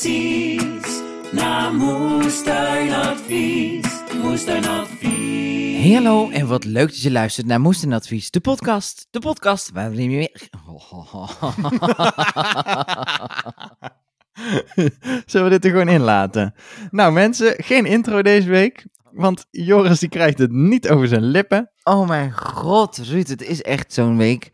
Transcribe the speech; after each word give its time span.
Precies 0.00 1.02
naar 1.32 1.74
Moestuinadvies. 1.74 3.86
Moestuinadvies. 4.22 5.94
Hallo 5.94 6.30
en 6.30 6.46
wat 6.46 6.64
leuk 6.64 6.88
dat 6.88 7.02
je 7.02 7.10
luistert 7.10 7.46
naar 7.46 7.60
Moestenadvies, 7.60 8.30
de 8.30 8.40
podcast. 8.40 9.06
De 9.10 9.18
podcast 9.18 9.70
waarin 9.70 10.10
je 10.10 10.16
weer... 10.16 10.30
Zullen 15.26 15.46
we 15.46 15.52
dit 15.52 15.64
er 15.64 15.70
gewoon 15.70 15.88
in 15.88 16.00
laten? 16.00 16.54
Nou 16.90 17.12
mensen, 17.12 17.54
geen 17.56 17.86
intro 17.86 18.22
deze 18.22 18.48
week. 18.48 18.86
Want 19.12 19.46
Joris 19.50 19.98
die 19.98 20.08
krijgt 20.08 20.38
het 20.38 20.52
niet 20.52 20.88
over 20.88 21.08
zijn 21.08 21.24
lippen. 21.24 21.70
Oh 21.88 22.08
mijn 22.08 22.32
god, 22.32 22.96
Ruud, 22.96 23.28
het 23.28 23.42
is 23.42 23.62
echt 23.62 23.92
zo'n 23.92 24.16
week 24.16 24.50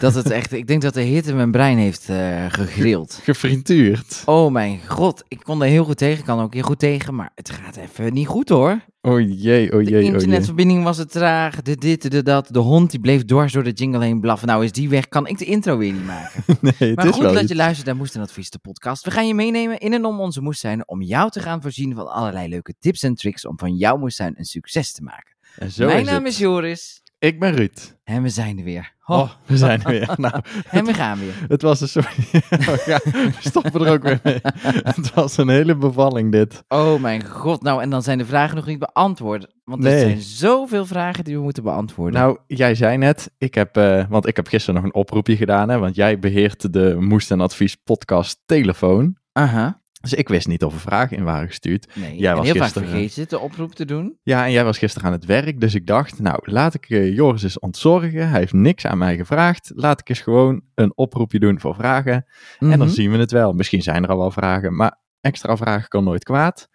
dat 0.00 0.14
het 0.14 0.30
echt... 0.30 0.52
Ik 0.52 0.66
denk 0.66 0.82
dat 0.82 0.94
de 0.94 1.00
hitte 1.00 1.34
mijn 1.34 1.50
brein 1.50 1.78
heeft 1.78 2.08
eh, 2.08 2.44
gegrild. 2.48 3.20
Gefrituurd. 3.22 4.22
Oh 4.24 4.52
mijn 4.52 4.80
god, 4.86 5.24
ik 5.28 5.40
kon 5.42 5.62
er 5.62 5.68
heel 5.68 5.84
goed 5.84 5.96
tegen, 5.96 6.18
ik 6.18 6.24
kan 6.24 6.40
ook 6.40 6.54
heel 6.54 6.62
goed 6.62 6.78
tegen, 6.78 7.14
maar 7.14 7.30
het 7.34 7.50
gaat 7.50 7.76
even 7.76 8.12
niet 8.12 8.26
goed 8.26 8.48
hoor. 8.48 8.80
Oh 9.02 9.20
jee, 9.20 9.28
oh 9.32 9.38
De 9.38 9.44
jee, 9.44 9.72
oh 9.72 9.84
jee. 9.84 10.02
internetverbinding 10.02 10.84
was 10.84 10.96
het 10.96 11.10
traag, 11.12 11.62
de 11.62 11.76
dit, 11.76 12.10
de 12.10 12.22
dat, 12.22 12.48
de 12.50 12.58
hond 12.58 12.90
die 12.90 13.00
bleef 13.00 13.24
dwars 13.24 13.52
door 13.52 13.64
de 13.64 13.72
jingle 13.72 14.04
heen 14.04 14.20
blaffen. 14.20 14.48
Nou 14.48 14.64
is 14.64 14.72
die 14.72 14.88
weg, 14.88 15.08
kan 15.08 15.26
ik 15.26 15.38
de 15.38 15.44
intro 15.44 15.76
weer 15.76 15.92
niet 15.92 16.06
maken. 16.06 16.44
Nee, 16.60 16.72
het 16.88 16.96
Maar 16.96 17.06
is 17.06 17.14
goed 17.14 17.22
dat 17.22 17.40
iets. 17.40 17.48
je 17.50 17.56
luistert 17.56 17.86
naar 17.86 17.96
Moest 17.96 18.14
en 18.14 18.20
Advies, 18.20 18.50
de 18.50 18.58
podcast. 18.58 19.04
We 19.04 19.10
gaan 19.10 19.26
je 19.26 19.34
meenemen 19.34 19.78
in 19.78 19.92
en 19.92 20.04
om 20.04 20.20
onze 20.20 20.40
moestuin 20.40 20.88
om 20.88 21.02
jou 21.02 21.30
te 21.30 21.40
gaan 21.40 21.62
voorzien 21.62 21.94
van 21.94 22.12
allerlei 22.12 22.48
leuke 22.48 22.74
tips 22.78 23.02
en 23.02 23.14
tricks 23.14 23.46
om 23.46 23.58
van 23.58 23.76
jouw 23.76 23.96
moestuin 23.96 24.34
een 24.36 24.44
succes 24.44 24.92
te 24.92 25.02
maken. 25.02 25.34
En 25.56 25.70
zo 25.70 25.86
Mijn 25.86 26.00
is 26.00 26.06
naam 26.06 26.24
het. 26.24 26.32
is 26.32 26.38
Joris 26.38 27.02
Ik 27.18 27.40
ben 27.40 27.54
Ruud. 27.54 27.96
en 28.04 28.22
we 28.22 28.28
zijn 28.28 28.58
er 28.58 28.64
weer. 28.64 28.98
Oh, 29.06 29.18
Oh, 29.18 29.30
we 29.46 29.56
zijn 29.56 29.82
er 29.82 29.90
weer. 29.90 30.14
Nou, 30.20 30.40
en 30.70 30.84
we 30.84 30.94
gaan 30.94 31.18
weer. 31.18 31.34
het 31.48 31.62
was 31.62 31.80
een 31.80 31.88
soort... 31.88 32.14
ja, 32.86 33.00
we 33.04 33.32
stoppen 33.40 33.84
er 33.86 33.92
ook 33.92 34.02
weer 34.02 34.20
mee. 34.22 34.40
Het 34.94 35.14
was 35.14 35.36
een 35.36 35.48
hele 35.48 35.76
bevalling 35.76 36.32
dit. 36.32 36.62
Oh 36.68 37.00
mijn 37.00 37.24
god, 37.26 37.62
nou 37.62 37.82
en 37.82 37.90
dan 37.90 38.02
zijn 38.02 38.18
de 38.18 38.24
vragen 38.24 38.56
nog 38.56 38.66
niet 38.66 38.78
beantwoord. 38.78 39.46
Want 39.64 39.84
er 39.84 39.90
Nee. 39.90 40.00
zijn 40.00 40.20
zoveel 40.20 40.86
vragen 40.86 41.24
die 41.24 41.36
we 41.36 41.42
moeten 41.42 41.62
beantwoorden. 41.62 42.20
Nou, 42.20 42.38
jij 42.46 42.74
zei 42.74 42.96
net, 42.96 43.30
ik 43.38 43.54
heb, 43.54 43.76
eh, 43.76 44.04
want 44.08 44.26
ik 44.26 44.36
heb 44.36 44.46
gisteren 44.48 44.74
nog 44.74 44.84
een 44.84 44.94
oproepje 45.00 45.36
gedaan, 45.36 45.68
hè, 45.68 45.78
want 45.78 45.94
jij 45.94 46.18
beheert 46.18 46.72
de 46.72 46.96
Moest 46.98 47.30
en 47.30 47.40
Advies 47.40 47.74
podcast 47.74 48.40
telefoon. 48.46 49.16
Aha, 49.32 49.79
Dus 50.00 50.14
ik 50.14 50.28
wist 50.28 50.46
niet 50.48 50.64
of 50.64 50.74
er 50.74 50.80
vragen 50.80 51.16
in 51.16 51.24
waren 51.24 51.46
gestuurd. 51.48 51.88
nee. 51.94 52.16
Jij 52.16 52.34
was 52.36 52.44
heel 52.44 52.54
vaak 52.54 52.62
gisteren- 52.62 52.88
vergeet 52.88 53.14
je 53.14 53.26
de 53.26 53.38
oproep 53.38 53.74
te 53.74 53.84
doen. 53.84 54.18
Ja, 54.22 54.44
en 54.44 54.52
jij 54.52 54.64
was 54.64 54.78
gisteren 54.78 55.06
aan 55.06 55.14
het 55.14 55.24
werk, 55.24 55.60
dus 55.60 55.74
ik 55.74 55.86
dacht, 55.86 56.18
nou, 56.20 56.38
laat 56.42 56.74
ik 56.74 56.90
eh, 56.90 57.14
Joris 57.14 57.42
eens 57.42 57.58
ontzorgen. 57.58 58.28
Hij 58.28 58.38
heeft 58.38 58.52
niks 58.52 58.86
aan 58.86 58.98
mij 58.98 59.16
gevraagd. 59.16 59.70
Laat 59.74 60.00
ik 60.00 60.08
eens 60.08 60.20
gewoon 60.20 60.62
een 60.74 60.92
oproepje 60.96 61.38
doen 61.38 61.60
voor 61.60 61.74
vragen. 61.74 62.24
En 62.58 62.68
dan 62.68 62.78
Mhm. 62.78 62.88
zien 62.88 63.10
we 63.10 63.18
het 63.18 63.30
wel. 63.30 63.52
Misschien 63.52 63.82
zijn 63.82 64.02
er 64.02 64.08
al 64.10 64.18
wel 64.18 64.30
vragen, 64.30 64.76
maar 64.76 64.98
extra 65.20 65.56
vragen 65.56 65.88
kan 65.88 66.04
nooit 66.04 66.24
kwaad. 66.24 66.68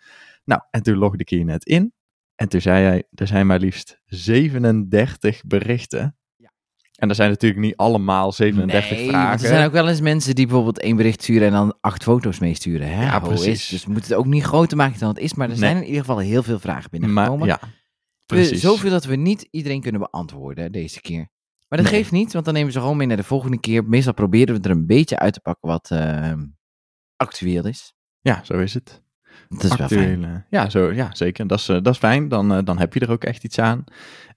Nou, 0.43 0.61
en 0.71 0.81
toen 0.83 0.97
logde 0.97 1.17
ik 1.17 1.29
hier 1.29 1.45
net 1.45 1.65
in. 1.65 1.93
En 2.35 2.49
toen 2.49 2.61
zei 2.61 2.83
hij, 2.85 3.03
er 3.13 3.27
zijn 3.27 3.47
maar 3.47 3.59
liefst 3.59 4.01
37 4.05 5.41
berichten. 5.47 6.17
En 6.95 7.09
er 7.09 7.15
zijn 7.15 7.29
natuurlijk 7.29 7.61
niet 7.61 7.75
allemaal 7.75 8.31
37 8.31 8.97
nee, 8.97 9.07
vragen. 9.09 9.31
er 9.43 9.47
zijn 9.53 9.65
ook 9.65 9.71
wel 9.71 9.87
eens 9.89 10.01
mensen 10.01 10.35
die 10.35 10.45
bijvoorbeeld 10.45 10.79
één 10.79 10.95
bericht 10.95 11.21
sturen 11.21 11.47
en 11.47 11.53
dan 11.53 11.77
acht 11.81 12.03
foto's 12.03 12.39
meesturen. 12.39 12.87
Hè? 12.87 13.03
Ja, 13.03 13.19
precies. 13.19 13.47
Is. 13.47 13.67
Dus 13.67 13.85
we 13.85 13.91
moeten 13.91 14.09
het 14.11 14.19
ook 14.19 14.25
niet 14.25 14.43
groter 14.43 14.77
maken 14.77 14.99
dan 14.99 15.09
het 15.09 15.19
is. 15.19 15.33
Maar 15.33 15.45
er 15.49 15.51
Nee. 15.51 15.61
zijn 15.61 15.77
in 15.77 15.83
ieder 15.85 15.99
geval 15.99 16.17
heel 16.17 16.43
veel 16.43 16.59
vragen 16.59 16.89
binnengekomen. 16.91 17.39
maar 17.39 17.47
ja, 17.47 17.59
We- 17.61 17.67
precies. 18.25 18.61
Zoveel 18.61 18.89
dat 18.89 19.05
we 19.05 19.15
niet 19.15 19.47
iedereen 19.51 19.81
kunnen 19.81 20.01
beantwoorden 20.01 20.71
deze 20.71 21.01
keer. 21.01 21.27
Maar 21.67 21.79
dat 21.83 21.91
Nee. 21.91 21.99
geeft 21.99 22.11
niet, 22.11 22.33
want 22.33 22.45
dan 22.45 22.53
nemen 22.53 22.67
we 22.69 22.73
ze 22.75 22.81
gewoon 22.81 22.97
mee 22.97 23.07
naar 23.07 23.17
de 23.17 23.23
volgende 23.23 23.59
keer. 23.59 23.83
Meestal 23.85 24.13
proberen 24.13 24.55
we 24.55 24.61
er 24.61 24.75
een 24.75 24.85
beetje 24.85 25.19
uit 25.19 25.33
te 25.33 25.39
pakken 25.39 25.69
wat 25.69 25.89
eh, 25.91 26.31
actueel 27.15 27.65
is. 27.67 27.93
Ja, 28.21 28.41
zo 28.43 28.53
is 28.57 28.73
het. 28.73 29.03
Dat 29.49 29.63
is 29.63 29.75
wel 29.75 29.87
fijn. 29.87 29.99
Actuele- 29.99 30.45
Ja, 30.49 30.69
zo, 30.69 30.91
ja, 30.93 31.09
zeker. 31.15 31.47
Dat 31.47 31.59
is, 31.59 31.69
eh, 31.69 31.75
dat 31.81 31.93
is 31.93 31.97
fijn. 31.99 32.27
Dan, 32.29 32.53
eh, 32.53 32.59
dan 32.63 32.77
heb 32.79 32.93
je 32.93 32.99
er 32.99 33.11
ook 33.11 33.23
echt 33.23 33.43
iets 33.43 33.59
aan. 33.59 33.83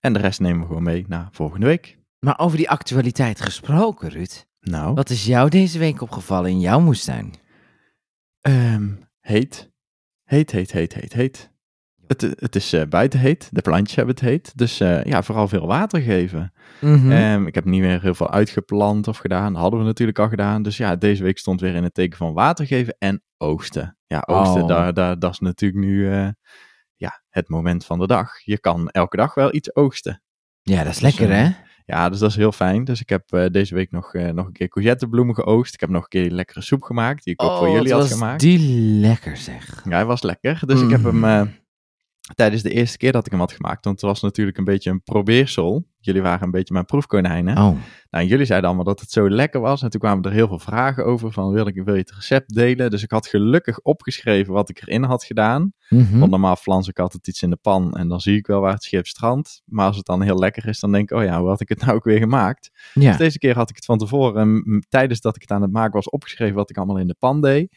En 0.01 0.13
de 0.13 0.19
rest 0.19 0.41
nemen 0.41 0.61
we 0.61 0.67
gewoon 0.67 0.83
mee 0.83 1.05
naar 1.09 1.29
volgende 1.31 1.67
week. 1.67 1.98
Maar 2.19 2.39
over 2.39 2.57
die 2.57 2.71
actualiteit 2.71 3.41
gesproken, 3.41 4.09
Ruud. 4.11 4.47
Nou, 4.61 4.95
Wat 4.95 5.11
is 5.11 5.25
jou 5.27 5.49
deze 5.49 5.79
week 5.79 6.01
opgevallen 6.01 6.51
in 6.51 6.61
jouw 6.61 6.81
moestuin? 6.81 7.35
ehm, 8.41 8.89
heet. 9.21 9.71
Heet, 10.25 10.51
heet, 10.51 10.73
heet, 10.73 10.95
heet, 10.95 11.13
heet. 11.13 11.51
Het, 12.07 12.21
het 12.21 12.57
is 12.57 12.73
eh, 12.73 12.87
buiten 12.89 13.21
heet. 13.21 13.49
De 13.53 13.63
plantjes 13.63 13.97
hebben 13.97 14.15
het 14.15 14.25
heet. 14.25 14.59
Dus 14.59 14.81
eh, 14.81 15.05
ja, 15.05 15.23
vooral 15.23 15.49
veel 15.49 15.67
water 15.67 16.01
geven. 16.01 16.53
Mhm. 16.81 17.11
Ehm, 17.13 17.47
ik 17.47 17.55
heb 17.55 17.65
niet 17.65 17.81
meer 17.81 18.03
heel 18.03 18.15
veel 18.15 18.31
uitgeplant 18.31 19.09
of 19.09 19.17
gedaan. 19.19 19.53
Dat 19.53 19.63
hadden 19.63 19.81
we 19.81 19.87
natuurlijk 19.87 20.19
al 20.19 20.29
gedaan. 20.29 20.63
Dus 20.63 20.77
ja, 20.77 20.97
deze 20.97 21.23
week 21.23 21.39
stond 21.39 21.61
weer 21.61 21.75
in 21.75 21.83
het 21.83 21.95
teken 21.95 22.17
van 22.19 22.33
water 22.33 22.67
geven 22.67 22.97
en 22.99 23.23
oogsten. 23.37 23.99
Ja, 24.07 24.23
oogsten, 24.27 24.63
Oh. 24.63 24.69
daar, 24.69 24.95
daar, 24.95 25.19
dat 25.19 25.33
is 25.33 25.39
natuurlijk 25.39 25.81
nu 25.85 26.11
eh, 26.13 26.29
ja, 26.97 27.23
het 27.29 27.49
moment 27.49 27.85
van 27.85 27.99
de 27.99 28.07
dag. 28.07 28.45
Je 28.45 28.59
kan 28.61 28.89
elke 28.89 29.17
dag 29.17 29.35
wel 29.35 29.55
iets 29.55 29.75
oogsten. 29.75 30.23
ja, 30.63 30.77
dat 30.83 30.93
is 30.95 30.99
dus, 30.99 31.03
lekker, 31.17 31.31
eh, 31.37 31.43
hè? 31.43 31.51
Ja, 31.91 32.09
dus 32.09 32.19
dat 32.19 32.31
is 32.31 32.37
heel 32.37 32.53
fijn. 32.53 32.85
Dus 32.85 33.01
ik 33.01 33.09
heb 33.09 33.33
eh, 33.33 33.47
deze 33.51 33.75
week 33.75 33.91
nog, 33.91 34.15
eh, 34.15 34.29
nog 34.33 34.47
een 34.47 34.53
keer 34.53 34.69
courgettebloemen 34.69 35.35
geoogst. 35.35 35.75
Ik 35.75 35.81
heb 35.81 35.89
nog 35.91 36.03
een 36.03 36.09
keer 36.09 36.31
lekkere 36.31 36.61
soep 36.63 36.83
gemaakt, 36.83 37.25
die 37.25 37.33
ik 37.33 37.43
ook 37.43 37.57
voor 37.59 37.69
jullie 37.69 37.93
wat 37.93 38.01
had 38.01 38.13
gemaakt. 38.13 38.41
die 38.41 38.81
lekker, 39.01 39.37
zeg. 39.37 39.83
Ja, 39.85 39.91
hij 39.91 40.05
was 40.05 40.23
lekker. 40.23 40.61
Dus 40.67 40.81
ik 40.81 40.91
heb 40.91 41.03
hem 41.03 41.17
Mm. 41.17 41.25
eh, 41.25 41.43
tijdens 42.35 42.63
de 42.63 42.71
eerste 42.71 42.97
keer 42.97 43.13
dat 43.13 43.27
ik 43.27 43.31
hem 43.31 43.41
had 43.41 43.53
gemaakt, 43.53 43.85
want 43.85 44.01
het 44.01 44.11
was 44.11 44.21
natuurlijk 44.21 44.59
een 44.59 44.65
beetje 44.65 44.91
een 44.91 45.03
probeersel. 45.03 45.87
Jullie 46.01 46.23
waren 46.23 46.45
een 46.45 46.51
beetje 46.51 46.73
mijn 46.73 46.85
proefkonijnen. 46.85 47.59
Oh, 47.59 47.77
Nou, 48.11 48.27
jullie 48.27 48.45
zeiden 48.45 48.69
allemaal 48.69 48.87
dat 48.87 49.01
het 49.01 49.11
zo 49.11 49.31
lekker 49.31 49.61
was. 49.61 49.83
En 49.83 49.91
toen 49.91 50.01
kwamen 50.01 50.25
er 50.25 50.33
heel 50.33 50.49
veel 50.49 50.59
vragen 50.59 51.05
over 51.05 51.33
van, 51.33 51.53
wil, 51.53 51.67
ik, 51.67 51.83
wil 51.85 51.95
je 51.95 52.01
het 52.01 52.13
recept 52.13 52.55
delen? 52.55 52.91
Dus 52.91 53.03
ik 53.03 53.11
had 53.11 53.27
gelukkig 53.27 53.81
opgeschreven 53.81 54.53
wat 54.53 54.69
ik 54.69 54.83
erin 54.83 55.03
had 55.03 55.25
gedaan. 55.25 55.73
Mhm. 55.89 56.19
Want 56.19 56.31
normaal 56.31 56.57
flans 56.57 56.89
ik 56.89 56.99
altijd 56.99 57.29
iets 57.29 57.43
in 57.43 57.51
de 57.51 57.57
pan 57.57 57.97
en 57.97 58.09
dan 58.09 58.21
zie 58.21 58.37
ik 58.37 58.47
wel 58.47 58.61
waar 58.61 58.73
het 58.73 58.83
schip 58.83 59.07
strandt. 59.07 59.63
Maar 59.65 59.87
als 59.87 59.97
het 59.97 60.07
dan 60.07 60.23
heel 60.23 60.39
lekker 60.39 60.69
is, 60.69 60.81
dan 60.81 60.93
denk 60.93 61.11
ik, 61.11 61.19
oh 61.19 61.25
ja, 61.25 61.39
hoe 61.41 61.49
had 61.49 61.61
ik 61.61 61.69
het 61.69 61.81
nou 61.81 61.97
ook 61.97 62.05
weer 62.05 62.19
gemaakt? 62.19 62.71
ja. 62.95 63.09
Dus 63.09 63.17
deze 63.17 63.39
keer 63.39 63.55
had 63.55 63.71
ik 63.71 63.77
het 63.77 63.85
van 63.85 63.99
tevoren, 63.99 64.65
tijdens 64.89 65.21
dat 65.21 65.35
ik 65.35 65.41
het 65.41 65.51
aan 65.51 65.63
het 65.63 65.73
maken 65.73 65.93
was, 65.93 66.11
opgeschreven 66.11 66.55
wat 66.55 66.71
ik 66.71 66.77
allemaal 66.77 66.99
in 66.99 67.07
de 67.07 67.17
pan 67.19 67.41
deed. 67.41 67.77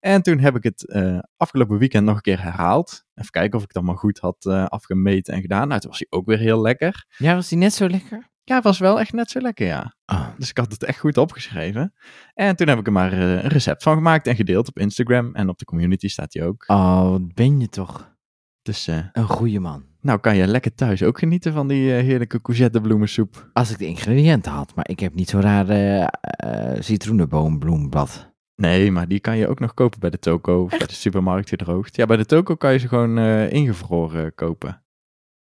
En 0.00 0.22
toen 0.22 0.38
heb 0.38 0.56
ik 0.56 0.62
het 0.62 0.88
eh, 0.88 1.18
afgelopen 1.36 1.78
weekend 1.78 2.04
nog 2.06 2.16
een 2.16 2.20
keer 2.22 2.42
herhaald. 2.42 3.04
Even 3.14 3.30
kijken 3.30 3.56
of 3.56 3.62
ik 3.62 3.68
het 3.68 3.76
allemaal 3.76 3.94
goed 3.96 4.18
had 4.18 4.46
eh, 4.46 4.64
afgemeten 4.64 5.34
en 5.34 5.40
gedaan. 5.40 5.68
Nou, 5.68 5.80
toen 5.80 5.90
was 5.90 5.98
hij 5.98 6.18
ook 6.18 6.26
weer 6.26 6.38
heel 6.38 6.60
lekker. 6.60 7.04
ja, 7.16 7.34
was 7.34 7.48
die 7.48 7.58
net 7.58 7.72
zo 7.74 7.88
lekker? 7.88 8.28
Ja, 8.44 8.54
het 8.54 8.64
was 8.64 8.78
wel 8.78 9.00
echt 9.00 9.12
net 9.12 9.30
zo 9.30 9.40
lekker, 9.40 9.66
ja. 9.66 9.94
Oh, 10.06 10.28
Dus 10.38 10.48
ik 10.50 10.58
had 10.58 10.72
het 10.72 10.84
echt 10.84 10.98
goed 10.98 11.16
opgeschreven. 11.16 11.94
En 12.34 12.56
toen 12.56 12.68
heb 12.68 12.78
ik 12.78 12.86
er 12.86 12.92
maar 12.92 13.12
eh, 13.12 13.30
een 13.32 13.48
recept 13.48 13.82
van 13.82 13.94
gemaakt 13.94 14.26
en 14.26 14.36
gedeeld 14.36 14.68
op 14.68 14.78
Instagram. 14.78 15.34
En 15.34 15.48
op 15.48 15.58
de 15.58 15.64
community 15.64 16.08
staat 16.08 16.32
hij 16.34 16.46
ook. 16.46 16.64
oh 16.66 17.10
wat 17.10 17.34
ben 17.34 17.60
je 17.60 17.68
toch 17.68 18.16
Dus 18.62 18.86
een 18.86 19.24
goede 19.28 19.58
man. 19.60 19.84
nou 20.00 20.18
kan 20.18 20.36
je 20.36 20.46
lekker 20.46 20.74
thuis 20.74 21.02
ook 21.02 21.18
genieten 21.18 21.52
van 21.52 21.68
die 21.68 21.90
heerlijke 21.90 22.40
courgettebloemensoep. 22.40 23.50
Als 23.52 23.70
ik 23.70 23.78
de 23.78 23.86
ingrediënten 23.86 24.52
had, 24.52 24.74
maar 24.74 24.88
ik 24.88 25.00
heb 25.00 25.14
niet 25.14 25.28
zo'n 25.28 25.40
rare 25.40 26.10
eh 26.10 26.72
eh, 26.74 26.80
citroenenboombloemblad. 26.82 28.36
Nee, 28.60 28.90
maar 28.92 29.08
die 29.08 29.20
kan 29.20 29.36
je 29.36 29.48
ook 29.48 29.60
nog 29.60 29.74
kopen 29.74 30.00
bij 30.00 30.10
de 30.10 30.18
toko 30.18 30.62
of 30.62 30.70
bij 30.78 30.86
de 30.86 30.92
supermarkt 30.92 31.48
gedroogd. 31.48 31.96
Ja, 31.96 32.06
bij 32.06 32.16
de 32.16 32.24
toko 32.26 32.54
kan 32.56 32.72
je 32.72 32.78
ze 32.78 32.88
gewoon 32.88 33.18
eh, 33.18 33.52
ingevroren 33.52 34.34
kopen. 34.34 34.82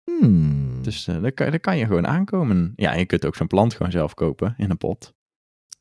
Hmm. 0.03 0.81
Dus 0.81 1.07
eh 1.07 1.21
daar, 1.21 1.31
kan, 1.31 1.49
daar 1.49 1.59
kan 1.59 1.77
je 1.77 1.85
gewoon 1.85 2.07
aankomen. 2.07 2.73
Ja, 2.75 2.91
en 2.93 2.99
je 2.99 3.05
kunt 3.05 3.25
ook 3.25 3.35
zo'n 3.35 3.47
plant 3.47 3.73
gewoon 3.73 3.91
zelf 3.91 4.13
kopen 4.13 4.53
in 4.57 4.69
een 4.69 4.77
pot. 4.77 5.13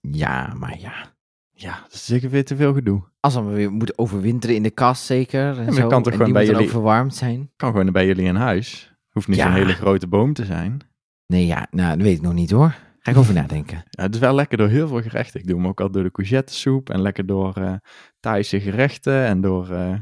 Ja, 0.00 0.54
maar 0.58 0.78
ja. 0.78 1.12
Ja, 1.56 1.80
dat 1.82 1.92
is 1.92 2.04
zeker 2.06 2.30
weer 2.30 2.44
te 2.44 2.56
veel 2.56 2.74
gedoe. 2.74 3.02
Als 3.20 3.34
we 3.34 3.40
weer 3.42 3.72
moeten 3.72 3.98
overwinteren 3.98 4.56
in 4.56 4.62
de 4.62 4.70
kast 4.70 5.04
zeker. 5.04 5.58
En 5.58 5.64
maar 5.64 5.72
zo, 5.74 5.86
kan 5.86 6.02
toch 6.02 6.12
en 6.12 6.18
gewoon 6.18 6.32
bij 6.32 6.44
dan 6.44 6.54
jullie- 6.54 6.70
verwarmd 6.70 7.14
zijn. 7.14 7.50
Kan 7.56 7.70
gewoon 7.72 7.92
bij 7.92 8.06
jullie 8.06 8.24
in 8.24 8.34
huis. 8.34 8.94
Hoeft 9.10 9.28
niet 9.28 9.36
Ja. 9.36 9.44
zo'n 9.44 9.54
hele 9.54 9.72
grote 9.72 10.06
boom 10.06 10.32
te 10.32 10.44
zijn. 10.44 10.80
Nee, 11.26 11.46
ja, 11.46 11.66
nou, 11.70 11.96
dat 11.96 12.06
weet 12.06 12.16
ik 12.16 12.22
nog 12.22 12.32
niet 12.32 12.50
hoor. 12.50 12.74
Ga 13.04 13.10
ik 13.10 13.16
over 13.16 13.34
nadenken. 13.34 13.84
Ja, 13.90 14.02
het 14.02 14.14
is 14.14 14.20
wel 14.20 14.34
lekker 14.34 14.58
door 14.58 14.68
heel 14.68 14.88
veel 14.88 15.02
gerechten. 15.02 15.40
Ik 15.40 15.46
doe 15.46 15.56
hem 15.56 15.66
ook 15.66 15.80
al 15.80 15.90
door 15.90 16.02
de 16.02 16.10
courgettesoep 16.10 16.90
en 16.90 17.00
lekker 17.00 17.26
door 17.26 17.56
eh 17.56 17.74
Thaise 18.20 18.60
gerechten 18.60 19.24
en 19.24 19.40
door, 19.40 19.70
eh, 19.70 19.92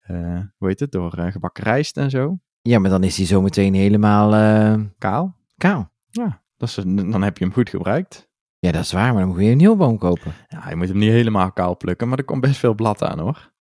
eh, 0.00 0.40
hoe 0.56 0.68
heet 0.68 0.80
het, 0.80 0.92
door 0.92 1.12
gebakken 1.18 1.64
rijst 1.64 1.96
en 1.96 2.10
zo. 2.10 2.38
Ja, 2.62 2.78
maar 2.78 2.90
dan 2.90 3.04
is 3.04 3.16
hij 3.16 3.26
zo 3.26 3.42
meteen 3.42 3.74
helemaal 3.74 4.30
Kaal. 4.98 5.36
kaal. 5.56 5.90
Ja, 6.10 6.42
dat 6.56 6.68
is, 6.68 6.74
dan 6.84 7.22
heb 7.22 7.38
je 7.38 7.44
hem 7.44 7.52
goed 7.52 7.68
gebruikt. 7.68 8.28
Ja, 8.58 8.72
dat 8.72 8.82
is 8.82 8.92
waar, 8.92 9.12
maar 9.12 9.18
dan 9.20 9.26
moet 9.28 9.36
je 9.36 9.42
weer 9.42 9.52
een 9.52 9.56
nieuwe 9.58 9.76
boom 9.76 9.98
kopen. 9.98 10.32
Ja, 10.48 10.68
je 10.68 10.76
moet 10.76 10.88
hem 10.88 10.98
niet 10.98 11.10
helemaal 11.10 11.52
kaal 11.52 11.76
plukken, 11.76 12.08
maar 12.08 12.18
er 12.18 12.24
komt 12.24 12.40
best 12.40 12.56
veel 12.56 12.74
blad 12.74 13.02
aan 13.02 13.18
hoor. 13.18 13.52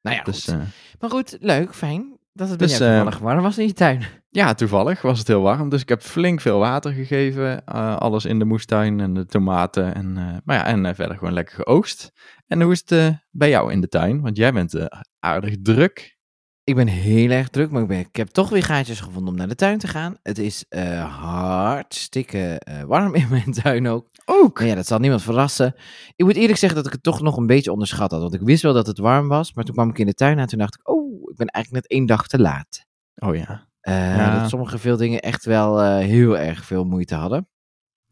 Nou 0.00 0.16
ja, 0.16 0.22
Dus 0.22 0.44
goed. 0.44 0.54
Maar 1.00 1.10
goed, 1.10 1.36
leuk, 1.40 1.74
fijn. 1.74 2.17
Dat 2.38 2.48
het 2.48 2.58
bij 2.58 2.66
Dus, 2.66 2.76
toevallig 2.76 3.18
warm 3.18 3.42
was 3.42 3.58
in 3.58 3.66
je 3.66 3.72
tuin. 3.72 4.02
ja, 4.28 4.54
toevallig 4.54 5.02
was 5.02 5.18
het 5.18 5.28
heel 5.28 5.42
warm, 5.42 5.68
dus 5.68 5.82
ik 5.82 5.88
heb 5.88 6.02
flink 6.02 6.40
veel 6.40 6.58
water 6.58 6.92
gegeven. 6.92 7.64
eh, 7.64 7.96
alles 7.96 8.24
in 8.24 8.38
de 8.38 8.44
moestuin 8.44 9.00
en 9.00 9.14
de 9.14 9.26
tomaten 9.26 9.94
en, 9.94 10.16
eh, 10.16 10.36
maar 10.44 10.56
ja, 10.56 10.64
en 10.66 10.86
eh, 10.86 10.94
verder 10.94 11.16
gewoon 11.18 11.32
lekker 11.32 11.54
geoogst. 11.54 12.12
En 12.46 12.62
hoe 12.62 12.72
is 12.72 12.82
het 12.86 13.18
bij 13.30 13.48
jou 13.48 13.72
in 13.72 13.80
de 13.80 13.88
tuin? 13.88 14.20
Want 14.20 14.36
jij 14.36 14.52
bent 14.52 14.88
aardig 15.18 15.54
druk. 15.62 16.16
Ik 16.64 16.74
ben 16.74 16.86
heel 16.86 17.30
erg 17.30 17.48
druk, 17.48 17.70
maar 17.70 17.82
ik, 17.82 17.88
ben, 17.88 17.98
ik 17.98 18.16
heb 18.16 18.28
toch 18.28 18.48
weer 18.48 18.62
gaatjes 18.62 19.00
gevonden 19.00 19.28
om 19.32 19.36
naar 19.38 19.48
de 19.48 19.54
tuin 19.54 19.78
te 19.78 19.86
gaan. 19.88 20.16
Het 20.22 20.38
is 20.38 20.64
eh, 20.68 21.20
hartstikke 21.22 22.58
eh, 22.58 22.82
warm 22.82 23.14
in 23.14 23.26
mijn 23.30 23.52
tuin 23.52 23.88
ook. 23.88 24.08
Ook? 24.24 24.58
Maar 24.58 24.68
ja, 24.68 24.74
dat 24.74 24.86
zal 24.86 24.98
niemand 24.98 25.22
verrassen. 25.22 25.74
Ik 26.16 26.24
moet 26.24 26.36
eerlijk 26.36 26.58
zeggen 26.58 26.78
dat 26.78 26.86
ik 26.86 26.92
het 26.92 27.02
toch 27.02 27.20
nog 27.20 27.36
een 27.36 27.46
beetje 27.46 27.72
onderschat 27.72 28.10
had. 28.10 28.20
Want 28.20 28.34
ik 28.34 28.40
wist 28.40 28.62
wel 28.62 28.72
dat 28.72 28.86
het 28.86 28.98
warm 28.98 29.28
was, 29.28 29.54
maar 29.54 29.64
toen 29.64 29.74
kwam 29.74 29.88
ik 29.88 29.98
in 29.98 30.06
de 30.06 30.14
tuin 30.14 30.38
aan. 30.38 30.46
Toen 30.46 30.58
dacht 30.58 30.74
ik, 30.74 30.88
oh, 30.88 30.97
ik 31.30 31.36
ben 31.36 31.46
eigenlijk 31.46 31.84
net 31.84 31.92
één 31.98 32.06
dag 32.06 32.26
te 32.26 32.38
laat. 32.38 32.84
Oh 33.14 33.36
ja. 33.36 33.66
Eh, 33.80 34.16
Ja. 34.16 34.40
Dat 34.40 34.48
sommige 34.48 34.78
veel 34.78 34.96
dingen 34.96 35.20
echt 35.20 35.44
wel 35.44 35.80
eh, 35.82 35.98
heel 35.98 36.38
erg 36.38 36.64
veel 36.64 36.84
moeite 36.84 37.14
hadden. 37.14 37.48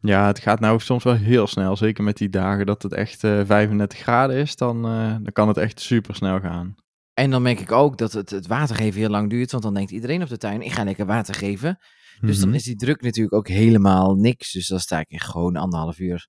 Ja, 0.00 0.26
het 0.26 0.38
gaat 0.38 0.60
nou 0.60 0.80
soms 0.80 1.04
wel 1.04 1.14
heel 1.14 1.46
snel. 1.46 1.76
Zeker 1.76 2.04
met 2.04 2.16
die 2.16 2.28
dagen 2.28 2.66
dat 2.66 2.82
het 2.82 2.92
echt 2.92 3.24
eh 3.24 3.40
35 3.44 3.98
graden 3.98 4.36
is, 4.36 4.56
dan, 4.56 4.84
eh, 4.86 5.10
dan 5.10 5.32
kan 5.32 5.48
het 5.48 5.56
echt 5.56 5.80
super 5.80 6.14
snel 6.14 6.40
gaan. 6.40 6.74
En 7.14 7.30
dan 7.30 7.42
merk 7.42 7.60
ik 7.60 7.72
ook 7.72 7.98
dat 7.98 8.12
het, 8.12 8.30
het 8.30 8.46
watergeven 8.46 9.00
heel 9.00 9.08
lang 9.10 9.30
duurt. 9.30 9.50
Want 9.50 9.62
dan 9.62 9.74
denkt 9.74 9.90
iedereen 9.90 10.22
op 10.22 10.28
de 10.28 10.36
tuin, 10.38 10.62
ik 10.62 10.72
ga 10.72 10.84
lekker 10.84 11.06
water 11.06 11.34
geven. 11.34 11.78
Dus 12.20 12.38
dan 12.38 12.48
Mhm. 12.48 12.56
is 12.56 12.64
die 12.64 12.76
druk 12.76 13.02
natuurlijk 13.02 13.34
ook 13.36 13.48
helemaal 13.48 14.14
niks. 14.14 14.52
Dus 14.52 14.66
dan 14.68 14.80
sta 14.80 14.98
ik 15.00 15.08
echt 15.10 15.26
gewoon 15.26 15.56
anderhalf 15.56 15.98
uur 15.98 16.28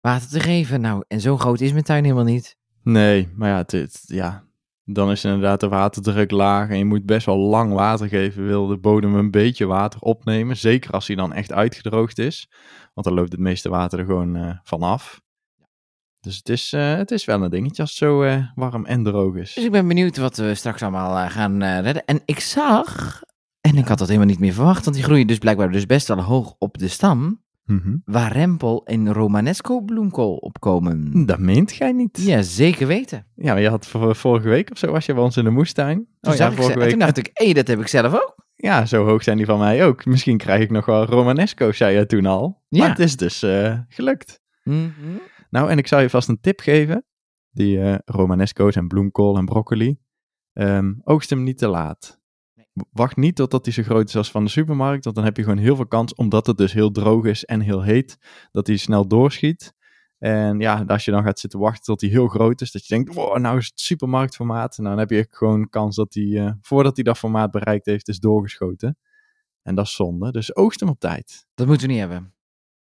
water 0.00 0.28
te 0.28 0.40
geven. 0.40 0.80
Nou, 0.80 1.04
en 1.08 1.20
zo 1.20 1.36
groot 1.38 1.60
is 1.60 1.72
mijn 1.72 1.84
tuin 1.84 2.02
helemaal 2.04 2.24
niet. 2.24 2.56
Nee, 2.82 3.28
maar 3.34 3.48
ja, 3.48 3.56
het, 3.56 3.72
het- 3.72 4.02
ja, 4.06 4.44
dan 4.84 5.10
is 5.10 5.24
inderdaad 5.24 5.60
de 5.60 5.68
waterdruk 5.68 6.30
laag 6.30 6.68
en 6.68 6.78
je 6.78 6.84
moet 6.84 7.06
best 7.06 7.26
wel 7.26 7.38
lang 7.38 7.72
water 7.72 8.08
geven. 8.08 8.46
Wil 8.46 8.66
de 8.66 8.78
bodem 8.78 9.14
een 9.14 9.30
beetje 9.30 9.66
water 9.66 10.00
opnemen, 10.00 10.56
zeker 10.56 10.90
als 10.90 11.06
hij 11.06 11.16
dan 11.16 11.32
echt 11.32 11.52
uitgedroogd 11.52 12.18
is. 12.18 12.50
Want 12.94 13.06
dan 13.06 13.16
loopt 13.16 13.32
het 13.32 13.40
meeste 13.40 13.68
water 13.68 13.98
er 13.98 14.04
gewoon 14.04 14.36
eh, 14.36 14.58
vanaf. 14.62 15.20
Dus 16.20 16.36
het 16.36 16.48
is, 16.48 16.72
eh, 16.72 16.96
het 16.96 17.10
is 17.10 17.24
wel 17.24 17.42
een 17.42 17.50
dingetje 17.50 17.82
als 17.82 17.90
het 17.90 17.98
zo 17.98 18.22
eh, 18.22 18.46
warm 18.54 18.86
en 18.86 19.02
droog 19.02 19.34
is. 19.34 19.54
Dus 19.54 19.64
ik 19.64 19.70
ben 19.70 19.88
benieuwd 19.88 20.16
wat 20.16 20.36
we 20.36 20.54
straks 20.54 20.82
allemaal 20.82 21.28
gaan 21.28 21.64
redden. 21.64 22.04
En 22.04 22.22
ik 22.24 22.40
zag, 22.40 23.22
en 23.60 23.76
ik 23.76 23.88
had 23.88 23.98
dat 23.98 24.06
helemaal 24.08 24.28
niet 24.28 24.38
meer 24.38 24.52
verwacht, 24.52 24.84
want 24.84 24.96
die 24.96 25.04
groeien 25.04 25.26
dus 25.26 25.38
blijkbaar 25.38 25.70
dus 25.70 25.86
best 25.86 26.08
wel 26.08 26.20
hoog 26.20 26.54
op 26.58 26.78
de 26.78 26.88
stam, 26.88 27.42
Mhm. 27.74 27.96
waar 28.04 28.32
rempel 28.32 28.84
en 28.86 29.12
romanesco 29.12 29.80
bloemkool 29.80 30.36
op 30.36 30.60
komen. 30.60 31.26
Dat 31.26 31.38
meent 31.38 31.74
jij 31.74 31.92
niet. 31.92 32.18
Ja, 32.22 32.42
zeker 32.42 32.86
weten. 32.86 33.26
Ja, 33.36 33.52
maar 33.52 33.62
je 33.62 33.68
had 33.68 33.86
vor- 33.86 34.16
vorige 34.16 34.48
week 34.48 34.70
of 34.70 34.78
zo 34.78 34.90
was 34.92 35.06
je 35.06 35.14
bij 35.14 35.22
ons 35.22 35.36
in 35.36 35.44
de 35.44 35.50
moestuin. 35.50 35.96
Toen, 36.20 36.32
Oh 36.32 36.38
ja, 36.38 36.52
vorige 36.52 36.72
en 36.72 36.78
toen 36.78 36.88
week. 36.88 36.98
dacht 37.00 37.16
ik, 37.16 37.30
hé, 37.32 37.52
dat 37.52 37.66
heb 37.66 37.80
ik 37.80 37.86
zelf 37.86 38.14
ook. 38.14 38.46
Ja, 38.54 38.86
zo 38.86 39.04
hoog 39.04 39.22
zijn 39.22 39.36
die 39.36 39.46
van 39.46 39.58
mij 39.58 39.86
ook. 39.86 40.04
Misschien 40.04 40.36
krijg 40.36 40.62
ik 40.62 40.70
nog 40.70 40.86
wel 40.86 41.04
Romanesco, 41.04 41.72
zei 41.72 41.96
je 41.96 42.06
toen 42.06 42.26
al. 42.26 42.62
Ja. 42.68 42.78
Maar 42.78 42.88
het 42.88 42.98
is 42.98 43.16
dus 43.16 43.42
eh, 43.42 43.78
gelukt. 43.88 44.40
Mhm. 44.62 44.82
Nou, 45.50 45.70
en 45.70 45.78
ik 45.78 45.86
zou 45.86 46.02
je 46.02 46.10
vast 46.10 46.28
een 46.28 46.40
tip 46.40 46.60
geven. 46.60 47.04
Die 47.50 47.80
eh 47.80 47.94
Romanesco's 48.04 48.76
en 48.76 48.88
bloemkool 48.88 49.36
en 49.36 49.44
broccoli. 49.44 49.98
Ehm, 50.52 50.92
oogst 51.04 51.30
hem 51.30 51.42
niet 51.42 51.58
te 51.58 51.68
laat. 51.68 52.20
Wacht 52.90 53.16
niet 53.16 53.36
totdat 53.36 53.64
hij 53.64 53.74
zo 53.74 53.82
groot 53.82 54.08
is 54.08 54.16
als 54.16 54.30
van 54.30 54.44
de 54.44 54.50
supermarkt. 54.50 55.04
Want 55.04 55.16
dan 55.16 55.24
heb 55.24 55.36
je 55.36 55.42
gewoon 55.42 55.58
heel 55.58 55.76
veel 55.76 55.86
kans, 55.86 56.14
omdat 56.14 56.46
het 56.46 56.56
dus 56.56 56.72
heel 56.72 56.90
droog 56.90 57.24
is 57.24 57.44
en 57.44 57.60
heel 57.60 57.82
heet, 57.82 58.18
dat 58.50 58.66
hij 58.66 58.76
snel 58.76 59.08
doorschiet. 59.08 59.74
En 60.18 60.60
ja, 60.60 60.84
als 60.86 61.04
je 61.04 61.10
dan 61.10 61.22
gaat 61.22 61.38
zitten 61.38 61.58
wachten 61.58 61.84
tot 61.84 62.00
hij 62.00 62.10
heel 62.10 62.28
groot 62.28 62.60
is, 62.60 62.72
dat 62.72 62.86
je 62.86 62.94
denkt, 62.94 63.14
wow, 63.14 63.38
nou 63.38 63.58
is 63.58 63.66
het 63.66 63.80
supermarktformaat. 63.80 64.76
Nou, 64.76 64.88
dan 64.88 64.98
heb 64.98 65.10
je 65.10 65.26
gewoon 65.30 65.68
kans 65.68 65.96
dat 65.96 66.14
hij, 66.14 66.46
eh, 66.46 66.52
voordat 66.60 66.94
hij 66.94 67.04
dat 67.04 67.18
formaat 67.18 67.50
bereikt 67.50 67.86
heeft, 67.86 68.08
is 68.08 68.18
doorgeschoten. 68.18 68.96
En 69.62 69.74
dat 69.74 69.86
is 69.86 69.94
zonde. 69.94 70.32
Dus 70.32 70.56
oogst 70.56 70.80
hem 70.80 70.88
op 70.88 71.00
tijd. 71.00 71.46
Dat 71.54 71.66
moeten 71.66 71.86
we 71.86 71.92
niet 71.92 72.02
hebben. 72.02 72.34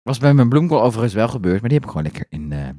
Was 0.01 0.17
bij 0.17 0.33
mijn 0.33 0.49
bloemkool 0.49 0.81
overigens 0.81 1.13
wel 1.13 1.27
gebeurd, 1.27 1.59
maar 1.59 1.69
die 1.69 1.77
heb 1.77 1.87
ik 1.87 1.93
gewoon 1.93 2.11
lekker 2.11 2.25
in 2.29 2.51
eh, 2.51 2.69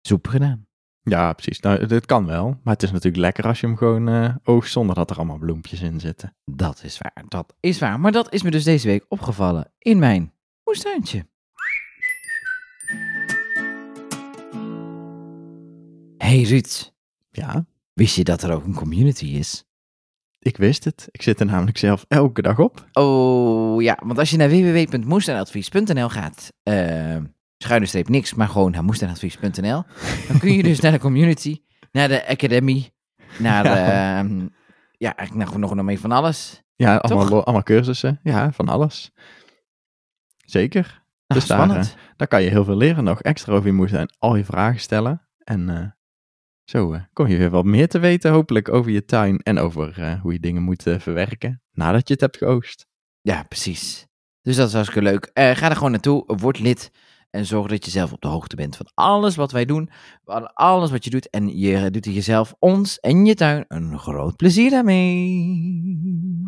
soep 0.00 0.26
gedaan. 0.26 0.66
Ja, 1.08 1.32
precies. 1.32 1.60
Nou, 1.60 1.86
dit 1.86 2.06
kan 2.06 2.26
wel. 2.26 2.60
Maar 2.62 2.74
het 2.74 2.82
is 2.82 2.90
natuurlijk 2.90 3.22
lekker 3.22 3.44
als 3.46 3.60
je 3.60 3.66
hem 3.66 3.76
gewoon 3.76 4.08
eh 4.08 4.34
oogst 4.44 4.72
zonder 4.72 4.94
dat 4.94 5.10
er 5.10 5.16
allemaal 5.16 5.38
bloempjes 5.38 5.80
in 5.80 6.00
zitten. 6.00 6.36
Dat 6.44 6.82
is 6.84 6.98
waar, 6.98 7.24
dat 7.28 7.54
is 7.60 7.78
waar. 7.78 8.00
Maar 8.00 8.12
dat 8.12 8.32
is 8.32 8.42
me 8.42 8.50
dus 8.50 8.64
deze 8.64 8.86
week 8.86 9.04
opgevallen 9.08 9.72
in 9.78 9.98
mijn 9.98 10.32
moestuintje. 10.64 11.26
Hey 16.18 16.42
Ruud, 16.42 16.92
Ja, 17.30 17.66
wist 17.92 18.16
je 18.16 18.24
dat 18.24 18.42
er 18.42 18.52
ook 18.52 18.64
een 18.64 18.74
community 18.74 19.26
is? 19.26 19.64
ik 20.38 20.56
wist 20.56 20.84
het. 20.84 21.08
Ik 21.10 21.22
zit 21.22 21.40
er 21.40 21.46
namelijk 21.46 21.78
zelf 21.78 22.04
elke 22.08 22.42
dag 22.42 22.58
op. 22.58 22.88
Oh 22.92 23.82
ja, 23.82 23.98
want 24.04 24.18
als 24.18 24.30
je 24.30 24.36
naar 24.36 24.48
www.moestuinadvies.nl 24.48 26.08
gaat, 26.08 26.52
eh 26.62 27.16
schuine 27.58 27.86
streep 27.86 28.08
niks, 28.08 28.34
maar 28.34 28.48
gewoon 28.48 28.70
naar 28.70 28.84
moestuinadvies.nl, 28.84 29.82
dan 30.28 30.38
kun 30.38 30.52
je 30.52 30.62
dus 30.62 30.80
naar 30.80 30.92
de 30.92 30.98
community, 30.98 31.62
naar 31.92 32.08
de 32.08 32.28
academy, 32.28 32.90
naar 33.38 33.62
de, 33.62 33.68
Ja. 33.68 34.18
ehm, 34.18 34.46
ja, 34.98 35.16
eigenlijk 35.16 35.50
nog, 35.50 35.58
nog, 35.58 35.74
nog 35.74 35.84
mee 35.84 36.00
van 36.00 36.12
alles. 36.12 36.62
Ja, 36.76 36.96
allemaal, 36.96 37.44
allemaal 37.44 37.62
cursussen. 37.62 38.20
Ja, 38.22 38.52
van 38.52 38.68
alles. 38.68 39.10
Zeker. 40.44 41.04
Nou, 41.26 41.40
Dus 41.40 41.48
daar, 41.48 41.70
eh, 41.70 41.84
daar 42.16 42.28
kan 42.28 42.42
je 42.42 42.48
heel 42.50 42.64
veel 42.64 42.76
leren 42.76 43.04
nog. 43.04 43.20
Extra 43.22 43.52
over 43.52 43.66
je 43.66 43.72
moestuin. 43.72 44.10
Al 44.18 44.36
je 44.36 44.44
vragen 44.44 44.80
stellen. 44.80 45.28
En 45.44 45.68
eh, 45.68 45.86
zo 46.64 46.92
eh, 46.92 47.00
kom 47.12 47.26
je 47.26 47.36
weer 47.36 47.50
wat 47.50 47.64
meer 47.64 47.88
te 47.88 47.98
weten 47.98 48.30
hopelijk 48.32 48.68
over 48.68 48.90
je 48.90 49.04
tuin. 49.04 49.38
En 49.38 49.58
over 49.58 50.18
hoe 50.22 50.32
je 50.32 50.40
dingen 50.40 50.62
moet 50.62 50.82
verwerken 50.82 51.62
nadat 51.72 52.06
je 52.08 52.12
het 52.12 52.22
hebt 52.22 52.36
geoogst. 52.36 52.86
Ja, 53.20 53.42
precies. 53.42 54.06
Dus 54.42 54.56
dat 54.56 54.68
is 54.68 54.74
hartstikke 54.74 55.10
leuk. 55.10 55.30
Ga 55.32 55.68
er 55.68 55.76
gewoon 55.76 55.90
naartoe, 55.90 56.24
word 56.26 56.58
lid 56.58 56.90
en 57.30 57.46
zorg 57.46 57.68
dat 57.68 57.84
je 57.84 57.90
zelf 57.90 58.12
op 58.12 58.20
de 58.20 58.28
hoogte 58.28 58.56
bent 58.56 58.76
van 58.76 58.86
alles 58.94 59.36
wat 59.36 59.52
wij 59.52 59.64
doen. 59.64 59.90
Van 60.24 60.52
alles 60.54 60.90
wat 60.90 61.04
je 61.04 61.10
doet. 61.10 61.30
En 61.30 61.58
je 61.58 61.90
doet 61.90 62.06
er 62.06 62.12
jezelf, 62.12 62.54
ons 62.58 62.98
en 63.00 63.24
je 63.24 63.34
tuin 63.34 63.64
een 63.68 63.98
groot 63.98 64.36
plezier 64.36 64.70
daarmee. 64.70 66.44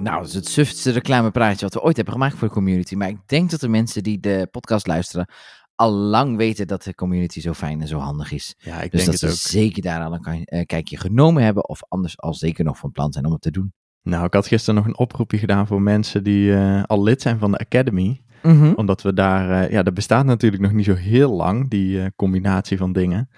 Nou, 0.00 0.18
dat 0.20 0.28
is 0.28 0.34
het 0.34 0.48
sufste 0.48 0.90
reclamepraatje 0.90 1.64
wat 1.64 1.74
we 1.74 1.82
ooit 1.82 1.96
hebben 1.96 2.14
gemaakt 2.14 2.36
voor 2.36 2.48
de 2.48 2.54
community. 2.54 2.94
Maar 2.94 3.08
ik 3.08 3.18
denk 3.26 3.50
dat 3.50 3.60
de 3.60 3.68
mensen 3.68 4.02
die 4.02 4.20
de 4.20 4.48
podcast 4.50 4.86
luisteren 4.86 5.26
al 5.74 5.90
lang 5.92 6.36
weten 6.36 6.66
dat 6.66 6.82
de 6.82 6.94
community 6.94 7.40
zo 7.40 7.52
fijn 7.52 7.80
en 7.80 7.88
zo 7.88 7.98
handig 7.98 8.32
is. 8.32 8.54
Ja, 8.58 8.80
ik 8.80 8.90
Dus 8.90 9.04
denk 9.04 9.20
dat 9.20 9.30
het 9.30 9.38
ze 9.38 9.46
ook. 9.58 9.62
zeker 9.62 9.82
daar 9.82 10.04
al 10.04 10.14
een 10.14 10.20
kan- 10.20 10.44
eh, 10.44 10.66
kijkje 10.66 10.96
genomen 10.96 11.42
hebben. 11.42 11.68
Of 11.68 11.80
anders 11.88 12.18
al 12.18 12.34
zeker 12.34 12.64
nog 12.64 12.78
van 12.78 12.92
plan 12.92 13.12
zijn 13.12 13.24
om 13.26 13.32
het 13.32 13.40
te 13.40 13.50
doen. 13.50 13.72
Nou, 14.02 14.24
ik 14.24 14.34
had 14.34 14.46
gisteren 14.46 14.74
nog 14.74 14.86
een 14.86 14.98
oproepje 14.98 15.38
gedaan 15.38 15.66
voor 15.66 15.82
mensen 15.82 16.22
die 16.24 16.54
eh, 16.54 16.82
al 16.82 17.02
lid 17.02 17.22
zijn 17.22 17.38
van 17.38 17.50
de 17.50 17.58
Academy. 17.58 18.20
Mhm. 18.42 18.72
Omdat 18.74 19.02
we 19.02 19.14
daar, 19.14 19.62
eh, 19.64 19.70
ja, 19.70 19.82
dat 19.82 19.94
bestaat 19.94 20.24
natuurlijk 20.24 20.62
nog 20.62 20.72
niet 20.72 20.84
zo 20.84 20.94
heel 20.94 21.32
lang, 21.32 21.70
die 21.70 22.00
eh, 22.00 22.06
combinatie 22.16 22.76
van 22.76 22.92
dingen. 22.92 23.28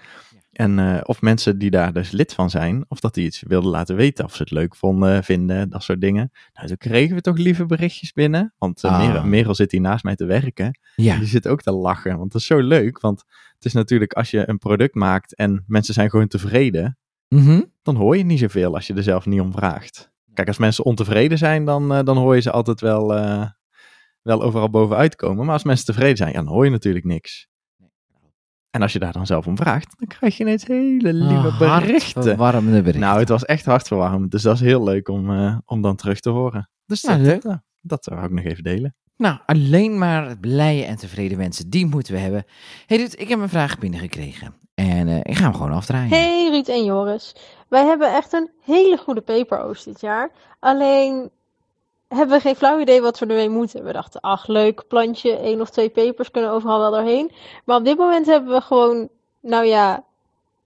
En 0.51 1.01
of 1.07 1.21
mensen 1.21 1.57
die 1.57 1.69
daar 1.69 1.93
dus 1.93 2.11
lid 2.11 2.33
van 2.33 2.49
zijn, 2.49 2.85
of 2.87 2.99
dat 2.99 3.13
die 3.13 3.25
iets 3.25 3.43
wilden 3.47 3.69
laten 3.69 3.95
weten, 3.95 4.25
of 4.25 4.35
ze 4.35 4.41
het 4.41 4.51
leuk 4.51 4.75
vonden, 4.75 5.23
vinden, 5.23 5.69
dat 5.69 5.83
soort 5.83 6.01
dingen. 6.01 6.31
Nou, 6.53 6.67
toen 6.67 6.77
kregen 6.77 7.15
we 7.15 7.21
toch 7.21 7.37
lieve 7.37 7.65
berichtjes 7.65 8.11
binnen. 8.13 8.53
Want 8.57 8.83
Ah. 8.83 8.97
Merel, 9.07 9.25
Merel 9.25 9.55
zit 9.55 9.71
hier 9.71 9.81
naast 9.81 10.03
mij 10.03 10.15
te 10.15 10.25
werken. 10.25 10.79
Ja. 10.95 11.17
Die 11.17 11.27
zit 11.27 11.47
ook 11.47 11.61
te 11.61 11.71
lachen, 11.71 12.17
want 12.17 12.31
dat 12.31 12.41
is 12.41 12.47
zo 12.47 12.59
leuk. 12.59 12.99
Want 12.99 13.23
het 13.55 13.65
is 13.65 13.73
natuurlijk 13.73 14.13
als 14.13 14.31
je 14.31 14.49
een 14.49 14.57
product 14.57 14.95
maakt 14.95 15.35
en 15.35 15.63
mensen 15.67 15.93
zijn 15.93 16.09
gewoon 16.09 16.27
tevreden, 16.27 16.97
Mhm. 17.29 17.61
dan 17.83 17.95
hoor 17.95 18.17
je 18.17 18.23
niet 18.23 18.39
zoveel 18.39 18.73
als 18.75 18.87
je 18.87 18.93
er 18.93 19.03
zelf 19.03 19.25
niet 19.25 19.41
om 19.41 19.51
vraagt. 19.51 20.11
Kijk, 20.35 20.47
als 20.47 20.57
mensen 20.57 20.85
ontevreden 20.85 21.37
zijn, 21.37 21.65
dan, 21.65 21.93
eh, 21.93 22.03
dan 22.03 22.17
hoor 22.17 22.35
je 22.35 22.41
ze 22.41 22.51
altijd 22.51 22.81
wel, 22.81 23.15
eh, 23.15 23.45
wel 24.21 24.41
overal 24.43 24.69
bovenuit 24.69 25.15
komen. 25.15 25.45
Maar 25.45 25.53
als 25.53 25.63
mensen 25.63 25.85
tevreden 25.85 26.17
zijn, 26.17 26.29
ja, 26.31 26.35
dan 26.43 26.47
hoor 26.53 26.65
je 26.65 26.71
natuurlijk 26.71 27.05
niks. 27.05 27.47
En 28.69 28.81
als 28.81 28.93
je 28.93 28.99
daar 28.99 29.11
dan 29.13 29.25
zelf 29.25 29.47
om 29.47 29.57
vraagt, 29.57 29.93
dan 29.97 30.07
krijg 30.07 30.37
je 30.37 30.43
ineens 30.43 30.65
hele 30.67 31.13
lieve 31.13 31.47
Ah, 31.47 31.57
berichten. 31.59 32.37
berichten. 32.37 32.99
Nou, 32.99 33.19
het 33.19 33.29
was 33.29 33.45
echt 33.45 33.65
hartverwarmend. 33.65 34.31
Dus 34.31 34.41
dat 34.41 34.55
is 34.55 34.61
heel 34.61 34.83
leuk 34.83 35.07
om, 35.09 35.31
eh, 35.31 35.57
om 35.65 35.81
dan 35.81 35.95
terug 35.95 36.19
te 36.19 36.29
horen. 36.29 36.69
Dus 36.85 37.03
Nou, 37.03 37.17
dat, 37.17 37.27
leuk. 37.27 37.41
dat, 37.41 37.61
dat 37.81 38.05
wou 38.05 38.23
ik 38.25 38.31
nog 38.31 38.43
even 38.45 38.63
delen. 38.63 38.95
Nou, 39.17 39.39
alleen 39.45 39.97
maar 39.97 40.37
blije 40.39 40.83
en 40.83 40.95
tevreden 40.95 41.37
mensen, 41.37 41.69
die 41.69 41.85
moeten 41.85 42.13
we 42.13 42.19
hebben. 42.19 42.45
hey, 42.85 42.97
Ruud, 42.97 43.13
ik 43.17 43.27
heb 43.29 43.39
een 43.39 43.49
vraag 43.49 43.79
binnengekregen. 43.79 44.53
En 44.75 45.07
eh, 45.07 45.19
ik 45.23 45.35
ga 45.35 45.43
hem 45.43 45.53
gewoon 45.53 45.71
afdraaien. 45.71 46.09
Hey 46.09 46.49
Ruud 46.49 46.67
en 46.67 46.83
Joris. 46.83 47.35
Wij 47.67 47.85
hebben 47.85 48.13
echt 48.13 48.33
een 48.33 48.49
hele 48.63 48.97
goede 48.97 49.21
peperoost 49.21 49.85
dit 49.85 50.01
jaar. 50.01 50.31
Alleen 50.59 51.29
hebben 52.07 52.35
we 52.35 52.41
geen 52.41 52.55
flauw 52.55 52.79
idee 52.79 53.01
wat 53.01 53.19
we 53.19 53.25
ermee 53.25 53.49
moeten. 53.49 53.83
We 53.83 53.91
dachten, 53.91 54.21
ach 54.21 54.47
leuk, 54.47 54.87
plantje, 54.87 55.37
één 55.37 55.61
of 55.61 55.69
twee 55.69 55.89
pepers 55.89 56.31
kunnen 56.31 56.51
overal 56.51 56.79
wel 56.79 56.91
doorheen. 56.91 57.31
Maar 57.65 57.77
op 57.77 57.85
dit 57.85 57.97
moment 57.97 58.25
hebben 58.25 58.53
we 58.53 58.61
gewoon, 58.61 59.09
nou 59.39 59.65
ja, 59.65 60.03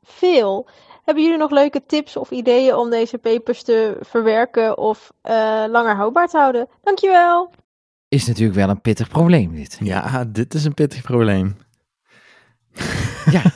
veel. 0.04 0.68
Hebben 1.04 1.24
jullie 1.24 1.40
nog 1.40 1.52
leuke 1.52 1.86
tips 1.86 2.18
of 2.18 2.32
ideeën 2.32 2.76
om 2.76 2.90
deze 2.90 3.18
pepers 3.18 3.64
te 3.64 3.98
verwerken 4.00 4.78
of 4.78 5.12
eh, 5.22 5.64
langer 5.68 5.96
houdbaar 5.96 6.28
te 6.28 6.38
houden? 6.38 6.68
Dankjewel! 6.84 7.52
Is 8.08 8.28
natuurlijk 8.28 8.58
wel 8.58 8.70
een 8.70 8.82
pittig 8.82 9.10
probleem, 9.10 9.56
dit. 9.56 9.78
Ja, 9.80 10.26
dit 10.28 10.54
is 10.54 10.66
een 10.66 10.74
pittig 10.74 11.02
probleem. 11.02 11.58
Ja. 13.32 13.42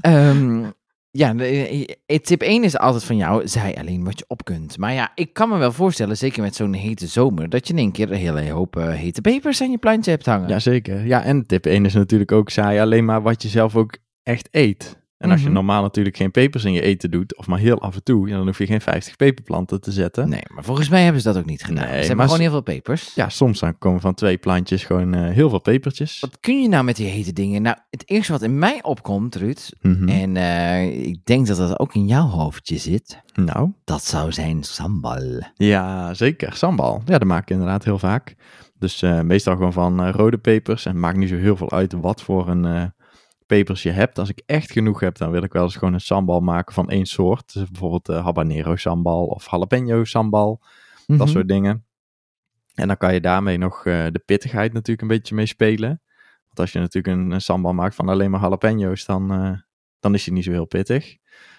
Ehm, 0.00 0.64
ja, 1.10 1.34
de- 1.34 1.96
eh, 2.06 2.18
tip 2.18 2.42
1 2.42 2.64
is 2.64 2.78
altijd 2.78 3.04
van 3.04 3.16
jou, 3.16 3.48
zij 3.48 3.76
alleen 3.76 4.04
wat 4.04 4.18
je 4.18 4.24
op 4.28 4.44
kunt. 4.44 4.78
Maar 4.78 4.92
ja, 4.92 5.12
ik 5.14 5.32
kan 5.32 5.48
me 5.48 5.56
wel 5.56 5.72
voorstellen, 5.72 6.16
zeker 6.16 6.42
met 6.42 6.54
zo'n 6.56 6.72
hete 6.72 7.06
zomer, 7.06 7.48
dat 7.48 7.66
je 7.66 7.72
in 7.72 7.78
één 7.78 7.92
keer 7.92 8.10
een 8.12 8.18
hele 8.18 8.50
hoop 8.50 8.76
eh, 8.76 8.88
hete 8.88 9.20
pepers 9.20 9.60
aan 9.62 9.70
je 9.70 9.78
plantje 9.78 10.10
hebt 10.10 10.26
hangen. 10.26 10.48
Jazeker. 10.48 11.06
Ja, 11.06 11.22
en 11.22 11.46
tip 11.46 11.66
1 11.66 11.84
is 11.84 11.94
natuurlijk 11.94 12.32
ook 12.32 12.50
saai 12.50 12.80
alleen 12.80 13.04
maar 13.04 13.22
wat 13.22 13.42
je 13.42 13.48
zelf 13.48 13.76
ook 13.76 13.96
echt 14.22 14.48
eet. 14.50 14.97
En 15.18 15.30
als 15.30 15.40
je 15.40 15.46
Mhm. 15.46 15.54
normaal 15.54 15.82
natuurlijk 15.82 16.16
geen 16.16 16.30
pepers 16.30 16.64
in 16.64 16.72
je 16.72 16.80
eten 16.80 17.10
doet, 17.10 17.36
of 17.36 17.46
maar 17.46 17.58
heel 17.58 17.80
af 17.80 17.94
en 17.94 18.02
toe, 18.02 18.28
ja, 18.28 18.36
dan 18.36 18.46
hoef 18.46 18.58
je 18.58 18.66
geen 18.66 18.80
50 18.80 19.16
peperplanten 19.16 19.80
te 19.80 19.92
zetten. 19.92 20.28
Nee, 20.28 20.42
maar 20.54 20.64
volgens 20.64 20.88
mij 20.88 21.02
hebben 21.02 21.22
ze 21.22 21.28
dat 21.32 21.38
ook 21.38 21.44
niet 21.48 21.64
gedaan. 21.64 21.84
Nee, 21.84 21.92
ze 21.92 21.98
hebben 21.98 22.16
maar 22.16 22.24
gewoon 22.26 22.40
heel 22.40 22.50
veel 22.50 22.60
pepers. 22.60 23.14
Ja, 23.14 23.28
soms 23.28 23.60
dan 23.60 23.78
komen 23.78 24.00
van 24.00 24.14
twee 24.14 24.36
plantjes 24.36 24.84
gewoon 24.84 25.14
eh, 25.14 25.30
heel 25.30 25.48
veel 25.48 25.60
pepertjes. 25.60 26.20
Wat 26.20 26.40
kun 26.40 26.62
je 26.62 26.68
nou 26.68 26.84
met 26.84 26.96
die 26.96 27.06
hete 27.06 27.32
dingen? 27.32 27.62
Nou, 27.62 27.76
het 27.90 28.10
eerste 28.10 28.32
wat 28.32 28.42
in 28.42 28.58
mij 28.58 28.82
opkomt, 28.82 29.34
Ruud, 29.34 29.70
Mhm. 29.80 30.08
en 30.08 30.36
eh, 30.36 31.06
ik 31.06 31.24
denk 31.24 31.46
dat 31.46 31.56
dat 31.56 31.78
ook 31.78 31.94
in 31.94 32.06
jouw 32.06 32.26
hoofdje 32.26 32.76
zit, 32.76 33.20
Nou, 33.34 33.72
dat 33.84 34.04
zou 34.04 34.32
zijn 34.32 34.62
sambal. 34.62 35.42
ja, 35.54 36.14
zeker. 36.14 36.52
Sambal. 36.54 37.02
Ja, 37.04 37.18
dat 37.18 37.28
maak 37.28 37.42
ik 37.42 37.50
inderdaad 37.50 37.84
heel 37.84 37.98
vaak. 37.98 38.34
Dus 38.78 39.02
eh, 39.02 39.20
meestal 39.20 39.56
gewoon 39.56 39.72
van 39.72 40.10
rode 40.10 40.38
pepers. 40.38 40.84
En 40.86 40.92
het 40.92 41.00
maakt 41.00 41.16
niet 41.16 41.28
zo 41.28 41.36
heel 41.36 41.56
veel 41.56 41.72
uit 41.72 41.92
wat 41.92 42.22
voor 42.22 42.48
een 42.48 42.92
pepers 43.48 43.82
je 43.82 43.90
hebt. 43.90 44.18
Als 44.18 44.28
ik 44.28 44.42
echt 44.46 44.72
genoeg 44.72 45.00
heb, 45.00 45.16
dan 45.18 45.30
wil 45.30 45.42
ik 45.42 45.52
wel 45.52 45.62
eens 45.62 45.76
gewoon 45.76 45.94
een 45.94 46.00
sambal 46.00 46.40
maken 46.40 46.74
van 46.74 46.88
één 46.90 47.06
soort. 47.06 47.52
Dus 47.52 47.70
bijvoorbeeld 47.70 48.08
eh, 48.08 48.24
habanero 48.24 48.76
sambal 48.76 49.26
of 49.26 49.50
jalapeno 49.50 50.04
sambal. 50.04 50.60
Dat 51.06 51.16
Mhm. 51.18 51.28
soort 51.28 51.48
dingen. 51.48 51.84
En 52.74 52.86
dan 52.86 52.96
kan 52.96 53.14
je 53.14 53.20
daarmee 53.20 53.58
nog 53.58 53.86
eh, 53.86 54.06
de 54.12 54.22
pittigheid 54.24 54.72
natuurlijk 54.72 55.02
een 55.02 55.16
beetje 55.16 55.34
mee 55.34 55.46
spelen. 55.46 55.88
Want 56.46 56.60
als 56.60 56.72
je 56.72 56.78
natuurlijk 56.78 57.16
een, 57.16 57.30
een 57.30 57.40
sambal 57.40 57.72
maakt 57.72 57.94
van 57.94 58.08
alleen 58.08 58.30
maar 58.30 58.40
jalapeno's, 58.40 59.04
dan, 59.04 59.32
eh, 59.32 59.52
dan 60.00 60.14
is 60.14 60.24
hij 60.24 60.34
niet 60.34 60.44
zo 60.44 60.50
heel 60.50 60.66
pittig. 60.66 61.16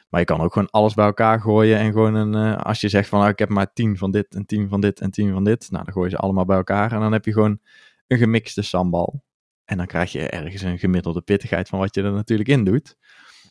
Maar 0.10 0.20
je 0.20 0.26
kan 0.26 0.42
ook 0.42 0.54
gewoon 0.54 0.70
alles 0.70 0.94
bij 0.94 1.06
elkaar 1.06 1.42
gooien 1.42 1.78
en 1.78 1.92
gewoon 1.92 2.14
een, 2.14 2.56
als 2.58 2.82
je 2.82 2.90
zegt 2.90 3.10
van 3.10 3.20
nou, 3.20 3.32
ik 3.32 3.40
heb 3.40 3.50
maar 3.50 3.74
tien 3.74 3.98
van 3.98 4.12
dit 4.12 4.36
en 4.36 4.46
tien 4.46 4.70
van 4.70 4.82
dit 4.82 5.00
en 5.00 5.12
tien 5.12 5.32
van 5.32 5.44
dit. 5.44 5.68
Nou, 5.72 5.84
dan 5.84 5.94
gooi 5.94 6.10
je 6.10 6.16
ze 6.16 6.22
allemaal 6.22 6.46
bij 6.46 6.58
elkaar 6.58 6.92
en 6.92 7.00
dan 7.00 7.12
heb 7.12 7.26
je 7.26 7.34
gewoon 7.34 7.60
een 8.08 8.18
gemixte 8.18 8.62
sambal. 8.62 9.24
En 9.70 9.78
dan 9.78 9.86
krijg 9.86 10.12
je 10.12 10.30
ergens 10.30 10.62
een 10.62 10.80
gemiddelde 10.80 11.22
pittigheid 11.22 11.70
van 11.70 11.80
wat 11.80 11.96
je 11.96 12.04
er 12.04 12.12
natuurlijk 12.12 12.50
in 12.50 12.64
doet. 12.64 12.96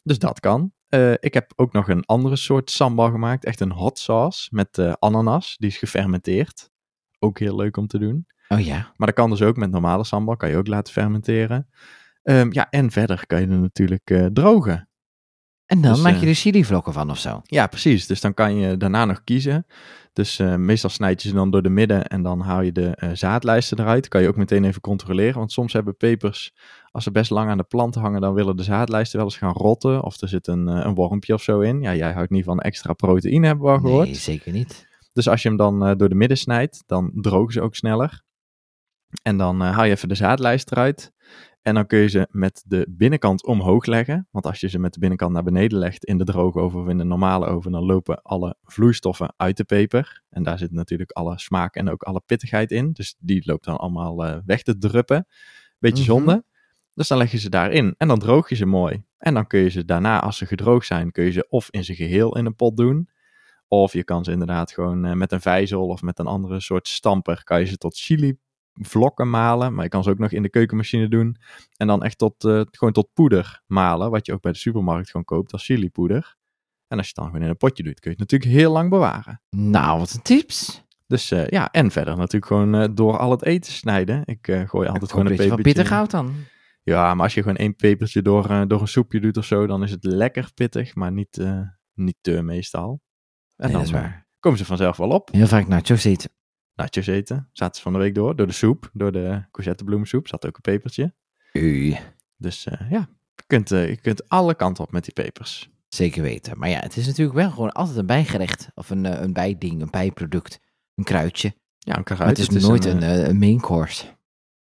Dus 0.02 0.18
dat 0.18 0.40
kan. 0.40 0.72
Eh, 0.88 1.12
ik 1.12 1.34
heb 1.34 1.52
ook 1.56 1.72
nog 1.72 1.88
een 1.88 2.04
andere 2.04 2.36
soort 2.36 2.70
sambal 2.70 3.10
gemaakt. 3.10 3.44
Echt 3.44 3.60
een 3.60 3.72
hot 3.72 3.98
sauce 3.98 4.48
met 4.50 4.78
eh, 4.78 4.92
ananas. 4.98 5.56
Die 5.56 5.68
is 5.68 5.78
gefermenteerd. 5.78 6.70
Ook 7.18 7.38
heel 7.38 7.56
leuk 7.56 7.76
om 7.76 7.86
te 7.86 7.98
doen. 7.98 8.26
Oh 8.48 8.60
ja. 8.60 8.92
Maar 8.96 9.06
dat 9.06 9.16
kan 9.16 9.30
dus 9.30 9.42
ook 9.42 9.56
met 9.56 9.70
normale 9.70 10.04
sambal. 10.04 10.36
Kan 10.36 10.48
je 10.48 10.56
ook 10.56 10.66
laten 10.66 10.92
fermenteren. 10.92 11.68
Ehm, 12.22 12.52
ja, 12.52 12.70
en 12.70 12.90
verder 12.90 13.26
kan 13.26 13.40
je 13.40 13.46
er 13.46 13.58
natuurlijk 13.58 14.10
eh, 14.10 14.26
drogen. 14.26 14.87
En 15.68 15.80
dan 15.80 15.92
Dus, 15.92 16.02
maak 16.02 16.14
eh, 16.14 16.20
je 16.20 16.26
er 16.26 16.34
chilivlokken 16.34 16.92
van 16.92 17.10
of 17.10 17.18
zo. 17.18 17.40
Ja, 17.44 17.66
precies. 17.66 18.06
Dus 18.06 18.20
dan 18.20 18.34
kan 18.34 18.56
je 18.56 18.76
daarna 18.76 19.04
nog 19.04 19.24
kiezen. 19.24 19.66
Dus 20.12 20.38
eh, 20.38 20.54
meestal 20.54 20.90
snijd 20.90 21.22
je 21.22 21.28
ze 21.28 21.34
dan 21.34 21.50
door 21.50 21.62
de 21.62 21.68
midden 21.68 22.06
en 22.06 22.22
dan 22.22 22.40
haal 22.40 22.60
je 22.60 22.72
de 22.72 22.90
eh, 22.90 23.10
zaadlijsten 23.12 23.78
eruit. 23.80 24.08
Kan 24.08 24.22
je 24.22 24.28
ook 24.28 24.36
meteen 24.36 24.64
even 24.64 24.80
controleren. 24.80 25.38
Want 25.38 25.52
soms 25.52 25.72
hebben 25.72 25.96
pepers, 25.96 26.52
als 26.90 27.04
ze 27.04 27.10
best 27.10 27.30
lang 27.30 27.50
aan 27.50 27.56
de 27.56 27.64
plant 27.64 27.94
hangen, 27.94 28.20
dan 28.20 28.34
willen 28.34 28.56
de 28.56 28.62
zaadlijsten 28.62 29.18
wel 29.18 29.26
eens 29.26 29.36
gaan 29.36 29.52
rotten. 29.52 30.02
Of 30.02 30.20
er 30.20 30.28
zit 30.28 30.46
een, 30.46 30.68
eh, 30.68 30.84
een 30.84 30.94
wormpje 30.94 31.34
of 31.34 31.42
zo 31.42 31.60
in. 31.60 31.80
Ja, 31.80 31.94
jij 31.94 32.12
houdt 32.12 32.30
niet 32.30 32.44
van 32.44 32.60
extra 32.60 32.92
proteïne, 32.92 33.46
hebben 33.46 33.64
we 33.64 33.70
al 33.70 33.78
gehoord. 33.80 34.06
Nee, 34.06 34.14
zeker 34.14 34.52
niet. 34.52 34.86
Dus 35.12 35.28
als 35.28 35.42
je 35.42 35.48
hem 35.48 35.56
dan 35.56 35.86
eh, 35.86 35.96
door 35.96 36.08
de 36.08 36.14
midden 36.14 36.38
snijdt, 36.38 36.82
dan 36.86 37.10
drogen 37.14 37.52
ze 37.52 37.60
ook 37.60 37.74
sneller. 37.74 38.22
En 39.22 39.36
dan 39.36 39.62
eh, 39.62 39.74
haal 39.74 39.84
je 39.84 39.90
even 39.90 40.08
de 40.08 40.14
zaadlijst 40.14 40.70
eruit. 40.70 41.12
En 41.62 41.74
dan 41.74 41.86
kun 41.86 41.98
je 41.98 42.08
ze 42.08 42.28
met 42.30 42.62
de 42.66 42.86
binnenkant 42.90 43.44
omhoog 43.46 43.86
leggen. 43.86 44.28
Want 44.30 44.46
als 44.46 44.60
je 44.60 44.68
ze 44.68 44.78
met 44.78 44.92
de 44.92 44.98
binnenkant 45.00 45.32
naar 45.32 45.42
beneden 45.42 45.78
legt 45.78 46.04
in 46.04 46.18
de 46.18 46.24
droge 46.24 46.58
oven 46.58 46.80
of 46.80 46.88
in 46.88 46.98
de 46.98 47.04
normale 47.04 47.46
oven, 47.46 47.72
dan 47.72 47.84
lopen 47.84 48.22
alle 48.22 48.56
vloeistoffen 48.62 49.34
uit 49.36 49.56
de 49.56 49.64
peper. 49.64 50.22
En 50.30 50.42
daar 50.42 50.58
zit 50.58 50.72
natuurlijk 50.72 51.10
alle 51.10 51.38
smaak 51.38 51.74
en 51.74 51.90
ook 51.90 52.02
alle 52.02 52.22
pittigheid 52.26 52.70
in. 52.70 52.92
Dus 52.92 53.14
die 53.18 53.42
loopt 53.44 53.64
dan 53.64 53.76
allemaal 53.76 54.24
eh, 54.24 54.36
weg 54.46 54.62
te 54.62 54.78
druppen. 54.78 55.26
Beetje 55.78 56.02
Mhm. 56.04 56.12
zonde. 56.12 56.44
Dus 56.94 57.08
dan 57.08 57.18
leg 57.18 57.30
je 57.30 57.38
ze 57.38 57.48
daarin 57.48 57.94
en 57.98 58.08
dan 58.08 58.18
droog 58.18 58.48
je 58.48 58.54
ze 58.54 58.66
mooi. 58.66 59.02
En 59.18 59.34
dan 59.34 59.46
kun 59.46 59.60
je 59.60 59.68
ze 59.68 59.84
daarna, 59.84 60.20
als 60.20 60.36
ze 60.36 60.46
gedroogd 60.46 60.86
zijn, 60.86 61.12
kun 61.12 61.24
je 61.24 61.30
ze 61.30 61.46
of 61.48 61.68
in 61.70 61.84
zijn 61.84 61.96
geheel 61.96 62.36
in 62.36 62.46
een 62.46 62.56
pot 62.56 62.76
doen. 62.76 63.08
Of 63.68 63.92
je 63.92 64.04
kan 64.04 64.24
ze 64.24 64.30
inderdaad 64.32 64.72
gewoon 64.72 65.04
eh, 65.04 65.12
met 65.12 65.32
een 65.32 65.40
vijzel 65.40 65.86
of 65.86 66.02
met 66.02 66.18
een 66.18 66.26
andere 66.26 66.60
soort 66.60 66.88
stamper, 66.88 67.44
kan 67.44 67.60
je 67.60 67.66
ze 67.66 67.76
tot 67.76 67.96
chili 67.96 68.38
vlokken 68.80 69.30
malen. 69.30 69.74
Maar 69.74 69.84
je 69.84 69.90
kan 69.90 70.02
ze 70.02 70.10
ook 70.10 70.18
nog 70.18 70.30
in 70.30 70.42
de 70.42 70.50
keukenmachine 70.50 71.08
doen. 71.08 71.36
En 71.76 71.86
dan 71.86 72.02
echt 72.02 72.18
tot, 72.18 72.44
eh, 72.44 72.60
gewoon 72.70 72.92
tot 72.92 73.12
poeder 73.12 73.62
malen, 73.66 74.10
wat 74.10 74.26
je 74.26 74.32
ook 74.32 74.40
bij 74.40 74.52
de 74.52 74.58
supermarkt 74.58 75.10
gewoon 75.10 75.24
koopt 75.24 75.52
als 75.52 75.64
chilipoeder. 75.64 76.36
En 76.88 76.96
als 76.98 77.06
je 77.06 77.12
het 77.14 77.14
dan 77.14 77.26
gewoon 77.26 77.42
in 77.42 77.48
een 77.48 77.56
potje 77.56 77.82
doet, 77.82 78.00
kun 78.00 78.10
je 78.10 78.16
het 78.20 78.30
natuurlijk 78.30 78.60
heel 78.60 78.72
lang 78.72 78.90
bewaren. 78.90 79.42
Nou, 79.50 79.98
wat 79.98 80.12
een 80.12 80.22
tips. 80.22 80.84
Dus 81.06 81.30
eh, 81.30 81.46
ja, 81.46 81.70
en 81.70 81.90
verder 81.90 82.16
natuurlijk 82.16 82.46
gewoon 82.46 82.74
eh, 82.74 82.88
door 82.94 83.18
al 83.18 83.30
het 83.30 83.44
eten 83.44 83.72
snijden. 83.72 84.22
Ik 84.24 84.62
gooi 84.66 84.88
altijd 84.88 85.10
gewoon 85.10 85.26
een 85.26 85.36
pepertje. 85.36 85.62
pittig 85.62 85.88
houdt 85.88 86.10
dan. 86.10 86.34
Ja, 86.82 87.14
maar 87.14 87.24
als 87.24 87.34
je 87.34 87.42
gewoon 87.42 87.56
één 87.56 87.76
pepertje 87.76 88.22
door, 88.22 88.68
door 88.68 88.80
een 88.80 88.88
soepje 88.88 89.20
doet 89.20 89.36
of 89.36 89.44
zo, 89.44 89.66
dan 89.66 89.82
is 89.82 89.90
het 89.90 90.04
lekker 90.04 90.50
pittig, 90.54 90.94
maar 90.94 91.12
niet, 91.12 91.44
niet 91.94 92.16
te 92.20 92.42
meestal. 92.42 92.90
En 92.90 92.98
Nee, 93.56 93.70
dan 93.72 93.80
dat 93.80 93.82
is 93.82 93.90
waar. 93.90 94.26
komen 94.38 94.58
ze 94.58 94.64
vanzelf 94.64 94.96
wel 94.96 95.08
op. 95.08 95.28
Heel 95.32 95.46
vaak 95.46 95.68
nachos 95.68 96.04
eten. 96.04 96.30
Nachos 96.78 97.06
eten, 97.06 97.48
zaten 97.52 97.76
ze 97.76 97.82
van 97.82 97.92
de 97.92 97.98
week 97.98 98.14
door, 98.14 98.36
door 98.36 98.46
de 98.46 98.52
soep, 98.52 98.90
door 98.92 99.12
de 99.12 99.42
courgettebloemsoep, 99.50 100.28
zat 100.28 100.46
ook 100.46 100.54
een 100.56 100.60
pepertje. 100.72 101.14
U, 101.52 101.96
Dus 102.36 102.66
eh, 102.66 102.90
ja, 102.90 103.08
je 103.34 103.42
kunt, 103.46 103.70
eh, 103.72 103.88
je 103.88 103.96
kunt 104.00 104.28
alle 104.28 104.54
kanten 104.54 104.84
op 104.84 104.92
met 104.92 105.04
die 105.04 105.12
pepers. 105.12 105.70
zeker 105.88 106.22
weten. 106.22 106.58
Maar 106.58 106.68
ja, 106.68 106.80
het 106.80 106.96
is 106.96 107.06
natuurlijk 107.06 107.36
wel 107.36 107.50
gewoon 107.50 107.72
altijd 107.72 107.96
een 107.96 108.06
bijgerecht. 108.06 108.68
Of 108.74 108.90
een, 108.90 109.06
eh, 109.06 109.20
een 109.22 109.32
bijding, 109.32 109.82
een 109.82 109.90
bijproduct. 109.90 110.60
Een 110.94 111.04
kruidje. 111.04 111.54
Ja, 111.78 111.96
een 111.96 112.04
kruid. 112.04 112.38
het 112.38 112.54
is 112.54 112.62
nooit 112.62 112.84
een, 112.84 113.02
een 113.28 113.38
main 113.38 113.60
course. 113.60 114.04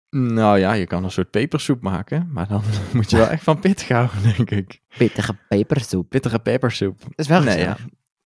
Nou 0.10 0.60
ja, 0.60 0.74
je 0.74 0.88
kan 0.88 1.04
een 1.04 1.12
soort 1.12 1.30
pepersoep 1.32 1.82
maken, 1.82 2.30
maar 2.32 2.48
dan 2.48 2.64
moet 2.94 3.10
je 3.10 3.18
wel 3.18 3.28
echt 3.36 3.44
van 3.44 3.60
pittig 3.60 3.88
houden, 3.88 4.24
denk 4.24 4.52
ik. 4.52 4.82
Pittige 4.98 5.38
pepersoep. 5.50 6.10
Pittige 6.10 6.40
pepersoep. 6.40 7.00
Dat 7.00 7.12
is 7.16 7.28
wel 7.28 7.44
Nee, 7.44 7.60
ja. 7.60 7.78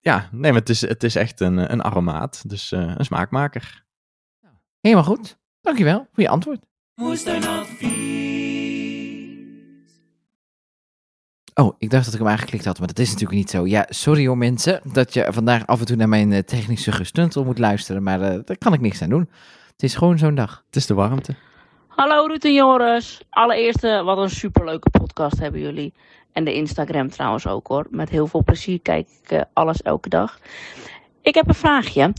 Ja, 0.04 0.30
nee, 0.32 0.52
maar 0.52 0.60
het 0.60 0.70
is, 0.70 0.82
het 0.82 1.04
is 1.04 1.16
echt 1.16 1.40
een, 1.40 1.72
een 1.72 1.82
aromaat, 1.82 2.50
dus 2.50 2.72
eh, 2.72 2.94
een 2.98 3.06
smaakmaker. 3.06 3.86
Helemaal 4.80 5.06
goed. 5.06 5.40
Dankjewel 5.62 6.08
voor 6.14 6.24
je 6.24 6.30
antwoord. 6.30 6.60
Oh, 11.54 11.76
ik 11.78 11.90
dacht 11.90 12.06
dat 12.06 12.14
ik 12.14 12.20
hem 12.20 12.30
aangeklikt 12.30 12.66
had, 12.66 12.80
maar 12.80 12.88
dat 12.88 13.00
is 13.00 13.08
natuurlijk 13.08 13.40
niet 13.40 13.50
zo. 13.50 13.68
Ja, 13.68 13.86
sorry 13.90 14.28
hoor 14.28 14.38
mensen, 14.38 14.82
dat 14.94 15.14
je 15.14 15.28
vandaag 15.30 15.68
af 15.68 15.80
en 15.80 15.86
toe 15.86 15.96
naar 15.96 16.10
mijn 16.10 16.32
eh, 16.32 16.44
technische 16.44 16.92
gestuntel 16.92 17.44
moet 17.44 17.60
luisteren, 17.60 18.04
maar 18.04 18.22
eh, 18.22 18.40
daar 18.46 18.58
kan 18.58 18.74
ik 18.74 18.82
niks 18.82 19.02
aan 19.02 19.10
doen. 19.10 19.30
Het 19.72 19.84
is 19.84 19.96
gewoon 19.96 20.18
zo'n 20.18 20.36
dag. 20.36 20.64
Het 20.66 20.76
is 20.76 20.86
de 20.86 20.94
warmte. 20.94 21.36
Hallo 21.96 22.26
Ruud 22.26 22.44
en 22.44 22.54
Joris. 22.54 23.22
Allereerst, 23.30 23.84
eh, 23.84 24.04
wat 24.04 24.18
een 24.18 24.30
superleuke 24.30 24.90
podcast 24.90 25.40
hebben 25.40 25.62
jullie. 25.62 25.94
En 26.32 26.44
de 26.44 26.54
Instagram 26.54 27.10
trouwens 27.10 27.48
ook 27.48 27.68
hoor. 27.68 27.88
Met 27.90 28.10
heel 28.10 28.28
veel 28.28 28.44
plezier 28.44 28.80
kijk 28.80 29.08
ik 29.24 29.32
eh, 29.32 29.42
alles 29.54 29.82
elke 29.82 30.10
dag. 30.10 30.40
Ik 31.22 31.36
heb 31.36 31.48
een 31.48 31.54
vraagje. 31.54 32.14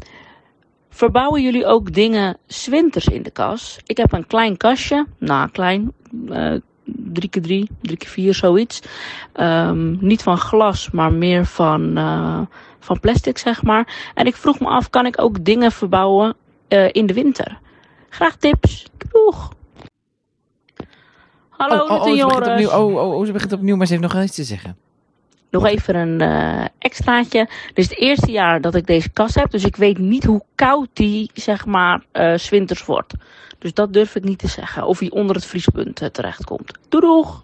Verbouwen 0.88 1.42
jullie 1.42 1.66
ook 1.66 1.92
dingen 1.92 2.36
zwinters 2.46 3.06
in 3.06 3.22
de 3.22 3.30
kas? 3.30 3.78
Ik 3.86 3.96
heb 3.96 4.12
een 4.12 4.26
klein 4.26 4.56
kastje. 4.56 5.06
Nou, 5.18 5.50
klein. 5.50 5.92
eh 6.28 6.54
3x3, 7.12 7.68
3x4, 7.82 8.28
zoiets. 8.28 8.82
Ehm, 9.32 10.06
niet 10.06 10.22
van 10.22 10.36
glas, 10.36 10.90
maar 10.90 11.12
meer 11.12 11.46
van, 11.46 11.98
van 12.78 13.00
plastic, 13.00 13.38
zeg 13.38 13.62
maar. 13.62 14.10
En 14.14 14.26
ik 14.26 14.36
vroeg 14.36 14.60
me 14.60 14.66
af, 14.66 14.90
kan 14.90 15.06
ik 15.06 15.20
ook 15.20 15.44
dingen 15.44 15.72
verbouwen 15.72 16.36
in 16.92 17.06
de 17.06 17.12
winter? 17.14 17.58
Graag 18.08 18.36
tips. 18.36 18.86
Doeg! 19.12 19.50
Hallo, 21.62 21.84
oh, 21.84 21.90
oh, 21.90 22.00
oh, 22.00 22.08
en 22.08 22.16
ze 22.16 22.24
begint 22.26 22.44
Joris. 22.46 22.48
opnieuw. 22.48 22.70
Oh, 22.70 22.94
oh, 22.94 23.18
oh, 23.18 23.26
ze 23.26 23.32
begint 23.32 23.52
opnieuw, 23.52 23.76
maar 23.76 23.86
ze 23.86 23.92
heeft 23.92 24.04
nog 24.04 24.12
wel 24.12 24.22
iets 24.22 24.34
te 24.34 24.44
zeggen. 24.44 24.76
Nog 25.50 25.66
even 25.66 25.94
een 25.94 26.20
eh, 26.20 26.64
extraatje. 26.78 27.48
Dit 27.66 27.78
is 27.84 27.88
het 27.88 27.98
eerste 27.98 28.30
jaar 28.30 28.60
dat 28.60 28.74
ik 28.74 28.86
deze 28.86 29.10
kast 29.10 29.34
heb. 29.34 29.50
Dus 29.50 29.64
ik 29.64 29.76
weet 29.76 29.98
niet 29.98 30.24
hoe 30.24 30.42
koud 30.54 30.88
die, 30.92 31.30
zeg 31.34 31.66
maar, 31.66 32.04
eh, 32.12 32.34
's 32.36 32.48
winters 32.48 32.84
wordt. 32.84 33.14
Dus 33.58 33.74
dat 33.74 33.92
durf 33.92 34.14
ik 34.14 34.24
niet 34.24 34.38
te 34.38 34.48
zeggen. 34.48 34.86
Of 34.86 34.98
hij 34.98 35.10
onder 35.10 35.36
het 35.36 35.46
vriespunt 35.46 36.00
eh, 36.02 36.08
terechtkomt. 36.08 36.78
Doei 36.88 37.04
doeg! 37.06 37.42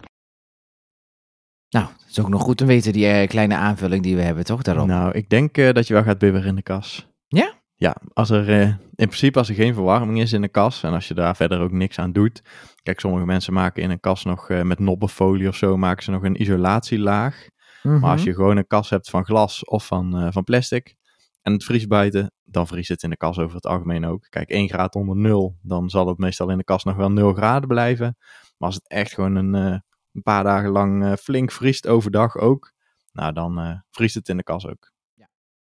Nou, 1.69 1.85
het 1.85 2.09
is 2.09 2.19
ook 2.19 2.29
nog 2.29 2.41
goed 2.41 2.57
te 2.57 2.65
weten, 2.65 2.93
die 2.93 3.07
eh, 3.07 3.27
kleine 3.27 3.55
aanvulling 3.55 4.03
die 4.03 4.15
we 4.15 4.21
hebben, 4.21 4.45
toch, 4.45 4.61
daarop? 4.61 4.87
Nou, 4.87 5.11
ik 5.11 5.29
denk 5.29 5.57
eh, 5.57 5.73
dat 5.73 5.87
je 5.87 5.93
wel 5.93 6.03
gaat 6.03 6.17
bibberen 6.17 6.47
in 6.47 6.55
de 6.55 6.61
kas. 6.61 7.07
Ja? 7.27 7.53
Ja, 7.79 7.95
als 8.13 8.29
er 8.29 8.49
eh, 8.49 8.67
in 8.95 9.07
principe 9.07 9.37
als 9.37 9.49
er 9.49 9.55
geen 9.55 9.73
verwarming 9.73 10.19
is 10.21 10.33
in 10.33 10.41
de 10.41 10.47
kas 10.47 10.83
en 10.83 10.93
als 10.93 11.07
je 11.07 11.13
daar 11.13 11.35
verder 11.35 11.59
ook 11.61 11.71
niks 11.71 11.99
aan 11.99 12.11
doet. 12.11 12.41
Kijk, 12.83 12.99
sommige 12.99 13.25
mensen 13.25 13.53
maken 13.53 13.83
in 13.83 13.89
een 13.89 13.99
kas 13.99 14.23
nog 14.23 14.49
eh, 14.49 14.61
met 14.61 14.79
noppenfolie 14.79 15.47
of 15.47 15.55
zo, 15.55 15.77
maken 15.77 16.03
ze 16.03 16.11
nog 16.11 16.23
een 16.23 16.41
isolatielaag. 16.41 17.47
Mhm. 17.83 17.99
Maar 17.99 18.11
als 18.11 18.23
je 18.23 18.33
gewoon 18.33 18.57
een 18.57 18.67
kas 18.67 18.89
hebt 18.89 19.09
van 19.09 19.25
glas 19.25 19.65
of 19.65 19.85
van, 19.85 20.17
eh, 20.17 20.31
van 20.31 20.43
plastic 20.43 20.95
en 21.41 21.53
het 21.53 21.63
vriest 21.63 21.87
buiten, 21.87 22.33
dan 22.43 22.67
vriest 22.67 22.89
het 22.89 23.03
in 23.03 23.09
de 23.09 23.17
kas 23.17 23.39
over 23.39 23.55
het 23.55 23.65
algemeen 23.65 24.05
ook. 24.05 24.25
Kijk, 24.29 24.49
1 24.49 24.69
graad 24.69 24.95
onder 24.95 25.15
nul, 25.15 25.57
dan 25.61 25.89
zal 25.89 26.07
het 26.07 26.17
meestal 26.17 26.49
in 26.49 26.57
de 26.57 26.63
kas 26.63 26.83
nog 26.83 26.95
wel 26.95 27.11
0 27.11 27.33
graden 27.33 27.67
blijven. 27.67 28.15
Maar 28.57 28.67
als 28.67 28.75
het 28.75 28.89
echt 28.89 29.13
gewoon 29.13 29.35
een, 29.35 29.53
een 29.53 30.21
paar 30.23 30.43
dagen 30.43 30.69
lang 30.69 31.17
flink 31.19 31.51
vriest 31.51 31.87
overdag 31.87 32.37
ook, 32.37 32.73
nou 33.11 33.33
dan 33.33 33.83
vriest 33.89 34.15
het 34.15 34.29
in 34.29 34.37
de 34.37 34.43
kas 34.43 34.67
ook. 34.67 34.91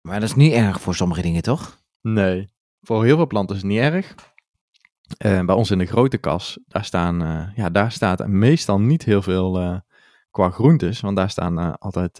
Maar 0.01 0.19
dat 0.19 0.29
is 0.29 0.35
niet 0.35 0.53
erg 0.53 0.81
voor 0.81 0.95
sommige 0.95 1.21
dingen, 1.21 1.41
toch? 1.41 1.81
Nee, 2.03 2.49
voor 2.81 3.03
heel 3.03 3.15
veel 3.15 3.27
planten 3.27 3.55
is 3.55 3.61
het 3.61 3.71
niet 3.71 3.79
erg. 3.79 4.15
Eh, 5.17 5.45
bij 5.45 5.55
ons 5.55 5.71
in 5.71 5.77
de 5.77 5.85
grote 5.85 6.17
kas, 6.17 6.59
daar, 6.67 6.85
staan, 6.85 7.21
eh, 7.21 7.55
ja, 7.55 7.69
daar 7.69 7.91
staat 7.91 8.27
meestal 8.27 8.79
niet 8.79 9.03
heel 9.03 9.21
veel 9.21 9.59
eh, 9.59 9.79
qua 10.31 10.49
groentes. 10.49 11.01
Want 11.01 11.15
daar 11.15 11.29
staan 11.29 11.77
altijd 11.77 12.19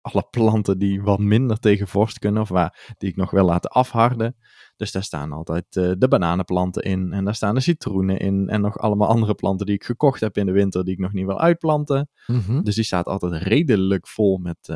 alle 0.00 0.26
planten 0.30 0.78
die 0.78 1.02
wat 1.02 1.18
minder 1.18 1.58
tegen 1.58 1.88
vorst 1.88 2.18
kunnen. 2.18 2.42
Of 2.42 2.48
waar, 2.48 2.94
die 2.98 3.08
ik 3.08 3.16
nog 3.16 3.30
wil 3.30 3.44
laten 3.44 3.70
afharden. 3.70 4.36
Dus 4.76 4.92
daar 4.92 5.02
staan 5.02 5.32
altijd 5.32 5.72
de 5.72 6.08
bananenplanten 6.08 6.82
in. 6.82 7.12
En 7.12 7.24
daar 7.24 7.34
staan 7.34 7.54
de 7.54 7.60
citroenen 7.60 8.18
in. 8.18 8.48
En 8.48 8.60
nog 8.60 8.78
allemaal 8.78 9.08
andere 9.08 9.34
planten 9.34 9.66
die 9.66 9.74
ik 9.74 9.84
gekocht 9.84 10.20
heb 10.20 10.36
in 10.36 10.46
de 10.46 10.52
winter. 10.52 10.84
Die 10.84 10.92
ik 10.92 11.00
nog 11.00 11.12
niet 11.12 11.26
wil 11.26 11.40
uitplanten. 11.40 12.08
Mhm. 12.26 12.62
Dus 12.62 12.74
die 12.74 12.84
staat 12.84 13.06
altijd 13.06 13.42
redelijk 13.42 14.08
vol 14.08 14.38
met 14.38 14.68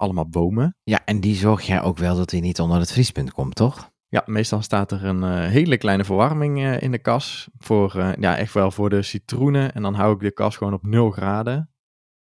allemaal 0.00 0.28
bomen. 0.28 0.76
Ja, 0.82 1.00
en 1.04 1.20
die 1.20 1.34
zorg 1.34 1.62
jij 1.62 1.82
ook 1.82 1.98
wel 1.98 2.16
dat 2.16 2.30
hij 2.30 2.40
niet 2.40 2.60
onder 2.60 2.78
het 2.78 2.92
vriespunt 2.92 3.32
komt, 3.32 3.54
toch? 3.54 3.90
Ja, 4.08 4.22
meestal 4.26 4.62
staat 4.62 4.92
er 4.92 5.04
een 5.04 5.22
eh, 5.22 5.50
hele 5.50 5.76
kleine 5.76 6.04
verwarming 6.04 6.58
eh, 6.58 6.82
in 6.82 6.90
de 6.90 6.98
kas. 6.98 7.48
Voor, 7.58 7.94
eh, 7.98 8.12
ja, 8.18 8.36
echt 8.36 8.52
wel 8.52 8.70
voor 8.70 8.90
de 8.90 9.02
citroenen. 9.02 9.72
En 9.72 9.82
dan 9.82 9.94
hou 9.94 10.14
ik 10.14 10.20
de 10.20 10.32
kas 10.32 10.56
gewoon 10.56 10.72
op 10.72 10.86
0 10.86 11.10
graden. 11.10 11.70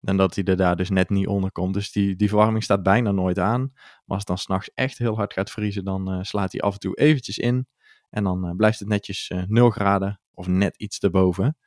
En 0.02 0.18
dat 0.18 0.36
hij 0.36 0.44
er 0.44 0.58
daar 0.58 0.76
dus 0.76 0.90
net 0.90 1.10
niet 1.10 1.28
onder 1.28 1.52
komt. 1.52 1.74
Dus 1.74 1.92
die, 1.92 2.16
die 2.16 2.28
verwarming 2.28 2.64
staat 2.64 2.84
bijna 2.84 3.12
nooit 3.12 3.40
aan. 3.40 3.72
Maar 3.72 4.04
als 4.06 4.18
het 4.18 4.28
dan 4.28 4.38
s'nachts 4.38 4.72
echt 4.74 4.98
heel 4.98 5.16
hard 5.16 5.34
gaat 5.34 5.52
vriezen, 5.52 5.86
dan 5.86 6.26
slaat 6.26 6.52
hij 6.52 6.62
af 6.62 6.74
en 6.74 6.80
toe 6.80 6.96
eventjes 6.96 7.38
in. 7.38 7.68
En 8.10 8.24
dan 8.24 8.54
blijft 8.56 8.80
het 8.80 8.88
netjes 8.88 9.28
eh 9.28 9.44
0 9.48 9.70
graden 9.70 10.22
of 10.34 10.48
net 10.48 10.78
iets 10.78 11.00
erboven. 11.00 11.58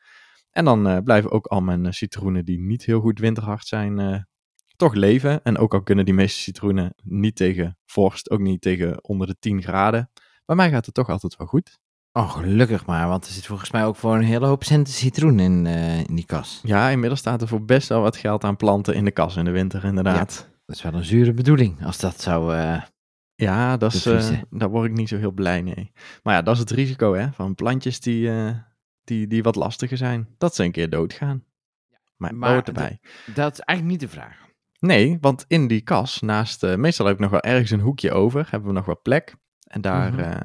En 0.51 0.65
dan 0.65 1.03
blijven 1.05 1.31
ook 1.31 1.47
al 1.47 1.61
mijn 1.61 1.95
citroenen 1.95 2.45
die 2.45 2.61
niet 2.61 2.85
heel 2.85 3.01
goed 3.01 3.19
winterhard 3.19 3.67
zijn, 3.67 4.27
toch 4.81 4.95
leven. 4.95 5.43
En 5.43 5.59
ook 5.59 5.75
al 5.75 5.83
kunnen 5.83 6.05
die 6.05 6.15
meeste 6.15 6.41
citroenen 6.41 6.95
niet 7.05 7.37
tegen 7.37 7.79
vorst, 7.87 8.31
ook 8.31 8.41
niet 8.41 8.61
tegen 8.61 9.05
onder 9.05 9.27
de 9.27 9.37
10 9.39 9.63
graden. 9.63 10.11
Bij 10.45 10.57
mij 10.57 10.71
gaat 10.71 10.87
het 10.87 10.95
toch 10.95 11.09
altijd 11.09 11.37
wel 11.37 11.47
goed. 11.47 11.79
Oh, 12.13 12.31
gelukkig 12.31 12.87
maar, 12.87 13.09
want 13.09 13.27
er 13.27 13.33
zit 13.33 13.47
volgens 13.47 13.71
mij 13.71 13.85
ook 13.85 13.97
voor 13.97 14.15
een 14.15 14.23
hele 14.25 14.47
hoop 14.47 14.65
centen 14.65 14.93
citroen 14.93 15.39
in, 15.41 15.67
eh, 15.67 15.99
in 15.99 16.15
die 16.15 16.27
kas. 16.27 16.61
Ja, 16.63 16.89
inmiddels 16.89 17.21
staat 17.21 17.43
er 17.43 17.49
voor 17.49 17.65
best 17.65 17.89
wel 17.89 18.01
wat 18.01 18.17
geld 18.17 18.45
aan 18.45 18.57
planten 18.57 18.95
in 18.95 19.05
de 19.05 19.11
kas 19.11 19.37
in 19.37 19.45
de 19.45 19.51
winter, 19.51 19.85
inderdaad. 19.85 20.49
Dat 20.67 20.77
is 20.77 20.83
wel 20.83 20.95
een 20.95 21.05
zure 21.05 21.33
bedoeling, 21.33 21.85
als 21.85 21.99
dat 21.99 22.21
zou... 22.21 22.55
eh, 22.55 22.83
Ja, 23.35 23.77
dat 23.77 23.95
is, 23.95 24.03
Bevriezen. 24.03 24.47
daar 24.51 24.69
word 24.71 24.91
ik 24.91 24.97
niet 24.97 25.09
zo 25.09 25.17
heel 25.17 25.33
blij 25.33 25.63
mee. 25.63 25.93
Maar 26.23 26.35
ja, 26.35 26.43
dat 26.43 26.55
is 26.55 26.61
het 26.61 26.71
risico 26.71 27.15
hè, 27.15 27.33
van 27.33 27.55
plantjes 27.55 28.01
die, 28.01 28.31
die, 29.05 29.27
die 29.27 29.43
wat 29.43 29.55
lastiger 29.57 29.97
zijn. 29.97 30.29
Dat 30.39 30.55
ze 30.55 30.65
een 30.65 30.73
keer 30.73 30.91
doodgaan. 30.91 31.45
Maar, 32.17 32.35
maar 32.35 32.55
dat 32.55 32.67
erbij. 32.67 33.01
dat 33.35 33.53
is 33.53 33.61
eigenlijk 33.61 34.01
niet 34.01 34.11
de 34.11 34.17
vraag. 34.17 34.49
Nee, 34.81 35.19
want 35.21 35.45
in 35.49 35.67
die 35.67 35.81
kas, 35.81 36.21
naast, 36.21 36.63
eh, 36.63 36.75
meestal 36.77 37.07
heb 37.07 37.15
ik 37.15 37.21
nog 37.21 37.31
wel 37.31 37.41
ergens 37.41 37.71
een 37.71 37.81
hoekje 37.81 38.13
over, 38.13 38.47
hebben 38.51 38.69
we 38.69 38.75
nog 38.75 38.87
wat 38.87 39.03
plek. 39.03 39.35
En 39.67 39.81
daar, 39.81 40.19
eh, 40.19 40.41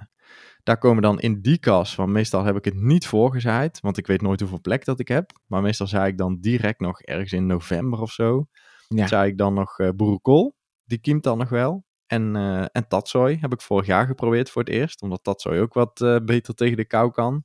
daar 0.64 0.78
komen 0.78 1.02
dan 1.02 1.20
in 1.20 1.42
die 1.42 1.58
kas, 1.60 1.96
want 1.96 2.10
meestal 2.12 2.44
heb 2.44 2.56
ik 2.56 2.66
het 2.66 2.74
niet 2.76 3.08
voorgezaaid, 3.08 3.80
want 3.80 3.98
ik 3.98 4.08
weet 4.08 4.22
nooit 4.22 4.40
hoeveel 4.40 4.62
plek 4.62 4.86
dat 4.86 5.00
ik 5.00 5.08
heb. 5.08 5.32
Maar 5.48 5.62
meestal 5.62 5.88
zaai 5.88 6.12
ik 6.12 6.18
dan 6.18 6.38
direct 6.40 6.80
nog 6.80 7.02
ergens 7.02 7.32
in 7.32 7.46
november 7.46 8.00
of 8.00 8.12
zo, 8.12 8.46
Ja. 8.88 9.08
zaai 9.08 9.32
ik 9.32 9.38
dan 9.38 9.54
nog 9.54 9.80
eh 9.80 9.90
boerenkool. 9.96 10.56
Die 10.84 10.98
kiemt 10.98 11.24
dan 11.24 11.38
nog 11.38 11.50
wel. 11.50 11.86
En, 12.08 12.36
eh 12.36 12.66
en 12.72 12.88
tatsoi 12.88 13.38
heb 13.42 13.54
ik 13.54 13.62
vorig 13.62 13.86
jaar 13.86 14.06
geprobeerd 14.08 14.50
voor 14.50 14.62
het 14.64 14.72
eerst, 14.74 15.02
omdat 15.02 15.24
tatsoi 15.24 15.60
ook 15.60 15.74
wat 15.74 16.22
beter 16.26 16.54
tegen 16.54 16.78
de 16.78 16.86
kou 16.86 17.12
kan. 17.12 17.44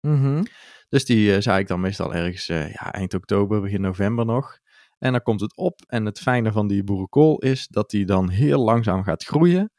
Mhm. 0.00 0.42
Dus 0.88 1.04
die 1.04 1.34
eh 1.34 1.40
zaai 1.40 1.60
ik 1.60 1.68
dan 1.68 1.80
meestal 1.80 2.14
ergens 2.14 2.46
ja, 2.46 2.92
eind 2.92 3.14
oktober, 3.14 3.60
begin 3.60 3.80
november 3.80 4.24
nog. 4.26 4.58
En 5.04 5.12
dan 5.12 5.22
komt 5.22 5.40
het 5.40 5.56
op. 5.56 5.80
En 5.86 6.04
het 6.04 6.18
fijne 6.18 6.52
van 6.52 6.66
die 6.66 6.84
boerenkool 6.84 7.38
is 7.38 7.66
dat 7.66 7.90
die 7.90 8.04
dan 8.04 8.28
heel 8.28 8.64
langzaam 8.64 9.02
gaat 9.02 9.24
groeien. 9.24 9.72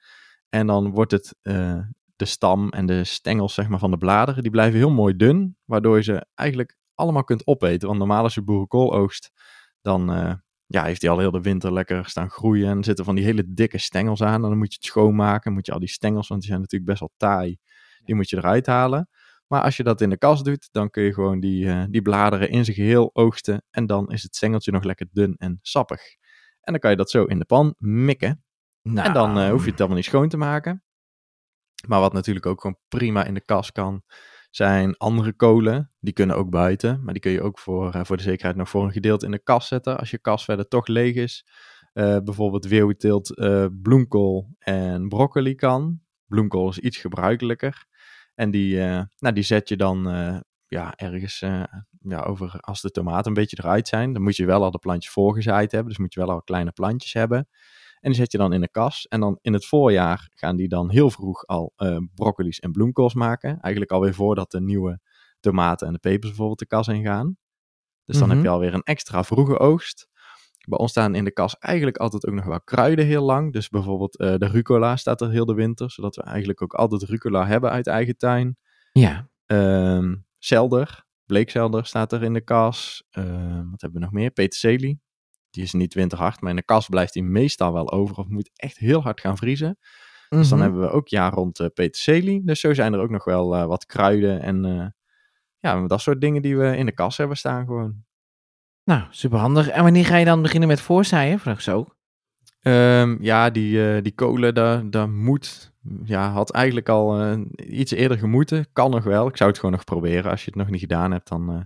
En 0.49 0.67
dan 0.67 0.91
wordt 0.91 1.11
het 1.11 1.35
eh, 1.41 1.79
de 2.15 2.25
stam 2.25 2.69
en 2.69 2.85
de 2.85 3.03
stengels 3.03 3.53
zeg 3.53 3.67
maar, 3.67 3.79
van 3.79 3.91
de 3.91 3.97
bladeren, 3.97 4.41
die 4.41 4.51
blijven 4.51 4.77
heel 4.77 4.91
mooi 4.91 5.15
dun. 5.15 5.57
Waardoor 5.65 5.97
je 5.97 6.03
ze 6.03 6.25
eigenlijk 6.33 6.77
allemaal 6.95 7.23
kunt 7.23 7.47
opeten. 7.47 7.87
Want 7.87 7.99
normaal 7.99 8.23
als 8.23 8.33
je 8.33 8.41
boerenkool 8.41 8.93
oogst, 8.93 9.31
dan 9.81 10.13
eh, 10.13 10.33
ja, 10.65 10.83
heeft 10.83 11.01
hij 11.01 11.11
al 11.11 11.19
heel 11.19 11.31
de 11.31 11.41
winter 11.41 11.73
lekker 11.73 12.05
staan 12.05 12.29
groeien. 12.29 12.69
En 12.69 12.83
zitten 12.83 13.05
van 13.05 13.15
die 13.15 13.25
hele 13.25 13.43
dikke 13.47 13.77
stengels 13.77 14.21
aan. 14.21 14.43
En 14.43 14.49
dan 14.49 14.57
moet 14.57 14.73
je 14.73 14.79
het 14.79 14.85
schoonmaken. 14.85 15.53
Moet 15.53 15.65
je 15.65 15.71
al 15.71 15.79
die 15.79 15.89
stengels, 15.89 16.27
want 16.27 16.39
die 16.39 16.49
zijn 16.49 16.61
natuurlijk 16.61 16.89
best 16.89 16.99
wel 16.99 17.13
taai, 17.17 17.57
die 18.03 18.15
moet 18.15 18.29
je 18.29 18.37
eruit 18.37 18.65
halen. 18.65 19.09
Maar 19.47 19.61
als 19.61 19.77
je 19.77 19.83
dat 19.83 20.01
in 20.01 20.09
de 20.09 20.17
kas 20.17 20.43
doet, 20.43 20.67
dan 20.71 20.89
kun 20.89 21.03
je 21.03 21.13
gewoon 21.13 21.39
die, 21.39 21.69
eh, 21.69 21.83
die 21.89 22.01
bladeren 22.01 22.49
in 22.49 22.65
zijn 22.65 22.77
geheel 22.77 23.09
oogsten. 23.13 23.63
En 23.71 23.85
dan 23.85 24.11
is 24.11 24.23
het 24.23 24.35
stengeltje 24.35 24.71
nog 24.71 24.83
lekker 24.83 25.07
dun 25.11 25.35
en 25.37 25.59
sappig. 25.61 26.01
En 26.61 26.71
dan 26.71 26.79
kan 26.79 26.91
je 26.91 26.97
dat 26.97 27.09
zo 27.09 27.23
in 27.23 27.39
de 27.39 27.45
pan 27.45 27.75
mikken. 27.77 28.43
Nou, 28.81 29.07
En 29.07 29.13
dan 29.13 29.39
eh, 29.39 29.49
hoef 29.49 29.63
je 29.63 29.69
het 29.69 29.79
allemaal 29.79 29.97
niet 29.97 30.05
schoon 30.05 30.29
te 30.29 30.37
maken. 30.37 30.83
Maar 31.87 31.99
wat 31.99 32.13
natuurlijk 32.13 32.45
ook 32.45 32.61
gewoon 32.61 32.77
prima 32.87 33.25
in 33.25 33.33
de 33.33 33.45
kas 33.45 33.71
kan, 33.71 34.03
zijn 34.49 34.97
andere 34.97 35.33
kolen. 35.33 35.91
Die 35.99 36.13
kunnen 36.13 36.35
ook 36.35 36.49
buiten, 36.49 37.03
maar 37.03 37.13
die 37.13 37.21
kun 37.21 37.31
je 37.31 37.41
ook 37.41 37.59
voor, 37.59 37.93
eh, 37.93 38.03
voor 38.03 38.17
de 38.17 38.23
zekerheid 38.23 38.55
nog 38.57 38.69
voor 38.69 38.83
een 38.83 38.91
gedeelte 38.91 39.25
in 39.25 39.31
de 39.31 39.43
kas 39.43 39.67
zetten. 39.67 39.97
Als 39.97 40.11
je 40.11 40.19
kas 40.19 40.45
verder 40.45 40.67
toch 40.67 40.87
leeg 40.87 41.15
is. 41.15 41.45
Eh, 41.93 42.17
bijvoorbeeld 42.23 42.65
weeuwteelt, 42.65 43.33
bloemkool 43.81 44.55
en 44.59 45.07
broccoli 45.07 45.55
kan. 45.55 46.01
Bloemkool 46.25 46.69
is 46.69 46.79
iets 46.79 46.97
gebruikelijker. 46.97 47.85
En 48.35 48.51
die, 48.51 48.81
eh, 48.81 49.01
nou, 49.17 49.33
die 49.33 49.43
zet 49.43 49.69
je 49.69 49.77
dan 49.77 50.09
eh, 50.09 50.39
ja, 50.67 50.95
ergens 50.95 51.41
eh, 51.41 51.63
ja, 51.99 52.19
over 52.21 52.59
als 52.59 52.81
de 52.81 52.91
tomaten 52.91 53.27
een 53.27 53.33
beetje 53.33 53.57
eruit 53.59 53.87
zijn. 53.87 54.13
Dan 54.13 54.21
moet 54.21 54.35
je 54.35 54.45
wel 54.45 54.63
al 54.63 54.71
de 54.71 54.77
plantjes 54.79 55.13
voorgezaaid 55.13 55.71
hebben. 55.71 55.89
Dus 55.89 55.97
moet 55.97 56.13
je 56.13 56.19
wel 56.19 56.29
al 56.29 56.41
kleine 56.41 56.71
plantjes 56.71 57.13
hebben. 57.13 57.47
En 57.99 58.11
die 58.11 58.19
zet 58.19 58.31
je 58.31 58.37
dan 58.37 58.53
in 58.53 58.61
de 58.61 58.69
kas. 58.69 59.05
En 59.07 59.19
dan 59.19 59.37
in 59.41 59.53
het 59.53 59.65
voorjaar 59.65 60.29
gaan 60.35 60.55
die 60.55 60.67
dan 60.67 60.91
heel 60.91 61.09
vroeg 61.09 61.45
al 61.45 61.73
broccoli's 62.15 62.59
en 62.59 62.71
bloemkools 62.71 63.13
maken. 63.13 63.49
Eigenlijk 63.49 63.91
alweer 63.91 64.13
voordat 64.13 64.51
de 64.51 64.61
nieuwe 64.61 64.99
tomaten 65.39 65.87
en 65.87 65.93
de 65.93 65.99
pepers 65.99 66.27
bijvoorbeeld 66.27 66.59
de 66.59 66.67
kas 66.67 66.87
ingaan. 66.87 67.37
Dus 68.03 68.17
dan 68.17 68.27
Mhm. 68.27 68.35
heb 68.35 68.45
je 68.45 68.51
alweer 68.51 68.73
een 68.73 68.83
extra 68.83 69.23
vroege 69.23 69.57
oogst. 69.59 70.07
Bij 70.65 70.77
ons 70.79 70.91
staan 70.91 71.15
in 71.15 71.23
de 71.23 71.31
kas 71.33 71.57
eigenlijk 71.57 71.97
altijd 71.97 72.27
ook 72.27 72.33
nog 72.33 72.45
wel 72.45 72.61
kruiden 72.61 73.05
heel 73.05 73.23
lang. 73.23 73.53
Dus 73.53 73.69
bijvoorbeeld 73.69 74.17
eh, 74.17 74.35
de 74.37 74.47
rucola 74.47 74.95
staat 74.95 75.21
er 75.21 75.29
heel 75.29 75.45
de 75.45 75.53
winter. 75.53 75.91
Zodat 75.91 76.15
we 76.15 76.23
eigenlijk 76.23 76.61
ook 76.61 76.73
altijd 76.73 77.03
rucola 77.03 77.45
hebben 77.47 77.69
uit 77.71 77.87
eigen 77.87 78.17
tuin. 78.17 78.57
Ja, 78.91 79.29
Ehm 79.45 80.15
selder, 80.39 81.05
bleekselder 81.25 81.85
staat 81.85 82.11
er 82.13 82.23
in 82.23 82.33
de 82.33 82.41
kas. 82.41 83.03
Ehm, 83.11 83.69
wat 83.69 83.81
hebben 83.81 83.99
we 83.99 84.05
nog 84.05 84.11
meer? 84.11 84.31
Peterselie. 84.31 84.99
Die 85.49 85.63
is 85.63 85.73
niet 85.73 85.93
winterhard, 85.93 86.41
maar 86.41 86.49
in 86.49 86.55
de 86.55 86.63
kas 86.63 86.87
blijft 86.87 87.13
die 87.13 87.23
meestal 87.23 87.73
wel 87.73 87.91
over. 87.91 88.17
Of 88.17 88.27
moet 88.27 88.49
echt 88.55 88.77
heel 88.77 89.01
hard 89.01 89.19
gaan 89.21 89.37
vriezen. 89.37 89.77
Dus 90.29 90.49
dan 90.49 90.57
Mhm. 90.57 90.67
hebben 90.67 90.87
we 90.87 90.93
ook 90.95 91.07
jaar 91.07 91.33
rond 91.33 91.59
eh, 91.59 91.67
peterselie. 91.73 92.41
Dus 92.45 92.59
zo 92.59 92.73
zijn 92.73 92.93
er 92.93 92.99
ook 92.99 93.09
nog 93.09 93.23
wel 93.23 93.55
eh, 93.55 93.65
wat 93.65 93.85
kruiden 93.85 94.41
en 94.41 94.93
ja, 95.59 95.87
dat 95.87 96.01
soort 96.01 96.21
dingen 96.21 96.41
die 96.41 96.57
we 96.57 96.77
in 96.77 96.85
de 96.85 96.93
kas 96.93 97.17
hebben 97.17 97.37
staan 97.37 97.65
gewoon. 97.65 98.03
Nou, 98.85 99.03
superhandig. 99.09 99.69
En 99.69 99.83
wanneer 99.83 100.05
ga 100.05 100.17
je 100.17 100.25
dan 100.25 100.41
beginnen 100.41 100.67
met 100.67 100.81
voorzaaien? 100.81 101.39
Vraag 101.39 101.61
ze 101.61 101.71
ook. 101.71 101.97
Ehm, 102.61 103.17
ja, 103.23 103.49
die, 103.49 103.87
eh, 103.87 104.01
die 104.03 104.11
kolen, 104.11 104.53
daar, 104.53 104.89
daar 104.89 105.09
moet, 105.09 105.73
ja, 106.03 106.31
had 106.31 106.51
eigenlijk 106.51 106.89
al 106.89 107.19
eh, 107.19 107.39
iets 107.79 107.91
eerder 107.91 108.17
gemoeten. 108.17 108.67
Kan 108.73 108.91
nog 108.91 109.03
wel. 109.03 109.27
Ik 109.27 109.37
zou 109.37 109.49
het 109.49 109.59
gewoon 109.59 109.75
nog 109.75 109.83
proberen. 109.83 110.31
Als 110.31 110.39
je 110.43 110.49
het 110.49 110.59
nog 110.59 110.69
niet 110.69 110.79
gedaan 110.79 111.11
hebt, 111.11 111.27
dan, 111.27 111.49
eh, 111.49 111.61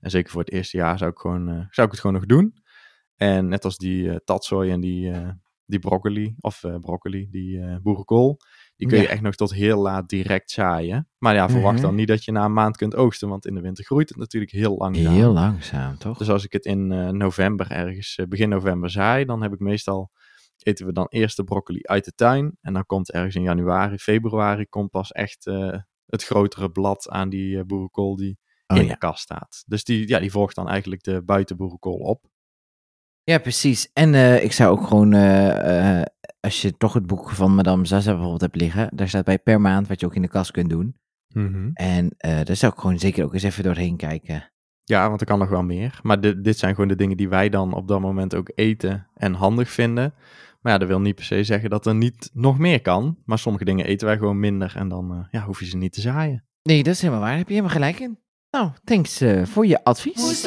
en 0.00 0.10
zeker 0.10 0.30
voor 0.30 0.40
het 0.40 0.52
eerste 0.52 0.76
jaar, 0.76 0.98
zou 0.98 1.10
ik, 1.10 1.18
gewoon, 1.18 1.46
zou 1.70 1.86
ik 1.86 1.92
het 1.92 2.00
gewoon 2.00 2.16
nog 2.16 2.26
doen. 2.26 2.54
En 3.16 3.48
net 3.48 3.64
als 3.64 3.76
die 3.76 4.24
tatsoi 4.24 4.70
en 4.70 4.80
die, 4.80 5.12
die 5.66 5.78
broccoli, 5.78 6.34
of 6.40 6.60
broccoli, 6.80 7.28
die 7.30 7.80
boerenkool, 7.80 8.38
die 8.82 8.90
kun 8.90 9.00
je 9.00 9.08
Ja. 9.08 9.10
echt 9.10 9.22
nog 9.22 9.34
tot 9.34 9.52
heel 9.54 9.80
laat 9.82 10.08
direct 10.08 10.50
zaaien. 10.50 11.08
Maar 11.18 11.34
ja, 11.34 11.48
verwacht 11.48 11.74
Mhm. 11.74 11.82
dan 11.82 11.94
niet 11.94 12.08
dat 12.08 12.24
je 12.24 12.32
na 12.32 12.44
een 12.44 12.52
maand 12.52 12.76
kunt 12.76 12.94
oogsten, 12.96 13.28
want 13.28 13.46
in 13.46 13.54
de 13.54 13.60
winter 13.60 13.84
groeit 13.84 14.08
het 14.08 14.18
natuurlijk 14.18 14.52
heel 14.52 14.76
langzaam. 14.76 15.12
Heel 15.14 15.32
langzaam, 15.32 15.98
toch? 15.98 16.18
Dus 16.18 16.28
als 16.30 16.44
ik 16.44 16.52
het 16.52 16.64
in 16.64 16.92
eh, 16.92 17.08
november 17.08 17.70
ergens, 17.70 18.16
eh, 18.16 18.26
begin 18.26 18.48
november 18.48 18.90
zaai, 18.90 19.24
dan 19.24 19.42
heb 19.42 19.52
ik 19.52 19.58
meestal, 19.58 20.10
eten 20.58 20.86
we 20.86 20.92
dan 20.92 21.06
eerst 21.08 21.36
de 21.36 21.44
broccoli 21.44 21.80
uit 21.82 22.04
de 22.04 22.12
tuin. 22.14 22.56
En 22.60 22.72
dan 22.72 22.86
komt 22.86 23.10
ergens 23.12 23.34
in 23.34 23.42
januari, 23.42 23.98
februari, 23.98 24.66
komt 24.66 24.90
pas 24.90 25.10
echt 25.12 25.46
eh, 25.46 25.76
het 26.06 26.24
grotere 26.24 26.70
blad 26.70 27.08
aan 27.10 27.28
die 27.28 27.64
boerenkool 27.64 28.16
die 28.16 28.38
Oh, 28.66 28.78
in 28.78 28.84
ja. 28.84 28.92
de 28.92 28.98
kast 28.98 29.22
staat. 29.22 29.62
Dus 29.66 29.84
die, 29.84 30.08
ja, 30.08 30.18
die 30.18 30.30
volgt 30.30 30.54
dan 30.54 30.68
eigenlijk 30.68 31.02
de 31.02 31.22
buitenboerenkool 31.22 31.96
op. 31.98 32.24
Ja, 33.24 33.38
precies. 33.38 33.90
En 33.92 34.14
ik 34.42 34.52
zou 34.52 34.78
ook 34.78 34.86
gewoon, 34.86 35.12
als 36.42 36.62
je 36.62 36.76
toch 36.76 36.92
het 36.92 37.06
boek 37.06 37.30
van 37.30 37.54
Madame 37.54 37.86
Zaza 37.86 38.10
bijvoorbeeld 38.10 38.40
hebt 38.40 38.56
liggen, 38.56 38.90
daar 38.94 39.08
staat 39.08 39.24
bij 39.24 39.38
per 39.38 39.60
maand 39.60 39.88
wat 39.88 40.00
je 40.00 40.06
ook 40.06 40.14
in 40.14 40.22
de 40.22 40.28
kast 40.28 40.50
kunt 40.50 40.70
doen. 40.70 40.96
En 41.74 42.14
eh, 42.16 42.40
daar 42.44 42.56
zou 42.56 42.72
ik 42.72 42.78
gewoon 42.78 42.98
zeker 42.98 43.24
ook 43.24 43.34
eens 43.34 43.42
even 43.42 43.64
doorheen 43.64 43.96
kijken. 43.96 44.50
Ja, 44.84 45.08
want 45.08 45.20
er 45.20 45.26
kan 45.26 45.38
nog 45.38 45.48
wel 45.48 45.62
meer. 45.62 46.00
Maar 46.02 46.20
dit, 46.20 46.44
dit 46.44 46.58
zijn 46.58 46.74
gewoon 46.74 46.88
de 46.88 46.94
dingen 46.94 47.16
die 47.16 47.28
wij 47.28 47.48
dan 47.48 47.72
op 47.74 47.88
dat 47.88 48.00
moment 48.00 48.34
ook 48.34 48.52
eten 48.54 49.08
en 49.14 49.34
handig 49.34 49.70
vinden. 49.70 50.14
Maar 50.60 50.72
ja, 50.72 50.78
dat 50.78 50.88
wil 50.88 51.00
niet 51.00 51.14
per 51.14 51.24
se 51.24 51.44
zeggen 51.44 51.70
dat 51.70 51.86
er 51.86 51.94
niet 51.94 52.30
nog 52.32 52.58
meer 52.58 52.80
kan. 52.80 53.18
Maar 53.24 53.38
sommige 53.38 53.64
dingen 53.64 53.86
eten 53.86 54.06
wij 54.06 54.16
gewoon 54.16 54.40
minder 54.40 54.72
en 54.76 54.88
dan 54.88 55.12
eh, 55.12 55.18
ja, 55.30 55.44
hoef 55.44 55.60
je 55.60 55.66
ze 55.66 55.76
niet 55.76 55.92
te 55.92 56.00
zaaien. 56.00 56.44
Nee, 56.62 56.82
dat 56.82 56.94
is 56.94 57.00
helemaal 57.00 57.20
waar. 57.20 57.30
Daar 57.30 57.38
heb 57.38 57.48
je 57.48 57.54
helemaal 57.54 57.76
gelijk 57.76 57.98
in. 58.00 58.18
Nou, 58.50 58.70
thanks 58.84 59.20
eh, 59.20 59.44
voor 59.44 59.66
je 59.66 59.84
advies. 59.84 60.46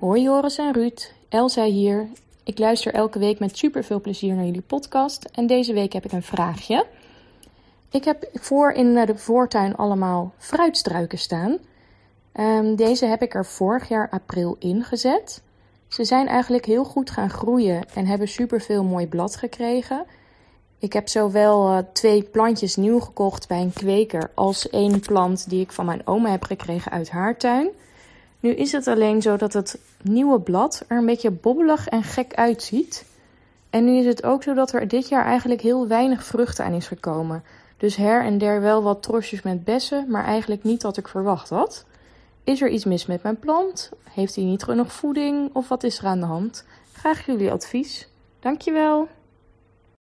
Hoi 0.00 0.22
Joris 0.22 0.58
en 0.58 0.72
Ruud, 0.72 1.14
Elsa 1.28 1.64
hier. 1.64 2.08
Ik 2.48 2.58
luister 2.58 2.94
elke 2.94 3.18
week 3.18 3.38
met 3.38 3.58
super 3.58 3.84
veel 3.84 4.00
plezier 4.00 4.34
naar 4.34 4.44
jullie 4.44 4.60
podcast 4.60 5.24
en 5.24 5.46
deze 5.46 5.72
week 5.72 5.92
heb 5.92 6.04
ik 6.04 6.12
een 6.12 6.22
vraagje. 6.22 6.86
Ik 7.90 8.04
heb 8.04 8.28
voor 8.32 8.72
in 8.72 8.96
eh, 8.96 9.06
de 9.06 9.16
voortuin 9.16 9.76
allemaal 9.76 10.32
fruitstruiken 10.38 11.18
staan. 11.18 11.58
Ehm, 12.32 12.74
deze 12.74 13.06
heb 13.06 13.22
ik 13.22 13.34
er 13.34 13.46
vorig 13.46 13.88
jaar 13.88 14.10
april 14.10 14.56
ingezet. 14.58 15.42
Ze 15.88 16.04
zijn 16.04 16.28
eigenlijk 16.28 16.64
heel 16.64 16.84
goed 16.84 17.10
gaan 17.10 17.30
groeien 17.30 17.84
en 17.94 18.06
hebben 18.06 18.28
superveel 18.28 18.84
mooi 18.84 19.06
blad 19.06 19.36
gekregen. 19.36 20.04
Ik 20.78 20.92
heb 20.92 21.08
zowel 21.08 21.68
eh, 21.68 21.78
twee 21.92 22.22
plantjes 22.22 22.76
nieuw 22.76 23.00
gekocht 23.00 23.48
bij 23.48 23.60
een 23.60 23.72
kweker 23.72 24.30
als 24.34 24.70
één 24.70 25.00
plant 25.00 25.50
die 25.50 25.60
ik 25.60 25.72
van 25.72 25.86
mijn 25.86 26.06
oma 26.06 26.30
heb 26.30 26.44
gekregen 26.44 26.92
uit 26.92 27.10
haar 27.10 27.36
tuin. 27.36 27.70
Nu 28.40 28.50
is 28.50 28.72
het 28.72 28.86
alleen 28.86 29.22
zo 29.22 29.36
dat 29.36 29.52
het 29.52 29.78
nieuwe 30.02 30.40
blad 30.40 30.84
er 30.88 30.98
een 30.98 31.06
beetje 31.06 31.30
bobbelig 31.30 31.88
en 31.88 32.02
gek 32.02 32.34
uitziet. 32.34 33.04
En 33.70 33.84
nu 33.84 33.98
is 33.98 34.06
het 34.06 34.24
ook 34.24 34.42
zo 34.42 34.54
dat 34.54 34.72
er 34.72 34.88
dit 34.88 35.08
jaar 35.08 35.24
eigenlijk 35.24 35.60
heel 35.60 35.88
weinig 35.88 36.24
vruchten 36.24 36.64
aan 36.64 36.72
is 36.72 36.86
gekomen. 36.86 37.42
Dus 37.76 37.96
her 37.96 38.24
en 38.24 38.38
der 38.38 38.60
wel 38.60 38.82
wat 38.82 39.02
trosjes 39.02 39.42
met 39.42 39.64
bessen, 39.64 40.04
maar 40.08 40.24
eigenlijk 40.24 40.62
niet 40.62 40.82
wat 40.82 40.96
ik 40.96 41.08
verwacht 41.08 41.48
had. 41.48 41.86
Is 42.44 42.62
er 42.62 42.68
iets 42.68 42.84
mis 42.84 43.06
met 43.06 43.22
mijn 43.22 43.38
plant? 43.38 43.90
Heeft 44.10 44.34
hij 44.34 44.44
niet 44.44 44.62
genoeg 44.62 44.92
voeding? 44.92 45.50
Of 45.52 45.68
wat 45.68 45.82
is 45.82 45.98
er 45.98 46.06
aan 46.06 46.20
de 46.20 46.26
hand? 46.26 46.64
Graag 46.92 47.26
jullie 47.26 47.50
advies. 47.50 48.08
Dankjewel. 48.40 49.08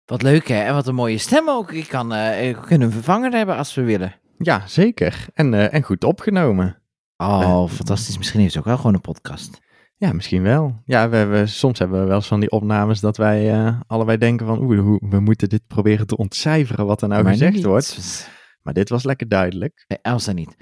Wat 0.05 0.23
leuk 0.23 0.49
hè, 0.49 0.63
en 0.63 0.75
wat 0.75 0.87
een 0.87 0.95
mooie 0.95 1.19
stem 1.19 1.49
ook. 1.49 1.73
Ik 1.73 1.89
kan, 1.89 2.15
eh, 2.15 2.49
ik 2.49 2.57
kan 2.57 2.81
een 2.81 2.93
vervanger 2.93 3.33
hebben 3.33 3.57
als 3.57 3.75
we 3.75 3.83
willen. 3.83 4.15
Ja, 4.39 4.67
zeker. 4.67 5.27
En, 5.35 5.55
eh, 5.55 5.75
en 5.75 5.83
goed 5.83 6.05
opgenomen. 6.05 6.80
Oh, 7.21 7.41
Eh, 7.43 7.67
fantastisch. 7.69 8.19
Misschien 8.19 8.41
heeft 8.41 8.53
ze 8.53 8.59
ook 8.59 8.65
wel 8.65 8.77
gewoon 8.77 8.95
een 8.95 9.01
podcast. 9.01 9.59
Ja, 9.97 10.13
misschien 10.13 10.43
wel. 10.43 10.83
Ja, 10.85 11.09
we, 11.09 11.25
we, 11.25 11.47
soms 11.47 11.79
hebben 11.79 12.01
we 12.01 12.07
wel 12.07 12.17
eens 12.17 12.27
van 12.27 12.41
die 12.41 12.51
opnames 12.51 13.01
dat 13.01 13.17
wij 13.17 13.53
eh, 13.53 13.81
allebei 13.87 14.19
denken 14.19 14.47
van... 14.47 14.59
Oeh, 14.63 14.99
we 15.11 15.21
moeten 15.21 15.49
dit 15.49 15.67
proberen 15.67 16.07
te 16.07 16.17
ontcijferen 16.17 16.87
wat 16.87 17.03
er 17.03 17.09
nou 17.09 17.23
Maar 17.23 17.33
gezegd 17.33 17.55
niet. 17.55 17.65
wordt. 17.65 18.29
Maar 18.63 18.75
dit 18.75 18.89
was 18.89 19.05
lekker 19.05 19.29
duidelijk. 19.29 19.85
Nee, 19.89 19.99
Elsa 20.03 20.33
niet. 20.33 20.57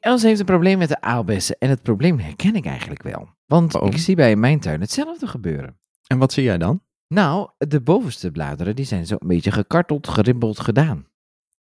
Elsa 0.00 0.26
heeft 0.26 0.40
een 0.40 0.46
probleem 0.46 0.78
met 0.78 0.88
de 0.88 1.00
aalbessen. 1.00 1.56
En 1.58 1.68
het 1.70 1.82
probleem 1.82 2.18
herken 2.18 2.54
ik 2.54 2.66
eigenlijk 2.66 3.02
wel. 3.02 3.28
Want 3.46 3.74
ik 3.74 3.98
zie 3.98 4.16
bij 4.16 4.36
mijn 4.36 4.60
tuin 4.60 4.80
hetzelfde 4.80 5.26
gebeuren. 5.26 5.78
En 6.06 6.18
wat 6.18 6.32
zie 6.32 6.42
jij 6.44 6.58
dan? 6.58 6.80
Nou, 7.08 7.50
de 7.58 7.80
bovenste 7.80 8.30
bladeren 8.30 8.76
die 8.76 8.84
zijn 8.84 9.06
zo 9.06 9.16
een 9.18 9.28
beetje 9.28 9.50
gekarteld, 9.50 10.08
gerimpeld 10.08 10.60
gedaan. 10.60 11.06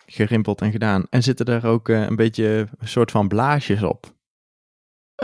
Gerimpeld 0.06 0.60
en 0.60 0.70
gedaan. 0.70 1.06
En 1.10 1.22
zitten 1.22 1.46
daar 1.46 1.64
ook 1.64 1.88
eh, 1.88 2.00
een 2.02 2.16
beetje 2.16 2.68
een 2.78 2.88
soort 2.88 3.10
van 3.10 3.28
blaasjes 3.28 3.82
op? 3.82 4.14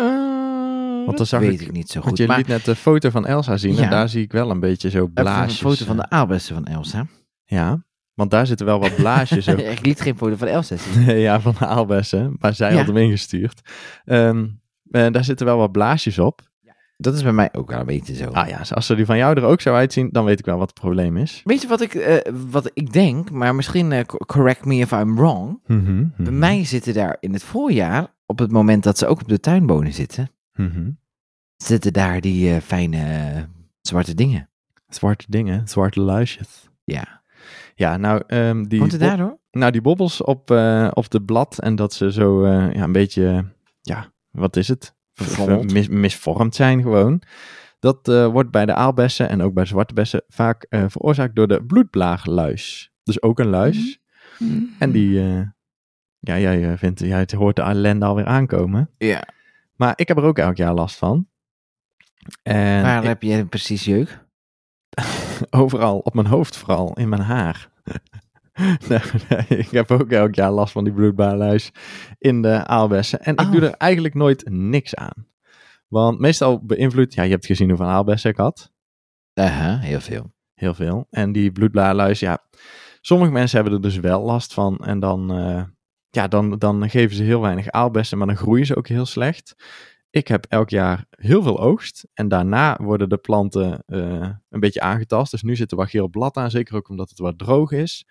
Want 0.02 1.06
dan 1.06 1.16
dat 1.16 1.28
zag 1.28 1.40
weet 1.40 1.60
ik- 1.60 1.66
ik 1.66 1.72
niet 1.72 1.88
zo 1.90 1.94
Want 1.98 2.08
goed. 2.08 2.18
je 2.18 2.26
maar 2.26 2.36
liet 2.36 2.46
net 2.46 2.64
de 2.64 2.74
foto 2.76 3.10
van 3.10 3.26
Elsa 3.26 3.56
zien 3.56 3.74
Ja. 3.74 3.82
en 3.82 3.90
daar 3.90 4.08
zie 4.08 4.22
ik 4.22 4.32
wel 4.32 4.50
een 4.50 4.60
beetje 4.60 4.90
zo 4.90 5.06
blaasjes. 5.06 5.60
een 5.62 5.70
foto 5.70 5.84
van 5.84 5.96
eh, 5.96 6.02
de 6.02 6.10
aalbessen 6.16 6.54
van 6.54 6.64
Elsa. 6.66 7.06
Ja, 7.44 7.84
want 8.14 8.30
daar 8.30 8.46
zitten 8.46 8.66
wel 8.66 8.78
wat 8.80 8.96
blaasjes 9.02 9.48
ook. 9.48 9.58
ik 9.58 9.86
liet 9.86 10.00
geen 10.00 10.16
foto 10.16 10.36
van 10.36 10.48
Elsa 10.48 10.76
zien. 10.76 11.04
Nee, 11.04 11.20
ja, 11.20 11.40
van 11.40 11.54
de 11.58 11.66
aalbessen. 11.66 12.36
Maar 12.38 12.54
zij 12.54 12.70
Ja. 12.70 12.76
had 12.76 12.86
hem 12.86 12.96
ingestuurd. 12.96 13.60
Ehm, 14.04 14.46
eh, 14.90 15.06
daar 15.10 15.24
zitten 15.24 15.46
wel 15.46 15.58
wat 15.58 15.72
blaasjes 15.72 16.18
op. 16.18 16.46
Dat 17.00 17.14
is 17.14 17.22
bij 17.22 17.32
mij 17.32 17.48
ook 17.52 17.70
wel 17.70 17.80
een 17.80 17.86
beetje 17.86 18.14
zo. 18.14 18.30
Ah 18.30 18.48
ja, 18.48 18.60
als 18.70 18.86
ze 18.86 18.94
die 18.94 19.06
van 19.06 19.16
jou 19.16 19.36
er 19.36 19.42
ook 19.44 19.60
zo 19.60 19.74
uitzien, 19.74 20.08
dan 20.12 20.24
weet 20.24 20.38
ik 20.38 20.44
wel 20.44 20.58
wat 20.58 20.68
het 20.68 20.80
probleem 20.80 21.16
is. 21.16 21.40
Weet 21.44 21.62
je 21.62 21.68
wat 21.68 21.80
ik, 21.80 22.22
wat 22.50 22.70
ik 22.74 22.92
denk, 22.92 23.30
maar 23.30 23.54
misschien 23.54 24.06
co- 24.06 24.16
correct 24.18 24.64
me 24.64 24.74
if 24.74 24.90
I'm 24.92 25.14
wrong. 25.16 25.60
Mhm, 25.66 26.04
Bij 26.16 26.32
mij 26.32 26.64
zitten 26.64 26.94
daar 26.94 27.16
in 27.20 27.32
het 27.32 27.42
voorjaar, 27.42 28.14
op 28.28 28.38
het 28.38 28.50
moment 28.52 28.82
dat 28.82 28.98
ze 28.98 29.06
ook 29.06 29.20
op 29.20 29.28
de 29.28 29.40
tuinbonen 29.40 29.92
zitten, 29.92 30.30
Mhm. 30.52 30.90
zitten 31.56 31.92
daar 31.92 32.20
die 32.20 32.54
eh, 32.54 32.60
fijne 32.60 32.96
eh, 33.34 33.42
zwarte 33.80 34.14
dingen. 34.14 34.48
Zwarte 34.88 35.24
dingen, 35.28 35.68
zwarte 35.68 36.00
luisjes. 36.00 36.68
Ja. 36.84 37.22
Ja, 37.74 37.96
nou, 37.96 38.22
ehm, 38.26 38.62
die, 38.64 38.78
Komt 38.78 38.92
het 38.92 39.00
daardoor? 39.00 39.38
nou, 39.50 39.72
die 39.72 39.80
bobbels 39.80 40.22
op, 40.22 40.50
eh, 40.50 40.88
op 40.92 41.10
de 41.10 41.22
blad 41.22 41.58
en 41.58 41.74
dat 41.76 41.92
ze 41.92 42.12
zo 42.12 42.44
eh, 42.44 42.72
ja, 42.74 42.82
een 42.82 42.92
beetje, 42.92 43.44
ja, 43.80 44.12
wat 44.30 44.56
is 44.56 44.68
het? 44.68 44.96
Mis- 45.72 45.88
misvormd 45.88 46.54
zijn 46.54 46.82
gewoon. 46.82 47.22
Dat 47.78 48.08
eh, 48.08 48.26
wordt 48.26 48.50
bij 48.50 48.66
de 48.66 48.74
aalbessen 48.74 49.28
en 49.28 49.42
ook 49.42 49.54
bij 49.54 49.64
zwarte 49.64 49.94
bessen 49.94 50.22
vaak 50.28 50.62
eh, 50.68 50.84
veroorzaakt 50.88 51.34
door 51.36 51.48
de 51.48 51.64
bloedblaagluis. 51.64 52.92
Dus 53.02 53.22
ook 53.22 53.38
een 53.38 53.48
luis. 53.48 54.00
En 54.78 54.92
die, 54.92 55.20
eh, 55.20 55.40
ja, 56.20 56.38
jij 56.38 56.70
eh, 56.72 56.78
vindt, 56.78 57.00
jij 57.00 57.26
hoort 57.36 57.56
de 57.56 57.62
ellende 57.62 58.06
alweer 58.06 58.26
aankomen. 58.26 58.90
Ja. 58.98 59.24
Maar 59.76 59.92
ik 59.96 60.08
heb 60.08 60.16
er 60.16 60.22
ook 60.22 60.38
elk 60.38 60.56
jaar 60.56 60.74
last 60.74 60.96
van. 60.96 61.28
En 62.42 62.82
Waar 62.82 63.02
ik- 63.02 63.08
heb 63.08 63.22
je 63.22 63.46
precies 63.46 63.84
jeuk? 63.84 64.26
overal, 65.50 65.98
op 65.98 66.14
mijn 66.14 66.26
hoofd 66.26 66.56
vooral, 66.56 66.92
in 66.94 67.08
mijn 67.08 67.22
haar. 67.22 67.68
Nee, 68.88 68.98
nee, 69.28 69.58
ik 69.58 69.70
heb 69.70 69.90
ook 69.90 70.10
elk 70.10 70.34
jaar 70.34 70.50
last 70.50 70.72
van 70.72 70.84
die 70.84 70.92
bloedblaarluis 70.92 71.72
in 72.18 72.42
de 72.42 72.66
aalbessen. 72.66 73.20
En 73.20 73.32
ik 73.32 73.40
Oh. 73.40 73.52
doe 73.52 73.60
er 73.60 73.72
eigenlijk 73.74 74.14
nooit 74.14 74.48
niks 74.50 74.94
aan. 74.94 75.26
Want 75.88 76.18
meestal 76.18 76.64
beïnvloedt, 76.64 77.14
ja, 77.14 77.22
je 77.22 77.30
hebt 77.30 77.46
gezien 77.46 77.68
hoeveel 77.68 77.86
aalbessen 77.86 78.30
ik 78.30 78.36
had. 78.36 78.72
Aha, 79.34 79.78
heel 79.78 80.00
veel. 80.00 80.32
Heel 80.54 80.74
veel. 80.74 81.06
En 81.10 81.32
die 81.32 81.52
bloedblaarluis, 81.52 82.20
ja, 82.20 82.38
sommige 83.00 83.30
mensen 83.32 83.56
hebben 83.60 83.74
er 83.76 83.82
dus 83.82 83.96
wel 83.96 84.22
last 84.22 84.54
van. 84.54 84.76
En 84.78 85.00
dan, 85.00 85.32
eh, 85.32 85.62
ja, 86.10 86.28
dan, 86.28 86.58
dan 86.58 86.90
geven 86.90 87.16
ze 87.16 87.22
heel 87.22 87.40
weinig 87.40 87.70
aalbessen, 87.70 88.18
maar 88.18 88.26
dan 88.26 88.36
groeien 88.36 88.66
ze 88.66 88.76
ook 88.76 88.88
heel 88.88 89.06
slecht. 89.06 89.54
Ik 90.10 90.28
heb 90.28 90.46
elk 90.48 90.70
jaar 90.70 91.04
heel 91.10 91.42
veel 91.42 91.60
oogst. 91.60 92.06
En 92.14 92.28
daarna 92.28 92.78
worden 92.82 93.08
de 93.08 93.16
planten 93.16 93.82
eh, 93.86 94.30
een 94.48 94.60
beetje 94.60 94.80
aangetast. 94.80 95.30
Dus 95.30 95.42
nu 95.42 95.56
zit 95.56 95.70
er 95.70 95.76
wat 95.76 95.90
geel 95.90 96.08
blad 96.08 96.36
aan, 96.36 96.50
zeker 96.50 96.76
ook 96.76 96.88
omdat 96.88 97.08
het 97.08 97.18
wat 97.18 97.38
droog 97.38 97.70
is. 97.70 98.06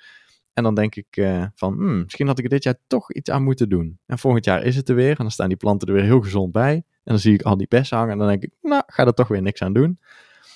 En 0.54 0.64
dan 0.64 0.76
denk 0.76 0.96
ik 0.96 1.08
eh, 1.10 1.46
van, 1.56 1.74
hmm, 1.74 2.02
misschien 2.02 2.28
had 2.28 2.38
ik 2.38 2.44
er 2.44 2.50
dit 2.50 2.64
jaar 2.64 2.80
toch 2.88 3.14
iets 3.14 3.30
aan 3.30 3.44
moeten 3.44 3.70
doen. 3.70 4.00
En 4.06 4.20
volgend 4.20 4.46
jaar 4.46 4.64
is 4.64 4.76
het 4.76 4.90
er 4.90 4.96
weer. 4.96 5.10
En 5.10 5.16
dan 5.16 5.32
staan 5.32 5.48
die 5.48 5.58
planten 5.58 5.88
er 5.88 5.94
weer 5.94 6.04
heel 6.04 6.22
gezond 6.22 6.52
bij. 6.52 6.74
En 6.74 6.84
dan 7.04 7.20
zie 7.20 7.34
ik 7.34 7.42
al 7.42 7.58
die 7.58 7.68
bessen 7.68 7.98
hangen. 7.98 8.12
En 8.14 8.20
dan 8.20 8.28
denk 8.28 8.44
ik, 8.44 8.52
nou, 8.62 8.84
ga 8.86 9.06
er 9.06 9.14
toch 9.14 9.28
weer 9.28 9.42
niks 9.42 9.62
aan 9.62 9.74
doen. 9.74 10.00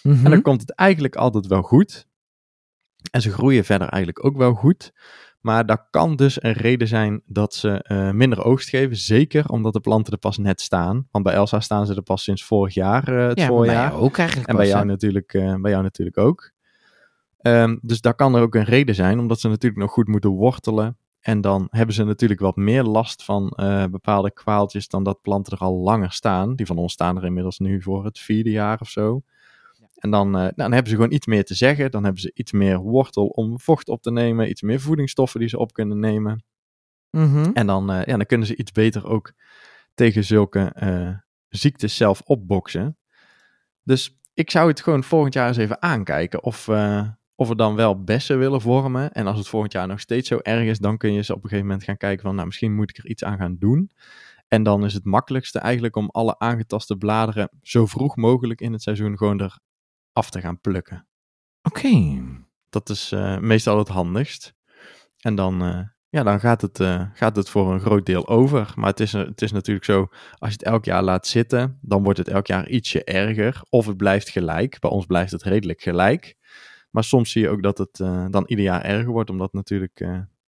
Mhm. 0.04 0.26
En 0.26 0.32
dan 0.32 0.42
komt 0.42 0.62
het 0.62 0.72
eigenlijk 0.72 1.16
altijd 1.16 1.48
wel 1.48 1.62
goed. 1.62 2.08
En 3.12 3.22
ze 3.22 3.32
groeien 3.32 3.66
verder 3.66 3.88
eigenlijk 3.88 4.26
ook 4.26 4.38
wel 4.38 4.54
goed. 4.54 4.92
Maar 5.42 5.66
dat 5.66 5.88
kan 5.90 6.16
dus 6.16 6.44
een 6.44 6.54
reden 6.54 6.88
zijn 6.88 7.22
dat 7.26 7.54
ze 7.54 7.84
eh, 7.84 8.12
minder 8.12 8.44
oogst 8.44 8.70
geven. 8.70 8.96
Zeker 8.96 9.50
omdat 9.50 9.74
de 9.74 9.80
planten 9.80 10.14
er 10.14 10.20
pas 10.20 10.38
net 10.38 10.62
staan. 10.62 11.08
Want 11.12 11.24
bij 11.24 11.34
Elsa 11.34 11.60
staan 11.60 11.86
ze 11.86 11.96
er 11.96 12.02
pas 12.02 12.24
sinds 12.24 12.44
vorig 12.44 12.74
jaar, 12.74 13.08
eh, 13.08 13.28
het 13.28 13.40
ja, 13.40 13.48
bij 13.48 13.56
voorjaar. 13.56 13.94
ook 13.94 14.18
eigenlijk. 14.18 14.50
En 14.50 14.56
bij 14.56 14.64
pas, 14.64 14.74
jou, 14.74 14.86
hè. 14.88 14.92
natuurlijk, 14.92 15.34
eh, 15.34 15.56
bij 15.56 15.72
jou 15.72 15.84
natuurlijk 15.84 16.18
ook. 16.18 16.52
Ehm, 17.38 17.78
dus 17.82 18.02
daar 18.02 18.16
kan 18.16 18.36
er 18.36 18.42
ook 18.42 18.56
een 18.56 18.64
reden 18.64 18.96
zijn, 18.96 19.20
omdat 19.20 19.40
ze 19.40 19.48
natuurlijk 19.48 19.82
nog 19.82 19.92
goed 19.92 20.08
moeten 20.08 20.30
wortelen. 20.30 20.98
En 21.20 21.42
dan 21.42 21.68
hebben 21.70 21.96
ze 21.96 22.04
natuurlijk 22.04 22.40
wat 22.40 22.56
meer 22.56 22.84
last 22.84 23.24
van 23.24 23.54
bepaalde 23.92 24.32
kwaaltjes 24.32 24.88
dan 24.88 25.04
dat 25.04 25.22
planten 25.22 25.54
er 25.54 25.60
al 25.60 25.78
langer 25.78 26.12
staan. 26.12 26.56
Die 26.56 26.66
van 26.66 26.78
ons 26.78 26.94
staan 26.94 27.18
er 27.18 27.26
inmiddels 27.26 27.60
nu 27.60 27.82
voor 27.82 28.06
het 28.06 28.20
vierde 28.20 28.50
jaar 28.50 28.80
of 28.80 28.90
zo. 28.90 29.22
En 30.02 30.12
dan, 30.12 30.28
eh, 30.28 30.42
nou, 30.42 30.52
dan 30.56 30.72
hebben 30.72 30.90
ze 30.90 30.96
gewoon 30.96 31.12
iets 31.12 31.26
meer 31.26 31.46
te 31.46 31.56
zeggen. 31.56 31.92
Dan 31.92 32.04
hebben 32.04 32.22
ze 32.22 32.32
iets 32.34 32.52
meer 32.52 32.78
wortel 32.78 33.28
om 33.28 33.60
vocht 33.60 33.90
op 33.90 34.02
te 34.02 34.12
nemen. 34.12 34.50
Iets 34.50 34.62
meer 34.62 34.80
voedingsstoffen 34.80 35.40
die 35.40 35.50
ze 35.50 35.58
op 35.58 35.74
kunnen 35.74 36.00
nemen. 36.00 36.44
Mhm. 37.12 37.52
En 37.54 37.68
dan, 37.68 37.92
eh, 37.92 38.06
ja, 38.06 38.18
dan 38.18 38.26
kunnen 38.26 38.48
ze 38.48 38.56
iets 38.56 38.72
beter 38.72 39.08
ook 39.08 39.34
tegen 39.94 40.24
zulke 40.24 40.60
eh, 40.60 41.10
ziektes 41.50 41.96
zelf 41.96 42.22
opboksen. 42.22 42.98
Dus 43.84 44.20
ik 44.34 44.52
zou 44.52 44.68
het 44.68 44.82
gewoon 44.82 45.04
volgend 45.04 45.34
jaar 45.34 45.48
eens 45.48 45.58
even 45.58 45.82
aankijken 45.82 46.44
of, 46.44 46.68
eh, 46.68 47.08
of 47.36 47.48
we 47.48 47.56
dan 47.56 47.76
wel 47.76 48.04
bessen 48.04 48.40
willen 48.40 48.62
vormen. 48.62 49.12
En 49.12 49.28
als 49.28 49.38
het 49.38 49.48
volgend 49.48 49.72
jaar 49.72 49.88
nog 49.88 50.00
steeds 50.00 50.28
zo 50.28 50.40
erg 50.42 50.68
is, 50.68 50.80
dan 50.80 50.98
kun 50.98 51.14
je 51.14 51.22
ze 51.22 51.32
op 51.32 51.44
een 51.44 51.50
gegeven 51.50 51.66
moment 51.66 51.84
gaan 51.84 51.98
kijken 51.98 52.24
van, 52.24 52.36
nou, 52.36 52.48
misschien 52.48 52.76
moet 52.76 52.90
ik 52.90 52.98
er 52.98 53.10
iets 53.10 53.24
aan 53.24 53.38
gaan 53.38 53.56
doen. 53.60 53.92
En 54.48 54.64
dan 54.64 54.86
is 54.86 54.94
het 54.94 55.06
makkelijkste 55.06 55.60
eigenlijk 55.60 55.96
om 55.96 56.10
alle 56.10 56.40
aangetaste 56.40 56.98
bladeren 56.98 57.50
zo 57.62 57.86
vroeg 57.86 58.16
mogelijk 58.16 58.62
in 58.62 58.74
het 58.74 58.82
seizoen 58.82 59.18
gewoon 59.18 59.40
er 59.40 59.60
af 60.14 60.30
te 60.30 60.42
gaan 60.42 60.62
plukken. 60.62 61.08
Oké. 61.62 62.22
Dat 62.70 62.90
is 62.90 63.12
eh, 63.12 63.38
meestal 63.38 63.78
het 63.78 63.88
handigst. 63.88 64.54
En 65.20 65.36
dan, 65.36 65.62
eh, 65.64 65.82
ja, 66.10 66.24
dan 66.24 66.40
gaat, 66.40 66.62
het, 66.62 66.80
eh, 66.80 67.10
gaat 67.14 67.36
het 67.36 67.50
voor 67.50 67.74
een 67.74 67.80
groot 67.80 68.06
deel 68.06 68.28
over. 68.28 68.74
Maar 68.76 68.90
het 68.90 69.00
is, 69.00 69.14
het 69.14 69.42
is 69.42 69.52
natuurlijk 69.52 69.86
zo, 69.86 70.08
als 70.38 70.50
je 70.50 70.58
het 70.58 70.64
elk 70.64 70.86
jaar 70.86 71.04
laat 71.04 71.28
zitten, 71.28 71.80
dan 71.82 72.04
wordt 72.04 72.20
het 72.20 72.28
elk 72.28 72.48
jaar 72.48 72.70
ietsje 72.70 73.04
erger. 73.04 73.62
Of 73.70 73.86
het 73.86 73.98
blijft 73.98 74.30
gelijk. 74.30 74.80
Bij 74.80 74.90
ons 74.90 75.06
blijft 75.06 75.32
het 75.32 75.44
redelijk 75.44 75.82
gelijk. 75.82 76.36
Maar 76.90 77.04
soms 77.04 77.32
zie 77.32 77.42
je 77.42 77.50
ook 77.50 77.64
dat 77.64 77.78
het 77.78 77.96
dan 78.32 78.44
ieder 78.46 78.66
jaar 78.66 78.82
erger 78.82 79.12
wordt, 79.12 79.30
omdat 79.30 79.54
natuurlijk 79.54 80.00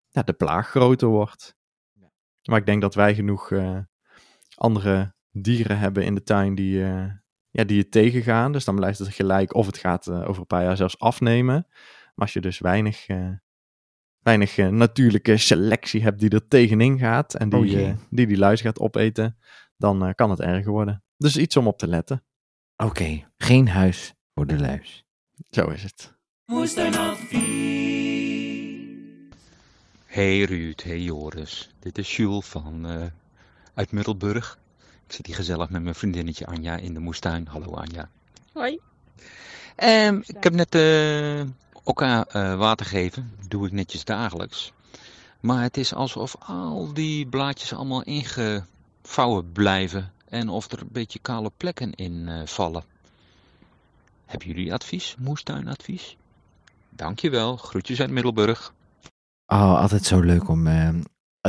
ja, 0.09 0.21
de 0.23 0.33
plaag 0.33 0.69
groter 0.69 1.07
wordt. 1.07 1.55
Maar 2.43 2.59
ik 2.59 2.65
denk 2.65 2.81
dat 2.81 2.95
wij 2.95 3.15
genoeg 3.15 3.51
andere 4.55 5.13
dieren 5.31 5.77
hebben 5.77 6.05
in 6.05 6.15
de 6.15 6.23
tuin 6.23 6.55
die, 6.55 6.83
ja, 7.51 7.63
die 7.63 7.79
het 7.79 7.91
tegengaan. 7.91 8.51
Dus 8.51 8.65
dan 8.65 8.75
blijft 8.75 8.99
het 8.99 9.13
gelijk 9.13 9.53
of 9.53 9.65
het 9.65 9.77
gaat 9.77 10.07
eh, 10.07 10.29
over 10.29 10.41
een 10.41 10.47
paar 10.47 10.63
jaar 10.63 10.77
zelfs 10.77 10.99
afnemen. 10.99 11.65
Maar 12.15 12.25
als 12.25 12.33
je 12.33 12.41
dus 12.41 12.59
weinig, 12.59 13.07
eh, 13.07 13.29
weinig 14.19 14.57
eh, 14.57 14.67
natuurlijke 14.67 15.37
selectie 15.37 16.01
hebt 16.01 16.19
die 16.19 16.29
er 16.29 16.47
tegenin 16.47 16.99
gaat 16.99 17.33
en 17.33 17.49
die 17.49 17.59
Oh 17.59 17.95
die, 18.09 18.27
die 18.27 18.37
luis 18.37 18.61
gaat 18.61 18.79
opeten, 18.79 19.37
dan 19.77 20.15
kan 20.15 20.29
het 20.29 20.39
erger 20.39 20.71
worden. 20.71 21.03
Dus 21.17 21.37
iets 21.37 21.57
om 21.57 21.67
op 21.67 21.77
te 21.77 21.87
letten. 21.87 22.23
Oké, 22.77 23.23
geen 23.37 23.67
huis 23.67 24.13
voor 24.33 24.47
de 24.47 24.59
luis. 24.59 25.05
Zo 25.49 25.67
is 25.67 25.83
het. 25.83 26.17
Hey 30.05 30.43
Ruud, 30.43 30.83
hey 30.83 30.99
Joris. 30.99 31.69
Dit 31.79 31.97
is 31.97 32.15
Jules 32.15 32.45
van, 32.45 32.85
eh, 32.85 33.05
uit 33.73 33.91
Middelburg. 33.91 34.59
Ik 35.11 35.17
zit 35.17 35.25
hier 35.25 35.35
gezellig 35.35 35.69
met 35.69 35.83
mijn 35.83 35.95
vriendinnetje 35.95 36.45
Anja 36.45 36.77
in 36.77 36.93
de 36.93 36.99
moestuin. 36.99 37.47
Hallo 37.47 37.73
Anja. 37.73 38.09
Hoi. 38.53 38.79
Ehm, 39.75 40.21
ik 40.25 40.43
heb 40.43 40.53
net 40.53 40.75
eh 40.75 41.41
Okka 41.83 42.25
eh, 42.25 42.57
water 42.57 42.85
gegeven. 42.85 43.31
Doe 43.47 43.65
ik 43.65 43.71
netjes 43.71 44.05
dagelijks. 44.05 44.73
Maar 45.39 45.61
het 45.61 45.77
is 45.77 45.93
alsof 45.93 46.35
al 46.39 46.93
die 46.93 47.27
blaadjes 47.27 47.73
allemaal 47.73 48.03
ingevouwen 48.03 49.51
blijven. 49.51 50.11
En 50.29 50.49
of 50.49 50.71
er 50.71 50.81
een 50.81 50.89
beetje 50.91 51.19
kale 51.19 51.51
plekken 51.57 51.91
in 51.93 52.27
eh, 52.27 52.45
vallen. 52.45 52.83
Hebben 54.25 54.47
jullie 54.47 54.73
advies? 54.73 55.15
Moestuinadvies? 55.19 56.17
Dankjewel. 56.89 57.57
Groetjes 57.57 57.99
uit 57.99 58.11
Middelburg. 58.11 58.73
Oh, 59.45 59.79
altijd 59.79 60.05
zo 60.05 60.19
leuk 60.19 60.49
om 60.49 60.67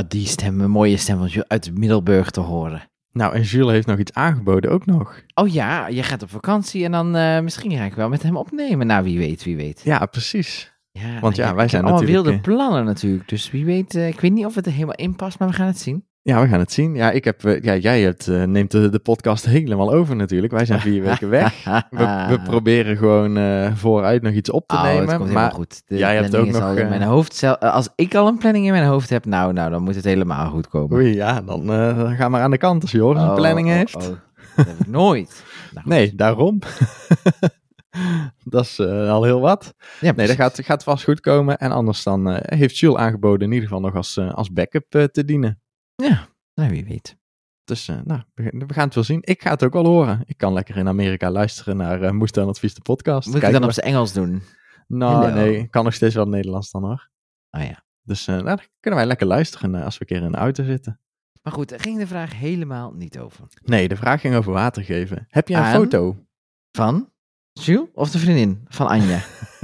die 0.07 0.27
stem, 0.27 0.61
een 0.61 0.71
mooie 0.71 0.97
stem 0.97 1.27
uit 1.47 1.77
Middelburg 1.77 2.31
te 2.31 2.39
horen. 2.39 2.91
Nou, 3.13 3.33
en 3.33 3.41
Jules 3.41 3.71
heeft 3.71 3.87
nog 3.87 3.99
iets 3.99 4.13
aangeboden 4.13 4.71
ook 4.71 4.85
nog. 4.85 5.21
Oh 5.33 5.47
ja, 5.47 5.87
je 5.87 6.03
gaat 6.03 6.23
op 6.23 6.29
vakantie 6.29 6.83
en 6.83 6.91
dan 6.91 7.15
eh, 7.15 7.39
misschien 7.39 7.71
ga 7.71 7.83
ik 7.83 7.93
wel 7.93 8.09
met 8.09 8.23
hem 8.23 8.37
opnemen. 8.37 8.87
Nou, 8.87 9.03
wie 9.03 9.17
weet, 9.17 9.43
wie 9.43 9.55
weet. 9.55 9.81
Ja, 9.83 10.05
precies. 10.05 10.73
Ja, 10.91 11.19
Want 11.19 11.35
ja, 11.35 11.55
wij 11.55 11.67
zijn 11.67 11.83
allemaal 11.83 12.01
natuurlijk, 12.01 12.25
wilde 12.25 12.37
eh, 12.37 12.55
plannen 12.57 12.85
natuurlijk. 12.85 13.29
Dus 13.29 13.51
wie 13.51 13.65
weet, 13.65 13.95
eh, 13.95 14.07
ik 14.07 14.19
weet 14.19 14.31
niet 14.31 14.45
of 14.45 14.55
het 14.55 14.65
er 14.65 14.71
helemaal 14.71 14.95
in 14.95 15.15
past, 15.15 15.39
maar 15.39 15.47
we 15.47 15.53
gaan 15.53 15.67
het 15.67 15.79
zien. 15.79 16.05
Ja, 16.25 16.41
we 16.41 16.47
gaan 16.47 16.59
het 16.59 16.71
zien. 16.71 16.95
Ja, 16.95 17.11
ik 17.11 17.23
heb, 17.23 17.43
eh, 17.45 17.61
ja 17.61 17.75
jij 17.75 18.01
hebt, 18.01 18.27
eh, 18.27 18.43
neemt 18.43 18.71
de, 18.71 18.89
de 18.89 18.99
podcast 18.99 19.45
helemaal 19.45 19.93
over 19.93 20.15
natuurlijk. 20.15 20.53
Wij 20.53 20.65
zijn 20.65 20.79
vier 20.79 21.01
weken 21.03 21.29
weg. 21.29 21.63
We, 21.89 22.25
we 22.29 22.39
proberen 22.43 22.97
gewoon 22.97 23.37
eh, 23.37 23.75
vooruit 23.75 24.21
nog 24.21 24.33
iets 24.33 24.49
op 24.51 24.67
te 24.67 24.75
Oh, 24.75 24.81
het 24.83 24.91
nemen. 24.91 25.07
komt 25.07 25.19
helemaal 25.19 25.41
maar 25.43 25.51
goed. 25.51 25.81
De 25.85 25.97
jij 25.97 26.15
hebt 26.15 26.35
ook 26.35 26.47
nog, 26.47 26.75
in 26.77 26.89
mijn 26.89 27.01
hoofd. 27.01 27.35
zel- 27.35 27.57
eh, 27.57 27.73
als 27.73 27.89
ik 27.95 28.15
al 28.15 28.27
een 28.27 28.37
planning 28.37 28.65
in 28.65 28.71
mijn 28.71 28.85
hoofd 28.85 29.09
heb, 29.09 29.25
nou, 29.25 29.53
nou, 29.53 29.69
dan 29.71 29.83
moet 29.83 29.95
het 29.95 30.03
helemaal 30.03 30.49
goed 30.49 30.67
komen. 30.67 30.97
oei, 30.97 31.13
ja, 31.15 31.41
dan, 31.41 31.67
dan 31.67 32.15
ga 32.15 32.29
maar 32.29 32.41
aan 32.41 32.51
de 32.51 32.57
kant 32.57 32.81
als 32.81 32.91
Joris 32.91 33.21
een 33.21 33.29
Oh, 33.29 33.35
planning 33.35 33.67
oh, 33.67 33.73
heeft. 33.73 33.95
oh. 33.95 34.01
Dat 34.55 34.65
heb 34.65 34.79
ik 34.79 34.87
nooit. 34.87 35.43
Nou, 35.73 35.87
Nee, 35.87 36.15
daarom. 36.15 36.59
dat 38.43 38.63
is 38.63 38.79
al 38.79 39.23
heel 39.23 39.39
wat. 39.39 39.73
ja, 39.99 40.11
Nee, 40.15 40.27
dat 40.27 40.35
gaat, 40.35 40.59
gaat 40.63 40.83
vast 40.83 41.03
goed 41.03 41.19
komen. 41.19 41.57
En 41.57 41.71
anders 41.71 42.03
dan 42.03 42.37
heeft 42.43 42.77
Jules 42.77 42.97
aangeboden 42.97 43.47
in 43.47 43.53
ieder 43.53 43.67
geval 43.67 43.81
nog 43.83 43.95
als, 43.95 44.17
eh, 44.17 44.33
als 44.33 44.51
backup 44.51 44.85
te 45.11 45.25
dienen. 45.25 45.61
Ja, 45.95 46.27
nou, 46.53 46.69
wie 46.69 46.85
weet. 46.85 47.17
Dus 47.63 47.87
eh, 47.87 47.99
nou, 48.03 48.21
we, 48.33 48.73
gaan 48.73 48.85
het 48.85 48.95
wel 48.95 49.03
zien. 49.03 49.19
Ik 49.21 49.41
ga 49.41 49.49
het 49.49 49.63
ook 49.63 49.73
wel 49.73 49.85
horen. 49.85 50.21
Ik 50.25 50.37
kan 50.37 50.53
lekker 50.53 50.77
in 50.77 50.87
Amerika 50.87 51.31
luisteren 51.31 51.77
naar 51.77 52.03
uh, 52.03 52.11
Moest 52.11 52.33
dan 52.33 52.47
Advies 52.47 52.73
de 52.73 52.81
podcast. 52.81 53.27
Moet 53.27 53.35
ik 53.35 53.41
het 53.41 53.51
dan 53.51 53.63
op 53.63 53.71
zijn 53.71 53.85
Engels 53.85 54.13
doen? 54.13 54.41
Nou, 54.87 55.25
Hello. 55.25 55.35
nee, 55.35 55.57
ik 55.57 55.71
kan 55.71 55.83
nog 55.83 55.93
steeds 55.93 56.15
wel 56.15 56.27
Nederlands 56.27 56.71
dan 56.71 56.83
hoor. 56.83 57.09
Oh 57.51 57.63
ja. 57.63 57.83
Dus 58.03 58.27
eh, 58.27 58.35
nou, 58.35 58.45
dan 58.45 58.59
kunnen 58.79 58.99
wij 58.99 59.07
lekker 59.07 59.27
luisteren 59.27 59.75
eh, 59.75 59.83
als 59.83 59.97
we 59.97 60.01
een 60.01 60.17
keer 60.17 60.25
in 60.25 60.31
de 60.31 60.37
auto 60.37 60.63
zitten. 60.63 60.99
Maar 61.41 61.53
goed, 61.53 61.69
daar 61.69 61.79
ging 61.79 61.97
de 61.97 62.07
vraag 62.07 62.33
helemaal 62.35 62.91
niet 62.91 63.19
over. 63.19 63.47
Nee, 63.63 63.87
de 63.87 63.95
vraag 63.95 64.21
ging 64.21 64.35
over 64.35 64.53
water 64.53 64.83
geven. 64.83 65.25
Heb 65.29 65.47
jij 65.47 65.59
een 65.59 65.65
Aan? 65.65 65.73
foto? 65.73 66.25
Van 66.71 67.11
Jules 67.53 67.87
of 67.93 68.11
de 68.11 68.19
vriendin 68.19 68.65
van 68.67 68.87
Anja? 68.87 69.19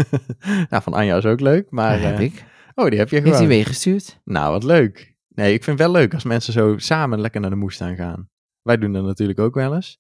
nou, 0.70 0.84
van 0.84 0.94
Anja 0.94 1.18
is 1.18 1.26
ook 1.26 1.40
leuk, 1.40 1.72
maar... 1.72 2.02
Heb 2.02 2.18
eh, 2.18 2.24
ik. 2.24 2.46
Oh, 2.76 2.90
die 2.90 3.00
heb 3.00 3.10
je 3.10 3.16
Heeft 3.16 3.28
hij 3.28 3.36
gewoon. 3.36 3.48
meegestuurd? 3.48 4.20
Nou, 4.24 4.52
wat 4.52 4.64
leuk. 4.64 5.18
Nee, 5.40 5.54
ik 5.54 5.64
vind 5.64 5.80
het 5.80 5.88
wel 5.92 5.96
leuk 6.02 6.14
als 6.14 6.24
mensen 6.24 6.54
zo 6.54 6.78
samen 6.78 7.20
lekker 7.22 7.42
naar 7.42 7.50
de 7.50 7.56
moestuin 7.56 7.96
gaan. 7.96 8.30
Wij 8.62 8.78
doen 8.78 8.94
dat 8.94 9.04
natuurlijk 9.04 9.40
ook 9.40 9.54
wel 9.56 9.76
eens. 9.76 10.00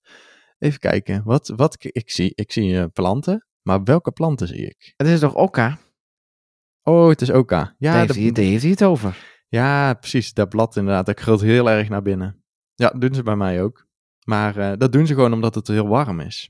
Even 0.57 0.79
kijken. 0.79 1.23
Wat, 1.23 1.47
wat 1.55 1.75
ik, 1.85 2.11
zie, 2.11 2.31
ik 2.35 2.51
zie 2.51 2.79
eh, 2.79 2.85
planten, 2.93 3.47
maar 3.61 3.83
welke 3.83 4.11
planten 4.11 4.47
zie 4.47 4.65
ik? 4.67 4.93
Het 4.97 5.07
is 5.07 5.19
toch 5.19 5.35
Okka? 5.35 5.77
Oh, 6.83 7.09
het 7.09 7.21
is 7.21 7.31
Oka. 7.31 7.75
Ja, 7.77 7.91
daar, 7.91 7.99
heeft 8.01 8.13
de- 8.13 8.19
hij, 8.21 8.31
daar 8.31 8.43
heeft 8.43 8.61
hij 8.61 8.71
het 8.71 8.83
over. 8.83 9.43
ja, 9.47 9.93
precies. 9.93 10.33
Dat 10.33 10.49
blad 10.49 10.75
inderdaad, 10.75 11.05
dat 11.05 11.15
krult 11.15 11.41
heel 11.41 11.69
erg 11.69 11.89
naar 11.89 12.01
binnen. 12.01 12.43
Ja, 12.75 12.89
doen 12.89 13.13
ze 13.13 13.23
bij 13.23 13.35
mij 13.35 13.61
ook. 13.63 13.87
Maar 14.25 14.57
eh, 14.57 14.77
dat 14.77 14.91
doen 14.91 15.07
ze 15.07 15.13
gewoon 15.13 15.33
omdat 15.33 15.55
het 15.55 15.67
heel 15.67 15.87
warm 15.87 16.19
is. 16.19 16.49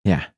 Ja. 0.00 0.34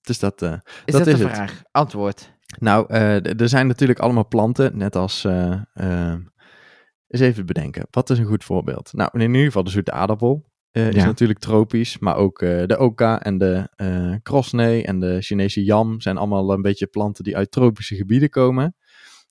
Dus 0.00 0.18
dat, 0.18 0.42
eh, 0.42 0.52
Is 0.84 0.92
Dat 0.92 1.04
dat, 1.04 1.06
is 1.06 1.18
de 1.18 1.24
het. 1.26 1.34
vraag? 1.34 1.62
Antwoord. 1.70 2.36
Nou, 2.58 2.86
eh, 2.88 3.40
er 3.40 3.48
zijn 3.48 3.66
natuurlijk 3.66 3.98
allemaal 3.98 4.28
planten, 4.28 4.76
net 4.76 4.96
als. 4.96 5.24
eh 5.24 5.60
eh, 5.74 6.16
eens 7.08 7.20
even 7.22 7.46
bedenken, 7.46 7.86
wat 7.90 8.10
is 8.10 8.18
een 8.18 8.24
goed 8.24 8.44
voorbeeld? 8.44 8.92
Nou, 8.92 9.10
in 9.12 9.20
ieder 9.20 9.44
geval 9.44 9.64
de 9.64 9.70
zoete 9.70 9.92
aardappel 9.92 10.50
eh, 10.70 10.88
is 10.88 10.94
Ja. 10.94 11.04
natuurlijk 11.04 11.38
tropisch, 11.38 11.98
maar 11.98 12.16
ook 12.16 12.38
de 12.38 12.76
oka 12.78 13.22
en 13.22 13.38
de 13.38 13.68
krosnee 14.22 14.84
en 14.84 15.00
de 15.00 15.20
Chinese 15.22 15.64
yam 15.64 16.00
zijn 16.00 16.16
allemaal 16.16 16.52
een 16.52 16.62
beetje 16.62 16.86
planten 16.86 17.24
die 17.24 17.36
uit 17.36 17.50
tropische 17.50 17.94
gebieden 17.96 18.30
komen. 18.30 18.76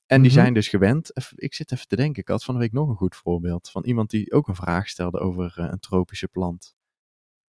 En 0.05 0.21
die 0.21 0.31
Mhm. 0.31 0.39
zijn 0.39 0.53
dus 0.53 0.67
gewend. 0.67 1.11
Ik 1.35 1.53
zit 1.53 1.71
even 1.71 1.87
te 1.87 1.95
denken, 1.95 2.21
ik 2.21 2.27
had 2.27 2.43
van 2.43 2.53
de 2.53 2.59
week 2.59 2.71
nog 2.71 2.89
een 2.89 2.95
goed 2.95 3.15
voorbeeld 3.15 3.69
van 3.69 3.83
iemand 3.85 4.09
die 4.09 4.31
ook 4.31 4.47
een 4.47 4.55
vraag 4.55 4.87
stelde 4.89 5.19
over 5.19 5.53
een 5.57 5.79
tropische 5.79 6.27
plant. 6.27 6.75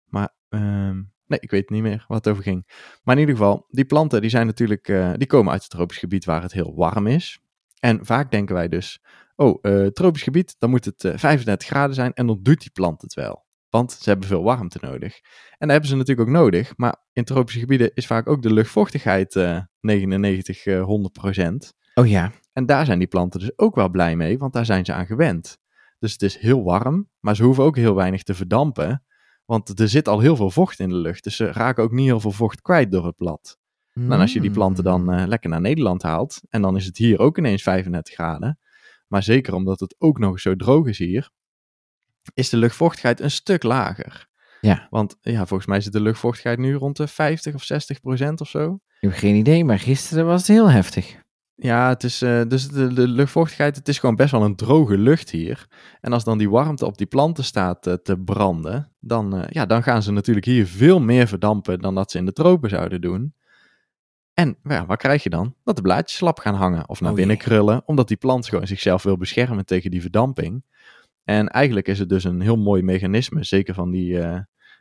Maar 0.06 0.34
ehm, 0.50 1.02
nee, 1.28 1.40
ik 1.40 1.52
weet 1.52 1.70
niet 1.70 1.82
meer 1.82 2.06
wat 2.08 2.18
het 2.18 2.28
over 2.28 2.44
ging. 2.44 2.68
Maar 3.04 3.16
in 3.16 3.22
ieder 3.22 3.36
geval, 3.36 3.66
die 3.70 3.86
planten 3.86 4.22
die 4.22 4.30
zijn 4.30 4.46
natuurlijk, 4.46 4.88
eh, 4.88 5.12
die 5.18 5.28
komen 5.28 5.52
uit 5.52 5.62
het 5.62 5.72
tropisch 5.72 5.98
gebied 5.98 6.26
waar 6.26 6.42
het 6.42 6.52
heel 6.52 6.76
warm 6.76 7.08
is. 7.08 7.40
En 7.80 8.06
vaak 8.06 8.32
denken 8.32 8.56
wij 8.56 8.68
dus, 8.68 9.04
oh, 9.36 9.60
eh, 9.62 9.86
tropisch 9.88 10.24
gebied, 10.24 10.56
dan 10.60 10.70
moet 10.70 10.86
het 10.86 11.04
eh, 11.04 11.18
35 11.18 11.68
graden 11.68 11.96
zijn 11.96 12.14
en 12.14 12.28
dan 12.28 12.40
doet 12.42 12.60
die 12.60 12.72
plant 12.72 13.02
het 13.02 13.14
wel. 13.14 13.44
Want 13.70 13.92
ze 13.92 14.10
hebben 14.10 14.28
veel 14.28 14.44
warmte 14.44 14.78
nodig. 14.82 15.20
En 15.58 15.58
dat 15.58 15.70
hebben 15.70 15.90
ze 15.90 15.96
natuurlijk 15.96 16.28
ook 16.28 16.36
nodig, 16.36 16.74
maar 16.78 16.96
in 17.14 17.24
tropische 17.24 17.60
gebieden 17.60 17.92
is 17.94 18.08
vaak 18.08 18.28
ook 18.28 18.42
de 18.42 18.54
luchtvochtigheid 18.54 19.36
eh 19.36 19.60
99, 19.80 20.66
eh 20.66 20.84
100 20.84 21.14
procent. 21.14 21.74
Oh 21.94 22.08
ja. 22.08 22.32
En 22.54 22.66
daar 22.66 22.86
zijn 22.86 23.00
die 23.00 23.08
planten 23.08 23.40
dus 23.40 23.52
ook 23.58 23.76
wel 23.76 23.90
blij 23.90 24.16
mee, 24.16 24.38
want 24.38 24.54
daar 24.54 24.66
zijn 24.66 24.86
ze 24.86 24.94
aan 24.94 25.06
gewend. 25.06 25.58
Dus 26.00 26.12
het 26.12 26.22
is 26.22 26.38
heel 26.38 26.64
warm, 26.64 27.10
maar 27.20 27.36
ze 27.36 27.44
hoeven 27.44 27.64
ook 27.64 27.76
heel 27.76 27.96
weinig 27.96 28.24
te 28.24 28.34
verdampen. 28.34 29.04
Want 29.46 29.80
er 29.80 29.90
zit 29.90 30.08
al 30.08 30.20
heel 30.20 30.36
veel 30.36 30.50
vocht 30.50 30.80
in 30.80 30.90
de 30.90 30.96
lucht. 30.96 31.24
Dus 31.24 31.36
ze 31.36 31.52
raken 31.52 31.84
ook 31.84 31.92
niet 31.92 32.06
heel 32.06 32.20
veel 32.20 32.32
vocht 32.32 32.62
kwijt 32.62 32.92
door 32.92 33.06
het 33.06 33.16
blad. 33.16 33.58
Nou, 33.94 34.12
en 34.12 34.20
als 34.20 34.34
je 34.34 34.42
die 34.42 34.52
planten 34.52 34.84
dan 34.84 35.12
eh, 35.12 35.28
lekker 35.28 35.50
naar 35.50 35.62
Nederland 35.62 36.04
haalt, 36.04 36.42
en 36.50 36.62
dan 36.62 36.76
is 36.76 36.86
het 36.86 36.98
hier 36.98 37.20
ook 37.20 37.38
ineens 37.38 37.64
35 37.64 38.14
graden. 38.14 38.60
Maar 39.08 39.24
zeker 39.24 39.54
omdat 39.54 39.80
het 39.80 39.96
ook 39.98 40.20
nog 40.20 40.32
eens 40.32 40.42
zo 40.42 40.56
droog 40.56 40.88
is 40.88 40.98
hier, 40.98 41.30
is 42.34 42.50
de 42.50 42.58
luchtvochtigheid 42.58 43.20
een 43.20 43.32
stuk 43.32 43.64
lager. 43.64 44.28
Ja. 44.62 44.88
Want 44.90 45.18
ja, 45.22 45.46
volgens 45.46 45.70
mij 45.70 45.82
zit 45.82 45.94
de 45.94 46.02
luchtvochtigheid 46.02 46.58
nu 46.58 46.74
rond 46.74 46.98
de 46.98 47.08
50 47.08 47.54
of 47.54 47.64
60 47.64 48.00
procent 48.00 48.42
of 48.42 48.48
zo. 48.48 48.74
Ik 48.74 49.10
heb 49.10 49.12
geen 49.12 49.36
idee, 49.36 49.64
maar 49.66 49.80
gisteren 49.80 50.26
was 50.26 50.40
het 50.40 50.48
heel 50.48 50.70
heftig. 50.70 51.24
Ja, 51.58 51.90
het 51.90 52.04
is, 52.04 52.22
eh, 52.22 52.42
dus 52.48 52.68
de, 52.68 52.94
de 52.94 53.08
luchtvochtigheid, 53.08 53.76
het 53.76 53.88
is 53.88 54.00
gewoon 54.00 54.16
best 54.16 54.32
wel 54.32 54.44
een 54.44 54.56
droge 54.56 54.98
lucht 54.98 55.30
hier. 55.30 55.68
En 56.02 56.14
als 56.14 56.24
dan 56.24 56.38
die 56.38 56.50
warmte 56.50 56.86
op 56.86 56.98
die 56.98 57.08
planten 57.08 57.44
staat 57.44 57.88
eh, 57.88 57.94
te 57.94 58.18
branden, 58.18 58.92
dan, 59.00 59.36
eh, 59.36 59.50
ja, 59.50 59.66
dan 59.66 59.84
gaan 59.84 60.04
ze 60.04 60.12
natuurlijk 60.12 60.46
hier 60.46 60.68
veel 60.68 61.00
meer 61.00 61.28
verdampen 61.28 61.80
dan 61.80 61.96
dat 61.96 62.12
ze 62.12 62.18
in 62.18 62.26
de 62.26 62.34
tropen 62.34 62.70
zouden 62.70 63.02
doen. 63.02 63.34
En 64.34 64.58
ja, 64.64 64.86
wat 64.86 64.98
krijg 64.98 65.24
je 65.24 65.30
dan? 65.30 65.56
Dat 65.64 65.76
de 65.76 65.82
blaadjes 65.82 66.18
slap 66.18 66.40
gaan 66.40 66.56
hangen 66.56 66.90
of 66.90 67.02
naar 67.02 67.12
Oh 67.12 67.16
binnen 67.16 67.36
jee. 67.36 67.46
krullen, 67.46 67.82
omdat 67.86 68.08
die 68.08 68.18
plant 68.18 68.48
gewoon 68.48 68.68
zichzelf 68.68 69.04
wil 69.04 69.18
beschermen 69.18 69.66
tegen 69.66 69.92
die 69.92 70.02
verdamping. 70.02 70.64
En 71.24 71.48
eigenlijk 71.48 71.88
is 71.88 72.00
het 72.00 72.10
dus 72.10 72.24
een 72.24 72.42
heel 72.42 72.58
mooi 72.58 72.84
mechanisme, 72.84 73.44
zeker 73.44 73.74
van 73.74 73.92
die, 73.92 74.20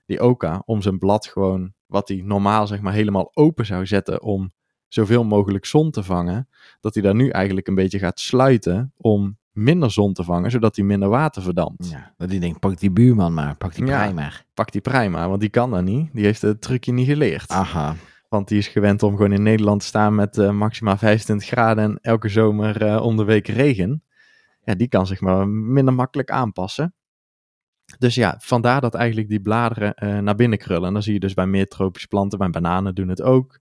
die 0.07 0.21
oka, 0.21 0.63
om 0.65 0.83
zijn 0.83 0.99
blad 0.99 1.27
gewoon, 1.27 1.73
wat 1.87 2.09
hij 2.09 2.23
normaal 2.25 2.67
zeg 2.67 2.81
maar 2.81 2.93
helemaal 2.93 3.31
open 3.35 3.67
zou 3.67 3.87
zetten 3.87 4.23
om 4.23 4.53
zoveel 4.95 5.25
mogelijk 5.25 5.65
zon 5.65 5.91
te 5.91 6.03
vangen, 6.03 6.49
dat 6.81 6.95
hij 6.95 7.03
daar 7.03 7.15
nu 7.15 7.29
eigenlijk 7.29 7.69
een 7.69 7.75
beetje 7.75 7.99
gaat 7.99 8.21
sluiten 8.21 8.93
om 8.97 9.39
minder 9.53 9.91
zon 9.91 10.13
te 10.13 10.25
vangen, 10.25 10.51
zodat 10.51 10.77
hij 10.77 10.85
minder 10.85 11.09
water 11.09 11.43
verdampt. 11.43 11.91
Ja, 11.91 12.15
dat 12.17 12.31
die 12.31 12.41
denkt, 12.41 12.61
pak 12.61 12.79
die 12.79 12.91
buurman 12.91 13.35
maar, 13.35 13.57
pak 13.57 13.75
die 13.75 13.87
Ja. 13.87 13.97
prei 13.97 14.13
maar. 14.13 14.45
Pakt 14.55 14.73
die 14.73 14.81
prima, 14.81 15.29
want 15.29 15.41
die 15.41 15.49
kan 15.51 15.71
dat 15.71 15.83
niet. 15.85 16.11
Die 16.13 16.25
heeft 16.25 16.43
het 16.43 16.61
trucje 16.61 16.93
niet 16.93 17.07
geleerd. 17.07 17.51
Aha. 17.51 17.95
Want 18.29 18.49
die 18.49 18.59
is 18.59 18.69
gewend 18.69 19.03
om 19.03 19.17
gewoon 19.17 19.33
in 19.33 19.43
Nederland 19.43 19.81
te 19.81 19.87
staan 19.87 20.15
met 20.15 20.39
eh, 20.39 20.51
maximaal 20.51 20.97
25 20.97 21.49
graden 21.49 21.85
en 21.85 21.99
elke 22.01 22.29
zomer 22.29 22.83
eh 22.83 23.03
om 23.03 23.17
de 23.17 23.25
week 23.25 23.49
regen. 23.49 24.03
Ja, 24.65 24.75
die 24.75 24.89
kan 24.89 25.07
zich 25.07 25.21
maar 25.21 25.49
minder 25.49 25.95
makkelijk 25.95 26.31
aanpassen. 26.31 26.95
Dus 27.99 28.15
ja, 28.15 28.37
vandaar 28.39 28.81
dat 28.81 28.95
eigenlijk 28.95 29.29
die 29.29 29.41
bladeren 29.41 29.95
eh, 29.95 30.19
naar 30.19 30.35
binnen 30.35 30.59
krullen. 30.59 30.87
En 30.87 30.93
dan 30.93 31.03
zie 31.03 31.13
je 31.13 31.21
dus 31.21 31.35
bij 31.35 31.47
meer 31.47 31.69
tropische 31.69 32.09
planten, 32.09 32.39
bij 32.39 32.51
bananen 32.51 32.95
doen 32.95 33.09
het 33.09 33.23
ook. 33.23 33.59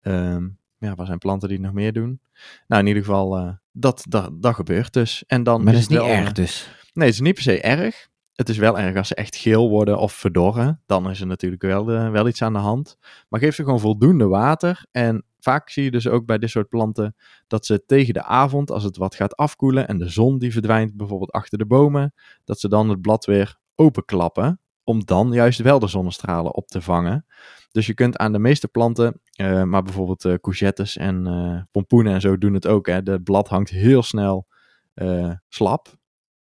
Ehm, 0.00 0.48
ja, 0.78 0.94
waar 0.94 1.06
zijn 1.06 1.18
planten 1.18 1.48
die 1.48 1.60
nog 1.60 1.72
meer 1.72 1.92
doen? 1.92 2.20
Nou, 2.66 2.82
in 2.82 2.88
ieder 2.88 3.04
geval, 3.04 3.36
eh, 3.36 3.52
dat, 3.72 4.04
dat, 4.08 4.42
dat 4.42 4.54
gebeurt 4.54 4.92
dus. 4.92 5.24
En 5.26 5.42
dan 5.42 5.64
Maar 5.64 5.72
dat 5.72 5.82
is 5.82 5.88
niet 5.88 5.98
wel, 5.98 6.08
erg 6.08 6.28
eh, 6.28 6.34
dus. 6.34 6.70
Nee, 6.92 7.06
het 7.06 7.14
is 7.14 7.20
niet 7.20 7.34
per 7.34 7.42
se 7.42 7.60
erg. 7.60 8.08
Het 8.34 8.48
is 8.48 8.58
wel 8.58 8.78
erg 8.78 8.96
als 8.96 9.08
ze 9.08 9.14
echt 9.14 9.36
geel 9.36 9.68
worden 9.68 9.98
of 9.98 10.12
verdorren. 10.12 10.82
Dan 10.86 11.10
is 11.10 11.20
er 11.20 11.26
natuurlijk 11.26 11.62
wel, 11.62 11.90
eh, 11.90 12.10
wel 12.10 12.28
iets 12.28 12.42
aan 12.42 12.52
de 12.52 12.58
hand. 12.58 12.96
Maar 13.28 13.40
geef 13.40 13.54
ze 13.54 13.62
gewoon 13.62 13.80
voldoende 13.80 14.26
water. 14.26 14.86
En 14.90 15.24
vaak 15.38 15.70
zie 15.70 15.84
je 15.84 15.90
dus 15.90 16.08
ook 16.08 16.26
bij 16.26 16.38
dit 16.38 16.50
soort 16.50 16.68
planten 16.68 17.16
dat 17.46 17.66
ze 17.66 17.84
tegen 17.86 18.14
de 18.14 18.22
avond, 18.22 18.70
als 18.70 18.84
het 18.84 18.96
wat 18.96 19.14
gaat 19.14 19.36
afkoelen 19.36 19.88
en 19.88 19.98
de 19.98 20.08
zon 20.08 20.38
die 20.38 20.52
verdwijnt 20.52 20.96
bijvoorbeeld 20.96 21.32
achter 21.32 21.58
de 21.58 21.66
bomen, 21.66 22.14
dat 22.44 22.60
ze 22.60 22.68
dan 22.68 22.88
het 22.88 23.00
blad 23.00 23.24
weer 23.24 23.58
openklappen. 23.74 24.60
Om 24.84 25.04
dan 25.04 25.32
juist 25.32 25.60
wel 25.60 25.78
de 25.78 25.88
zonnestralen 25.88 26.54
op 26.54 26.68
te 26.68 26.82
vangen. 26.82 27.26
Dus 27.70 27.86
je 27.86 27.94
kunt 27.94 28.16
aan 28.16 28.32
de 28.32 28.38
meeste 28.38 28.68
planten, 28.68 29.20
eh, 29.36 29.62
maar 29.62 29.82
bijvoorbeeld 29.82 30.24
eh, 30.24 30.34
courgettes 30.34 30.96
en 30.96 31.26
eh, 31.26 31.62
pompoenen 31.70 32.12
en 32.14 32.20
zo 32.20 32.38
doen 32.38 32.54
het 32.54 32.66
ook. 32.66 32.86
Hè. 32.86 33.02
De 33.02 33.22
blad 33.22 33.48
hangt 33.48 33.70
heel 33.70 34.02
snel 34.02 34.46
slap. 35.48 35.88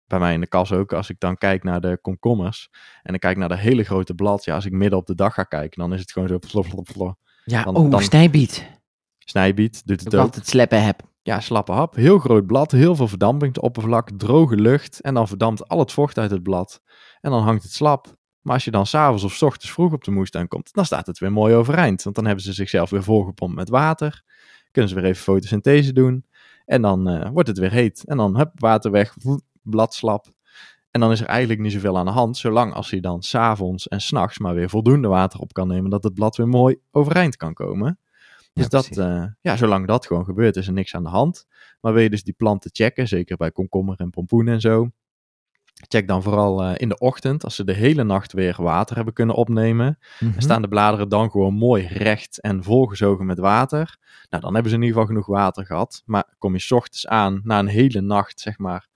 bij 0.07 0.19
mij 0.19 0.35
in 0.35 0.41
de 0.41 0.47
kas 0.47 0.73
ook, 0.73 0.93
als 0.93 1.11
ik 1.11 1.21
dan 1.21 1.37
kijk 1.37 1.63
naar 1.65 1.81
de 1.81 1.99
komkommers 2.03 2.69
en 3.03 3.11
dan 3.11 3.19
kijk 3.19 3.37
naar 3.37 3.49
de 3.49 3.57
hele 3.57 3.83
grote 3.85 4.15
blad, 4.15 4.45
ja, 4.45 4.55
als 4.55 4.65
ik 4.65 4.73
midden 4.73 4.99
op 4.99 5.07
de 5.07 5.15
dag 5.15 5.35
ga 5.35 5.43
kijken, 5.43 5.81
dan 5.81 5.93
is 5.93 6.01
het 6.01 6.13
gewoon 6.13 6.29
zo. 6.29 6.39
Ja, 7.45 7.63
Dan- 7.63 7.77
oh, 7.77 7.91
dan- 7.91 8.03
snijbiet. 8.03 8.71
Snijbiet, 9.19 9.87
doet 9.87 9.99
Ik 9.99 10.05
het 10.05 10.15
ook. 10.15 10.21
altijd 10.21 10.47
sleppen 10.47 10.85
heb. 10.85 11.01
Ja, 11.23 11.41
slappe 11.41 11.73
hap. 11.73 11.95
Heel 11.95 12.19
groot 12.19 12.47
blad, 12.47 12.71
heel 12.73 12.97
veel 12.97 13.09
verdampingsoppervlak, 13.09 14.11
droge 14.17 14.57
lucht. 14.57 15.01
En 15.01 15.15
dan 15.15 15.29
verdampt 15.29 15.69
al 15.69 15.79
het 15.79 15.93
vocht 15.93 16.19
uit 16.19 16.31
het 16.31 16.43
blad. 16.43 16.81
En 17.21 17.31
dan 17.31 17.43
hangt 17.43 17.63
het 17.63 17.73
slap. 17.73 18.17
Maar 18.45 18.55
als 18.55 18.65
je 18.65 18.71
dan 18.71 18.87
s'avonds 18.87 19.25
of 19.25 19.33
's 19.33 19.43
ochtends 19.43 19.73
vroeg 19.73 19.93
op 19.93 20.05
de 20.05 20.11
moestuin 20.11 20.49
komt, 20.49 20.73
dan 20.73 20.85
staat 20.85 21.07
het 21.07 21.19
weer 21.19 21.33
mooi 21.33 21.55
overeind. 21.55 22.03
Want 22.03 22.17
dan 22.17 22.27
hebben 22.27 22.45
ze 22.45 22.53
zichzelf 22.53 22.91
weer 22.91 23.03
volgepompt 23.03 23.55
met 23.57 23.69
water. 23.69 24.23
Kunnen 24.71 24.91
ze 24.91 24.97
weer 24.97 25.05
even 25.05 25.23
fotosynthese 25.23 25.93
doen. 25.93 26.25
En 26.67 26.83
dan 26.83 27.09
eh, 27.09 27.31
wordt 27.31 27.49
het 27.49 27.59
weer 27.59 27.71
heet. 27.71 28.05
En 28.05 28.17
dan 28.17 28.37
hup, 28.37 28.51
water 28.55 28.91
weg, 28.91 29.15
vloep, 29.19 29.41
blad 29.63 29.95
slap. 29.95 30.27
En 30.91 31.01
dan 31.01 31.11
is 31.11 31.21
er 31.21 31.27
eigenlijk 31.27 31.61
niet 31.61 31.73
zoveel 31.73 31.99
aan 31.99 32.05
de 32.05 32.11
hand, 32.11 32.37
zolang 32.37 32.73
als 32.73 32.91
hij 32.91 33.01
dan 33.01 33.23
s'avonds 33.23 33.89
en 33.89 34.01
s'nachts 34.01 34.39
maar 34.39 34.55
weer 34.55 34.69
voldoende 34.69 35.09
water 35.09 35.41
op 35.41 35.53
kan 35.53 35.69
nemen, 35.69 35.91
dat 35.91 36.05
het 36.05 36.15
blad 36.15 36.37
weer 36.37 36.49
mooi 36.49 36.77
overeind 36.91 37.37
kan 37.37 37.55
komen. 37.55 37.99
Dus 38.53 38.65
Ja, 38.65 38.69
dat, 38.69 38.97
eh, 38.97 39.25
ja, 39.41 39.57
zolang 39.57 39.87
dat 39.87 40.07
gewoon 40.07 40.25
gebeurt, 40.25 40.57
is 40.57 40.67
er 40.67 40.73
niks 40.73 40.95
aan 40.95 41.03
de 41.03 41.09
hand. 41.09 41.47
Maar 41.81 41.93
wil 41.93 42.03
je 42.03 42.11
dus 42.11 42.25
die 42.25 42.35
planten 42.35 42.71
checken, 42.73 43.09
zeker 43.09 43.37
bij 43.37 43.51
komkommer 43.51 44.01
en 44.01 44.11
pompoen 44.11 44.49
en 44.49 44.61
zo. 44.61 44.91
Check 45.89 46.09
dan 46.09 46.23
vooral 46.23 46.63
eh, 46.63 46.73
in 46.77 46.89
de 46.89 46.99
ochtend, 46.99 47.45
als 47.45 47.55
ze 47.55 47.65
de 47.65 47.73
hele 47.73 48.05
nacht 48.05 48.33
weer 48.33 48.63
water 48.63 48.97
hebben 48.97 49.15
kunnen 49.15 49.35
opnemen. 49.35 49.99
En 50.19 50.43
staan 50.43 50.63
de 50.63 50.69
bladeren 50.69 51.09
dan 51.09 51.31
gewoon 51.31 51.55
mooi 51.55 51.87
recht 51.87 52.41
en 52.41 52.63
volgezogen 52.63 53.27
met 53.27 53.39
water. 53.39 53.97
Nou, 54.31 54.43
dan 54.43 54.55
hebben 54.55 54.71
ze 54.71 54.77
in 54.77 54.83
ieder 54.83 55.01
geval 55.01 55.15
genoeg 55.15 55.27
water 55.27 55.67
gehad. 55.67 56.03
Maar 56.05 56.25
kom 56.39 56.53
je 56.53 56.59
's 56.59 56.71
ochtends 56.71 57.07
aan, 57.07 57.41
na 57.45 57.59
een 57.59 57.67
hele 57.67 58.01
nacht, 58.01 58.41
zeg 58.41 58.59
maar, 58.59 58.89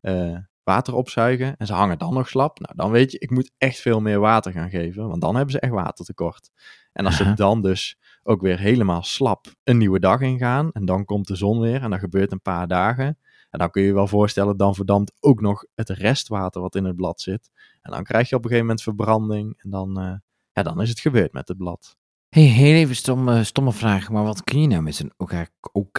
eh, 0.00 0.36
water 0.64 0.94
opzuigen. 0.94 1.56
En 1.56 1.66
ze 1.66 1.72
hangen 1.72 1.98
dan 1.98 2.14
nog 2.14 2.28
slap. 2.28 2.60
Nou, 2.60 2.74
dan 2.76 2.90
weet 2.90 3.12
je, 3.12 3.18
ik 3.18 3.30
moet 3.30 3.50
echt 3.58 3.78
veel 3.78 4.00
meer 4.00 4.20
water 4.20 4.52
gaan 4.52 4.70
geven. 4.70 5.08
Want 5.08 5.20
dan 5.20 5.34
hebben 5.34 5.52
ze 5.52 5.60
echt 5.60 5.72
watertekort. 5.72 6.50
En 6.92 7.06
als 7.06 7.16
ze 7.16 7.34
dan 7.34 7.62
dus 7.62 7.98
ook 8.22 8.40
weer 8.40 8.58
helemaal 8.58 9.02
slap 9.02 9.46
een 9.64 9.78
nieuwe 9.78 10.00
dag 10.00 10.20
ingaan. 10.20 10.72
En 10.72 10.84
dan 10.84 11.04
komt 11.04 11.26
de 11.26 11.36
zon 11.36 11.60
weer. 11.60 11.82
En 11.82 11.90
dat 11.90 11.98
gebeurt 11.98 12.32
een 12.32 12.42
paar 12.42 12.68
dagen. 12.68 13.18
En 13.54 13.60
dan 13.60 13.70
kun 13.70 13.82
je 13.82 13.88
je 13.88 13.94
wel 13.94 14.06
voorstellen, 14.06 14.56
dan 14.56 14.74
verdampt 14.74 15.12
ook 15.20 15.40
nog 15.40 15.64
het 15.74 15.88
restwater 15.88 16.60
wat 16.60 16.74
in 16.74 16.84
het 16.84 16.96
blad 16.96 17.20
zit. 17.20 17.50
En 17.82 17.92
dan 17.92 18.04
krijg 18.04 18.28
je 18.28 18.34
op 18.34 18.42
een 18.42 18.48
gegeven 18.48 18.66
moment 18.66 18.84
verbranding. 18.84 19.62
En 19.62 19.70
dan, 19.70 20.00
eh, 20.00 20.14
ja, 20.52 20.62
dan 20.62 20.80
is 20.80 20.88
het 20.88 21.00
gebeurd 21.00 21.32
met 21.32 21.48
het 21.48 21.56
blad. 21.56 21.96
Hey, 22.28 22.42
heel 22.42 22.74
even 22.74 22.96
stomme, 22.96 23.44
stomme 23.44 23.72
vraag, 23.72 24.10
maar 24.10 24.24
wat 24.24 24.44
kun 24.44 24.60
je 24.60 24.66
nou 24.66 24.82
met 24.82 24.94
zo'n 24.94 25.12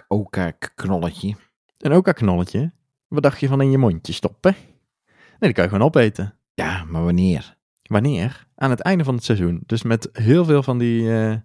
oka-knolletje? 0.07 1.35
Een 1.77 1.93
oka-knolletje. 1.93 2.71
Wat 3.07 3.23
dacht 3.23 3.39
je 3.39 3.47
van 3.47 3.61
in 3.61 3.71
je 3.71 3.77
mondje 3.77 4.13
stoppen? 4.13 4.55
Nee, 5.05 5.37
die 5.39 5.53
kan 5.53 5.63
je 5.63 5.69
gewoon 5.69 5.87
opeten. 5.87 6.37
Ja, 6.53 6.83
maar 6.83 7.03
wanneer? 7.03 7.57
Wanneer? 7.81 8.47
Aan 8.55 8.69
het 8.69 8.81
einde 8.81 9.03
van 9.03 9.15
het 9.15 9.23
seizoen. 9.23 9.63
Dus 9.65 9.83
met 9.83 10.09
heel 10.11 10.45
veel 10.45 10.63
van 10.63 10.77
die 10.77 11.13
eh, 11.13 11.35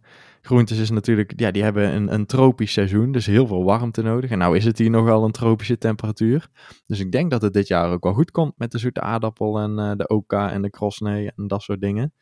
groentes 0.43 0.79
is 0.79 0.91
natuurlijk, 0.91 1.33
ja, 1.37 1.51
die 1.51 1.63
hebben 1.63 1.95
een, 1.95 2.13
een 2.13 2.27
tropisch 2.27 2.73
seizoen, 2.73 3.13
dus 3.13 3.27
heel 3.27 3.47
veel 3.47 3.65
warmte 3.65 4.03
nodig. 4.03 4.31
En 4.31 4.39
nou 4.39 4.57
is 4.57 4.65
het 4.65 4.79
hier 4.79 4.91
nogal 4.91 5.25
een 5.25 5.33
tropische 5.33 5.79
temperatuur. 5.79 6.49
Dus 6.87 7.01
ik 7.01 7.13
denk 7.13 7.31
dat 7.31 7.43
het 7.43 7.53
dit 7.53 7.69
jaar 7.69 7.91
ook 7.91 8.05
wel 8.05 8.13
goed 8.13 8.31
komt 8.31 8.53
met 8.57 8.73
de 8.73 8.79
zoete 8.79 9.01
aardappel 9.01 9.59
en 9.59 9.79
eh, 9.79 9.93
de 9.97 10.09
oka 10.09 10.51
en 10.51 10.63
de 10.63 10.71
krosnee 10.71 11.33
en 11.37 11.47
dat 11.47 11.63
soort 11.63 11.81
dingen. 11.81 12.15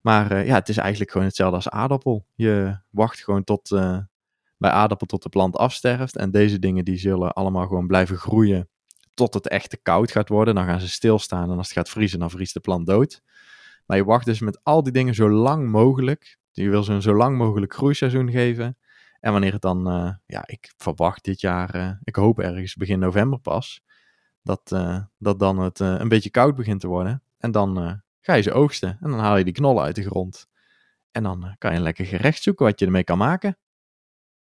Maar 0.00 0.30
eh, 0.30 0.46
ja, 0.46 0.54
het 0.54 0.68
is 0.68 0.76
eigenlijk 0.76 1.10
gewoon 1.10 1.26
hetzelfde 1.26 1.56
als 1.56 1.68
aardappel. 1.68 2.26
Je 2.34 2.78
wacht 2.90 3.24
gewoon 3.24 3.44
tot 3.44 3.70
eh, 3.70 3.98
bij 4.58 4.70
aardappel 4.70 5.06
tot 5.06 5.22
de 5.22 5.28
plant 5.28 5.56
afsterft. 5.56 6.16
En 6.16 6.30
deze 6.30 6.58
dingen 6.58 6.84
die 6.84 6.98
zullen 6.98 7.32
allemaal 7.32 7.66
gewoon 7.66 7.86
blijven 7.86 8.16
groeien 8.16 8.68
tot 9.14 9.34
het 9.34 9.48
echt 9.48 9.70
te 9.70 9.76
koud 9.82 10.10
gaat 10.10 10.28
worden. 10.28 10.54
Dan 10.54 10.64
gaan 10.64 10.80
ze 10.80 10.88
stilstaan 10.88 11.50
en 11.50 11.56
als 11.56 11.68
het 11.68 11.76
gaat 11.76 11.88
vriezen, 11.88 12.18
dan 12.18 12.30
vriest 12.30 12.54
de 12.54 12.60
plant 12.60 12.86
dood. 12.86 13.22
Maar 13.86 13.96
je 13.96 14.04
wacht 14.04 14.26
dus 14.26 14.40
met 14.40 14.60
al 14.62 14.82
die 14.82 14.92
dingen 14.92 15.14
zo 15.14 15.30
lang 15.30 15.70
mogelijk. 15.70 16.38
Je 16.62 16.70
wil 16.70 16.82
ze 16.82 16.92
een 16.92 17.02
zo 17.02 17.14
lang 17.14 17.36
mogelijk 17.36 17.74
groeiseizoen 17.74 18.30
geven. 18.30 18.78
En 19.20 19.32
wanneer 19.32 19.52
het 19.52 19.62
dan, 19.62 19.88
eh, 19.88 20.14
ja, 20.26 20.42
ik 20.46 20.74
verwacht 20.76 21.24
dit 21.24 21.40
jaar, 21.40 21.74
eh, 21.74 21.90
ik 22.02 22.16
hoop 22.16 22.38
ergens 22.38 22.74
begin 22.74 22.98
november 22.98 23.38
pas, 23.38 23.82
dat, 24.42 24.72
eh, 24.72 24.98
dat 25.18 25.38
dan 25.38 25.58
het 25.58 25.78
een 25.78 26.08
beetje 26.08 26.30
koud 26.30 26.54
begint 26.54 26.80
te 26.80 26.86
worden. 26.86 27.22
En 27.38 27.50
dan 27.50 28.02
ga 28.20 28.34
je 28.34 28.42
ze 28.42 28.52
oogsten 28.52 28.98
en 29.00 29.10
dan 29.10 29.18
haal 29.18 29.36
je 29.36 29.44
die 29.44 29.52
knollen 29.52 29.82
uit 29.82 29.94
de 29.94 30.02
grond. 30.02 30.46
En 31.10 31.22
dan 31.22 31.54
kan 31.58 31.70
je 31.70 31.76
een 31.76 31.82
lekker 31.82 32.06
gerecht 32.06 32.42
zoeken 32.42 32.66
wat 32.66 32.78
je 32.78 32.86
ermee 32.86 33.04
kan 33.04 33.18
maken. 33.18 33.58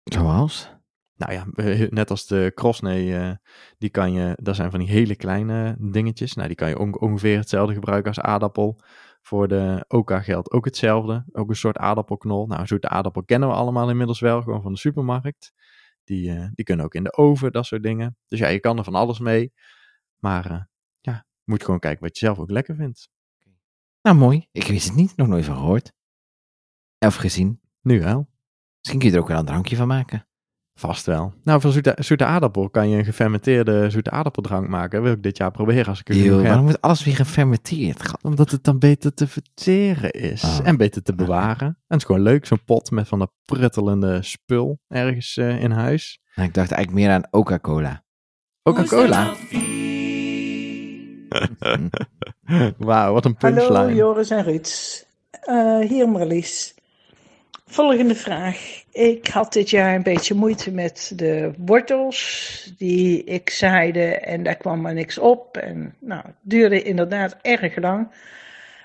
Zoals? 0.04 0.78
Nou 1.16 1.34
ja, 1.34 1.46
net 1.90 2.10
als 2.10 2.28
de 2.28 2.52
krosnee, 2.56 3.18
eh, 3.18 3.32
die 3.78 3.90
kan 3.90 4.14
je, 4.14 4.38
dat 4.42 4.56
zijn 4.56 4.72
van 4.72 4.80
die 4.80 4.90
hele 4.90 5.16
kleine 5.16 5.76
dingetjes. 5.80 6.34
Nou, 6.34 6.48
die 6.48 6.58
kan 6.58 6.70
je 6.70 6.80
on- 6.80 7.00
ongeveer 7.00 7.38
hetzelfde 7.38 7.74
gebruiken 7.74 8.08
als 8.16 8.20
aardappel. 8.20 8.80
Voor 9.30 9.48
de 9.48 9.86
oka 9.88 10.22
geldt 10.22 10.52
ook 10.52 10.66
hetzelfde. 10.66 11.26
Ook 11.32 11.50
een 11.50 11.56
soort 11.56 11.78
aardappelknol. 11.78 12.48
Nou, 12.48 12.62
een 12.62 12.68
zoete 12.68 12.90
aardappel 12.90 13.24
kennen 13.24 13.50
we 13.50 13.56
allemaal 13.56 13.90
inmiddels 13.90 14.20
wel, 14.20 14.42
gewoon 14.42 14.62
van 14.62 14.74
de 14.74 14.80
supermarkt. 14.80 15.54
Die, 16.04 16.32
eh, 16.32 16.48
die 16.54 16.66
kunnen 16.66 16.86
ook 16.86 16.94
in 16.94 17.04
de 17.04 17.18
oven, 17.18 17.52
dat 17.52 17.66
soort 17.66 17.84
dingen. 17.84 18.18
Dus 18.28 18.40
ja, 18.40 18.48
je 18.48 18.60
kan 18.60 18.78
er 18.78 18.84
van 18.84 18.96
alles 18.96 19.20
mee. 19.20 19.54
Maar 20.18 20.52
eh, 20.52 20.62
ja, 21.00 21.26
moet 21.44 21.64
gewoon 21.64 21.80
kijken 21.80 22.04
wat 22.04 22.18
je 22.18 22.26
zelf 22.26 22.40
ook 22.40 22.52
lekker 22.52 22.76
vindt. 22.76 23.10
Nou, 24.02 24.18
mooi. 24.18 24.48
Ik 24.52 24.68
wist 24.68 24.88
het 24.88 24.96
niet, 24.96 25.16
nog 25.16 25.28
nooit 25.28 25.46
van 25.46 25.56
gehoord. 25.56 25.94
Of 27.00 27.16
gezien. 27.16 27.62
Nu 27.82 28.00
wel. 28.00 28.30
Misschien 28.78 29.00
kun 29.00 29.10
je 29.10 29.16
er 29.16 29.22
ook 29.22 29.28
wel 29.28 29.40
een 29.40 29.46
drankje 29.46 29.76
van 29.76 29.88
maken. 29.88 30.28
Vast 30.80 31.06
wel. 31.06 31.34
Nou, 31.44 31.62
van 31.62 31.72
zoete, 31.72 31.96
zoete 32.00 32.26
aardappel 32.26 32.70
kan 32.70 32.90
je 32.90 32.98
een 32.98 33.06
gefermenteerde 33.06 33.90
zoete 33.90 34.12
aardappeldrank 34.12 34.68
maken. 34.68 34.92
Dat 34.92 35.02
wil 35.02 35.12
ik 35.14 35.24
dit 35.24 35.38
jaar 35.38 35.52
proberen 35.52 35.86
als 35.86 36.00
ik 36.00 36.10
er 36.10 36.16
heb. 36.16 36.44
waarom 36.44 36.66
moet 36.66 36.82
alles 36.82 37.04
weer 37.04 37.16
gefermenteerd? 37.16 38.12
Omdat 38.22 38.52
het 38.52 38.64
dan 38.64 38.80
beter 38.80 39.14
te 39.14 39.28
verteren 39.28 40.12
is. 40.12 40.44
Oh. 40.44 40.60
En 40.64 40.78
beter 40.78 41.04
te 41.04 41.16
bewaren. 41.16 41.68
En 41.90 41.96
het 41.96 42.00
is 42.00 42.04
gewoon 42.04 42.22
leuk, 42.22 42.46
zo'n 42.46 42.64
pot 42.66 42.92
met 42.92 43.08
van 43.08 43.20
dat 43.20 43.32
pruttelende 43.46 44.22
spul 44.22 44.80
ergens 44.88 45.38
eh, 45.38 45.64
in 45.64 45.72
huis. 45.72 46.20
Nou, 46.36 46.48
ik 46.48 46.54
dacht 46.54 46.72
eigenlijk 46.72 47.06
meer 47.06 47.16
aan 47.16 47.30
Coca-Cola. 47.30 48.04
Coca-Cola. 48.64 49.36
Wauw, 52.78 53.14
wat 53.14 53.26
een 53.26 53.38
punchline. 53.38 53.74
Hallo 53.74 53.94
Joris 53.94 54.30
en 54.30 54.44
Ruud. 54.44 55.06
Eh, 55.32 55.80
hier 55.80 56.10
Marlies. 56.10 56.79
Volgende 57.72 58.16
vraag. 58.16 58.84
Ik 58.92 59.28
had 59.28 59.54
dit 59.54 59.70
jaar 59.70 59.96
een 59.96 60.04
beetje 60.04 60.34
moeite 60.34 60.72
met 60.72 61.12
de 61.16 61.52
wortels 61.58 62.74
die 62.78 63.24
ik 63.24 63.50
zaaide 63.50 64.16
en 64.16 64.44
daar 64.44 64.56
kwam 64.56 64.82
maar 64.82 64.94
niks 64.94 65.18
op. 65.18 65.58
En 65.58 65.96
nou, 66.00 66.22
het 66.26 66.36
duurde 66.42 66.82
inderdaad 66.82 67.38
erg 67.42 67.76
lang. 67.76 68.12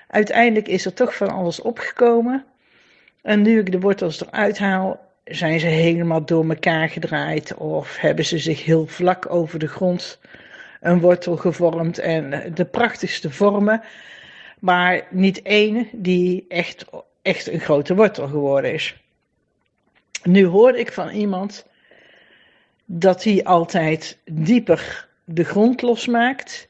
Uiteindelijk 0.07 0.67
is 0.67 0.85
er 0.85 0.93
toch 0.93 1.15
van 1.15 1.29
alles 1.29 1.61
opgekomen. 1.61 2.45
En 3.21 3.41
nu 3.41 3.59
ik 3.59 3.71
de 3.71 3.79
wortels 3.79 4.21
eruit 4.21 4.57
haal, 4.57 4.99
zijn 5.23 5.59
ze 5.59 5.67
helemaal 5.67 6.25
door 6.25 6.49
elkaar 6.49 6.89
gedraaid 6.89 7.55
of 7.55 7.97
hebben 7.97 8.25
ze 8.25 8.37
zich 8.37 8.65
heel 8.65 8.87
vlak 8.87 9.29
over 9.29 9.59
de 9.59 9.67
grond 9.67 10.19
een 10.81 10.99
wortel 10.99 11.37
gevormd 11.37 11.97
en 11.97 12.51
de 12.53 12.65
prachtigste 12.65 13.31
vormen. 13.31 13.81
Maar 14.59 15.07
niet 15.09 15.41
één 15.41 15.87
die 15.91 16.45
echt, 16.47 16.85
echt 17.25 17.47
een 17.47 17.59
grote 17.59 17.95
wortel 17.95 18.27
geworden 18.27 18.73
is. 18.73 18.95
Nu 20.23 20.45
hoorde 20.45 20.79
ik 20.79 20.91
van 20.91 21.09
iemand 21.09 21.65
dat 22.85 23.23
hij 23.23 23.43
altijd 23.43 24.17
dieper 24.25 25.07
de 25.23 25.43
grond 25.43 25.81
losmaakt, 25.81 26.69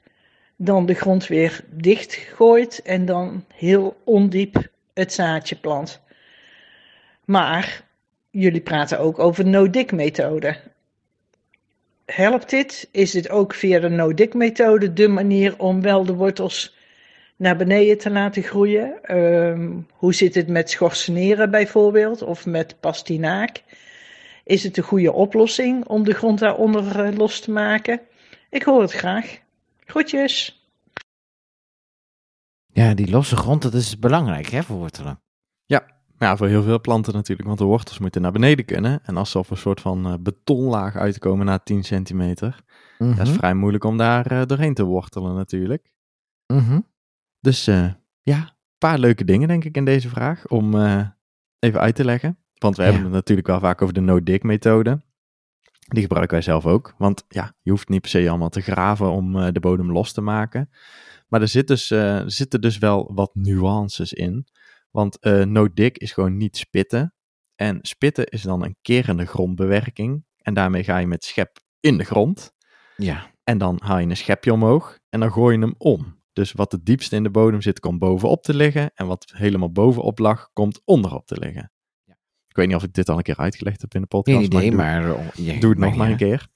dan 0.55 0.85
de 0.85 0.93
grond 0.93 1.27
weer 1.27 1.63
dichtgooit 1.69 2.81
en 2.81 3.05
dan 3.05 3.45
heel 3.53 3.97
ondiep 4.03 4.67
het 4.93 5.13
zaadje 5.13 5.55
plant. 5.55 6.01
Maar 7.25 7.83
jullie 8.29 8.61
praten 8.61 8.99
ook 8.99 9.19
over 9.19 9.45
no-dig 9.45 9.91
methode. 9.91 10.57
Helpt 12.05 12.49
dit? 12.49 12.89
Is 12.91 13.11
dit 13.11 13.29
ook 13.29 13.53
via 13.53 13.79
de 13.79 13.89
no-dig 13.89 14.33
methode 14.33 14.93
de 14.93 15.07
manier 15.07 15.59
om 15.59 15.81
wel 15.81 16.05
de 16.05 16.13
wortels 16.13 16.74
naar 17.37 17.57
beneden 17.57 17.97
te 17.97 18.11
laten 18.11 18.43
groeien? 18.43 19.03
Ehm, 19.03 19.71
hoe 19.91 20.13
zit 20.13 20.35
het 20.35 20.47
met 20.47 20.69
schorseneren 20.69 21.51
bijvoorbeeld 21.51 22.21
of 22.21 22.45
met 22.45 22.79
pastinaak? 22.79 23.63
Is 24.43 24.63
het 24.63 24.77
een 24.77 24.83
goede 24.83 25.11
oplossing 25.11 25.85
om 25.85 26.03
de 26.03 26.13
grond 26.13 26.39
daaronder 26.39 27.05
eh, 27.05 27.17
los 27.17 27.39
te 27.39 27.51
maken? 27.51 28.01
Ik 28.49 28.63
hoor 28.63 28.81
het 28.81 28.91
graag. 28.91 29.39
Groetjes. 29.85 30.63
Ja, 32.73 32.93
die 32.93 33.09
losse 33.09 33.35
grond, 33.35 33.61
dat 33.61 33.73
is 33.73 33.99
belangrijk 33.99 34.47
hè, 34.47 34.63
voor 34.63 34.77
wortelen. 34.77 35.19
Ja, 36.19 36.37
voor 36.37 36.47
heel 36.47 36.63
veel 36.63 36.81
planten 36.81 37.13
natuurlijk, 37.13 37.47
want 37.47 37.59
de 37.59 37.65
wortels 37.65 37.99
moeten 37.99 38.21
naar 38.21 38.31
beneden 38.31 38.65
kunnen. 38.65 38.99
En 39.03 39.17
als 39.17 39.31
ze 39.31 39.37
op 39.37 39.49
een 39.49 39.57
soort 39.57 39.81
van 39.81 40.05
eh, 40.05 40.13
betonlaag 40.19 40.95
uitkomen 40.95 41.45
na 41.45 41.59
10 41.59 41.83
centimeter, 41.83 42.63
Mhm. 42.97 43.15
dat 43.15 43.27
is 43.27 43.33
vrij 43.33 43.53
moeilijk 43.53 43.83
om 43.83 43.97
daar 43.97 44.25
eh, 44.31 44.45
doorheen 44.45 44.73
te 44.73 44.83
wortelen 44.83 45.35
natuurlijk. 45.35 45.91
Mhm. 46.47 46.79
Dus 47.45 47.67
eh, 47.67 47.91
ja, 48.21 48.37
een 48.39 48.77
paar 48.77 48.99
leuke 48.99 49.25
dingen 49.25 49.47
denk 49.47 49.63
ik 49.63 49.75
in 49.77 49.85
deze 49.85 50.09
vraag 50.09 50.47
om 50.47 50.75
eh, 50.75 51.07
even 51.59 51.79
uit 51.79 51.95
te 51.95 52.05
leggen. 52.05 52.37
Want 52.53 52.75
we 52.75 52.81
Ja. 52.83 52.87
hebben 52.87 53.05
het 53.05 53.13
natuurlijk 53.13 53.47
wel 53.47 53.59
vaak 53.59 53.81
over 53.81 53.93
de 53.93 54.01
no-dig 54.01 54.41
methode. 54.41 55.01
Die 55.87 56.01
gebruiken 56.01 56.33
wij 56.33 56.41
zelf 56.41 56.65
ook. 56.65 56.95
Want 56.97 57.25
ja, 57.27 57.53
je 57.61 57.71
hoeft 57.71 57.89
niet 57.89 58.01
per 58.01 58.09
se 58.09 58.29
allemaal 58.29 58.49
te 58.49 58.61
graven 58.61 59.11
om 59.11 59.39
eh, 59.39 59.51
de 59.51 59.59
bodem 59.59 59.91
los 59.91 60.11
te 60.13 60.21
maken. 60.21 60.69
Maar 61.27 61.41
er, 61.41 61.47
zit 61.47 61.67
dus, 61.67 61.91
er 61.91 62.31
zitten 62.31 62.61
dus 62.61 62.77
wel 62.77 63.11
wat 63.13 63.35
nuances 63.35 64.13
in. 64.13 64.47
Want 64.91 65.19
eh 65.19 65.43
no 65.43 65.73
dig 65.73 65.91
is 65.91 66.11
gewoon 66.11 66.37
niet 66.37 66.57
spitten. 66.57 67.13
En 67.55 67.79
spitten 67.81 68.25
is 68.25 68.41
dan 68.41 68.63
een 68.63 68.77
kerende 68.81 69.25
grondbewerking. 69.25 70.25
En 70.41 70.53
daarmee 70.53 70.83
ga 70.83 70.97
je 70.97 71.07
met 71.07 71.23
schep 71.23 71.59
in 71.79 71.97
de 71.97 72.03
grond. 72.03 72.53
Ja. 72.97 73.31
En 73.43 73.57
dan 73.57 73.79
haal 73.83 73.97
je 73.99 74.07
een 74.07 74.17
schepje 74.17 74.53
omhoog 74.53 74.99
en 75.09 75.19
dan 75.19 75.31
gooi 75.31 75.57
je 75.57 75.61
hem 75.63 75.75
om. 75.77 76.23
Dus 76.35 76.51
wat 76.51 76.71
het 76.71 76.85
diepste 76.85 77.15
in 77.15 77.23
de 77.23 77.29
bodem 77.29 77.61
zit, 77.61 77.79
komt 77.79 77.99
bovenop 77.99 78.43
te 78.43 78.53
liggen. 78.53 78.91
En 78.93 79.07
wat 79.07 79.33
helemaal 79.35 79.71
bovenop 79.71 80.19
lag, 80.19 80.49
komt 80.53 80.81
onderop 80.85 81.25
te 81.27 81.39
liggen. 81.39 81.71
Ik 82.47 82.55
weet 82.61 82.67
niet 82.67 82.75
of 82.75 82.83
ik 82.83 82.93
dit 82.93 83.09
al 83.09 83.17
een 83.17 83.23
keer 83.23 83.37
uitgelegd 83.37 83.81
heb 83.81 83.93
in 83.93 84.01
de 84.01 84.07
podcast. 84.07 84.37
Doe- 84.49 84.59
maar... 84.75 85.03
eh, 85.55 85.59
Doe 85.59 85.69
het 85.69 85.79
nog 85.79 85.95
maar 85.95 86.09
een 86.09 86.17
keer. 86.17 86.47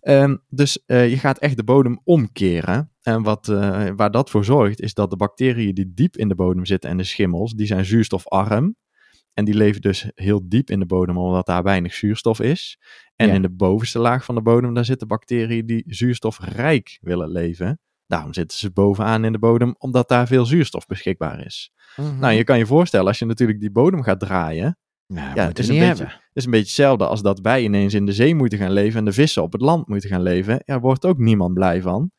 Ehm, 0.00 0.36
dus 0.48 0.84
eh, 0.86 1.08
je 1.10 1.16
gaat 1.18 1.38
echt 1.38 1.56
de 1.56 1.64
bodem 1.64 2.00
omkeren. 2.04 2.92
En 3.02 3.22
wat, 3.22 3.48
eh, 3.48 3.88
waar 3.96 4.10
dat 4.10 4.30
voor 4.30 4.44
zorgt, 4.44 4.80
is 4.80 4.94
dat 4.94 5.10
de 5.10 5.16
bacteriën 5.16 5.74
die 5.74 5.92
diep 5.94 6.16
in 6.16 6.28
de 6.28 6.34
bodem 6.34 6.64
zitten 6.66 6.90
en 6.90 6.96
de 6.96 7.04
schimmels, 7.04 7.52
die 7.54 7.66
zijn 7.66 7.84
zuurstofarm. 7.84 8.76
En 9.34 9.44
die 9.44 9.54
leven 9.54 9.80
dus 9.80 10.10
heel 10.14 10.48
diep 10.48 10.70
in 10.70 10.78
de 10.78 10.86
bodem, 10.86 11.18
omdat 11.18 11.46
daar 11.46 11.62
weinig 11.62 11.94
zuurstof 11.94 12.40
is. 12.40 12.78
En 13.16 13.28
Ja. 13.28 13.34
in 13.34 13.42
de 13.42 13.50
bovenste 13.50 13.98
laag 13.98 14.24
van 14.24 14.34
de 14.34 14.42
bodem, 14.42 14.74
daar 14.74 14.84
zitten 14.84 15.08
bacteriën 15.08 15.66
die 15.66 15.84
zuurstofrijk 15.86 16.98
willen 17.00 17.30
leven. 17.30 17.80
Daarom 18.08 18.34
zitten 18.34 18.58
ze 18.58 18.70
bovenaan 18.70 19.24
in 19.24 19.32
de 19.32 19.38
bodem, 19.38 19.74
omdat 19.78 20.08
daar 20.08 20.26
veel 20.26 20.46
zuurstof 20.46 20.86
beschikbaar 20.86 21.46
is. 21.46 21.72
Mhm. 21.96 22.18
Nou, 22.18 22.32
je 22.34 22.44
kan 22.44 22.58
je 22.58 22.66
voorstellen, 22.66 23.06
als 23.06 23.18
je 23.18 23.24
natuurlijk 23.24 23.60
die 23.60 23.70
bodem 23.70 24.02
gaat 24.02 24.20
draaien, 24.20 24.78
Nou, 25.06 25.34
ja, 25.34 25.46
het 25.46 25.58
is 25.58 25.68
een 25.68 25.78
beetje- 25.78 26.04
het 26.04 26.30
is 26.32 26.44
een 26.44 26.50
beetje 26.50 26.66
hetzelfde 26.66 27.06
als 27.06 27.22
dat 27.22 27.40
wij 27.40 27.62
ineens 27.62 27.94
in 27.94 28.06
de 28.06 28.12
zee 28.12 28.34
moeten 28.34 28.58
gaan 28.58 28.72
leven 28.72 28.98
en 28.98 29.04
de 29.04 29.12
vissen 29.12 29.42
op 29.42 29.52
het 29.52 29.60
land 29.60 29.88
moeten 29.88 30.10
gaan 30.10 30.22
leven. 30.22 30.52
Ja, 30.54 30.60
daar 30.64 30.80
wordt 30.80 31.04
ook 31.04 31.18
niemand 31.18 31.54
blij 31.54 31.82
van. 31.82 32.10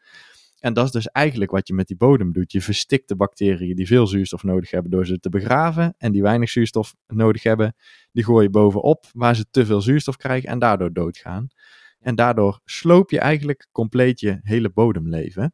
En 0.60 0.74
dat 0.74 0.86
is 0.86 0.92
dus 0.92 1.08
eigenlijk 1.08 1.52
wat 1.52 1.68
je 1.68 1.74
met 1.74 1.88
die 1.88 1.98
bodem 1.98 2.32
doet. 2.34 2.52
Je 2.52 2.62
verstikt 2.62 3.08
de 3.08 3.16
bacteriën 3.16 3.76
die 3.76 3.88
veel 3.88 4.08
zuurstof 4.08 4.44
nodig 4.44 4.72
hebben 4.72 4.92
door 4.92 5.06
ze 5.06 5.20
te 5.20 5.30
begraven. 5.30 5.94
En 5.98 6.12
die 6.12 6.22
weinig 6.22 6.50
zuurstof 6.50 6.96
nodig 7.08 7.44
hebben, 7.44 7.76
die 8.12 8.24
gooi 8.24 8.44
je 8.44 8.50
bovenop 8.50 9.06
waar 9.14 9.36
ze 9.36 9.46
te 9.52 9.66
veel 9.66 9.82
zuurstof 9.82 10.16
krijgen 10.18 10.50
en 10.50 10.60
daardoor 10.60 10.94
doodgaan. 10.94 11.48
En 12.00 12.16
daardoor 12.16 12.60
sloop 12.66 13.10
je 13.12 13.20
eigenlijk 13.20 13.68
compleet 13.72 14.20
je 14.20 14.40
hele 14.42 14.70
bodemleven. 14.70 15.54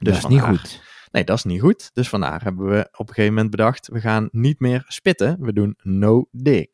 Dat 0.00 0.16
is 0.16 0.26
niet 0.26 0.40
goed. 0.40 0.82
Nee, 1.10 1.24
dat 1.24 1.36
is 1.36 1.44
niet 1.44 1.60
goed. 1.60 1.90
Dus 1.92 2.08
vandaar 2.08 2.42
hebben 2.42 2.66
we 2.66 2.88
op 2.92 3.08
een 3.08 3.14
gegeven 3.14 3.34
moment 3.34 3.50
bedacht, 3.50 3.88
we 3.88 4.00
gaan 4.00 4.28
niet 4.32 4.60
meer 4.60 4.84
spitten, 4.86 5.36
we 5.40 5.52
doen 5.52 5.76
no 5.82 6.28
dig. 6.30 6.68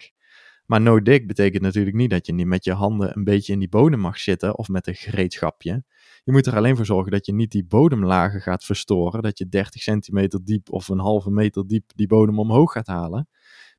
Maar 0.67 0.81
no 0.81 1.03
dig 1.03 1.27
betekent 1.27 1.63
natuurlijk 1.63 1.97
niet 1.97 2.11
dat 2.11 2.27
je 2.27 2.33
niet 2.33 2.47
met 2.47 2.65
je 2.65 2.73
handen 2.73 3.17
een 3.17 3.25
beetje 3.25 3.53
in 3.53 3.59
die 3.59 3.69
bodem 3.69 4.01
mag 4.01 4.19
zitten 4.19 4.59
of 4.59 4.69
met 4.69 4.87
een 4.87 4.95
gereedschapje. 4.95 5.85
Je 6.25 6.33
moet 6.33 6.47
er 6.47 6.57
alleen 6.57 6.77
voor 6.77 6.87
zorgen 6.87 7.13
dat 7.13 7.27
je 7.27 7.35
niet 7.35 7.51
die 7.51 7.65
bodemlagen 7.65 8.41
gaat 8.41 8.65
verstoren, 8.65 9.23
dat 9.23 9.39
je 9.39 9.49
30 9.49 9.83
centimeter 9.83 10.45
diep 10.45 10.73
of 10.73 10.89
een 10.89 10.99
halve 10.99 11.31
meter 11.31 11.67
diep 11.67 11.91
die 11.95 12.07
bodem 12.07 12.39
omhoog 12.39 12.73
gaat 12.73 12.87
halen. 12.87 13.29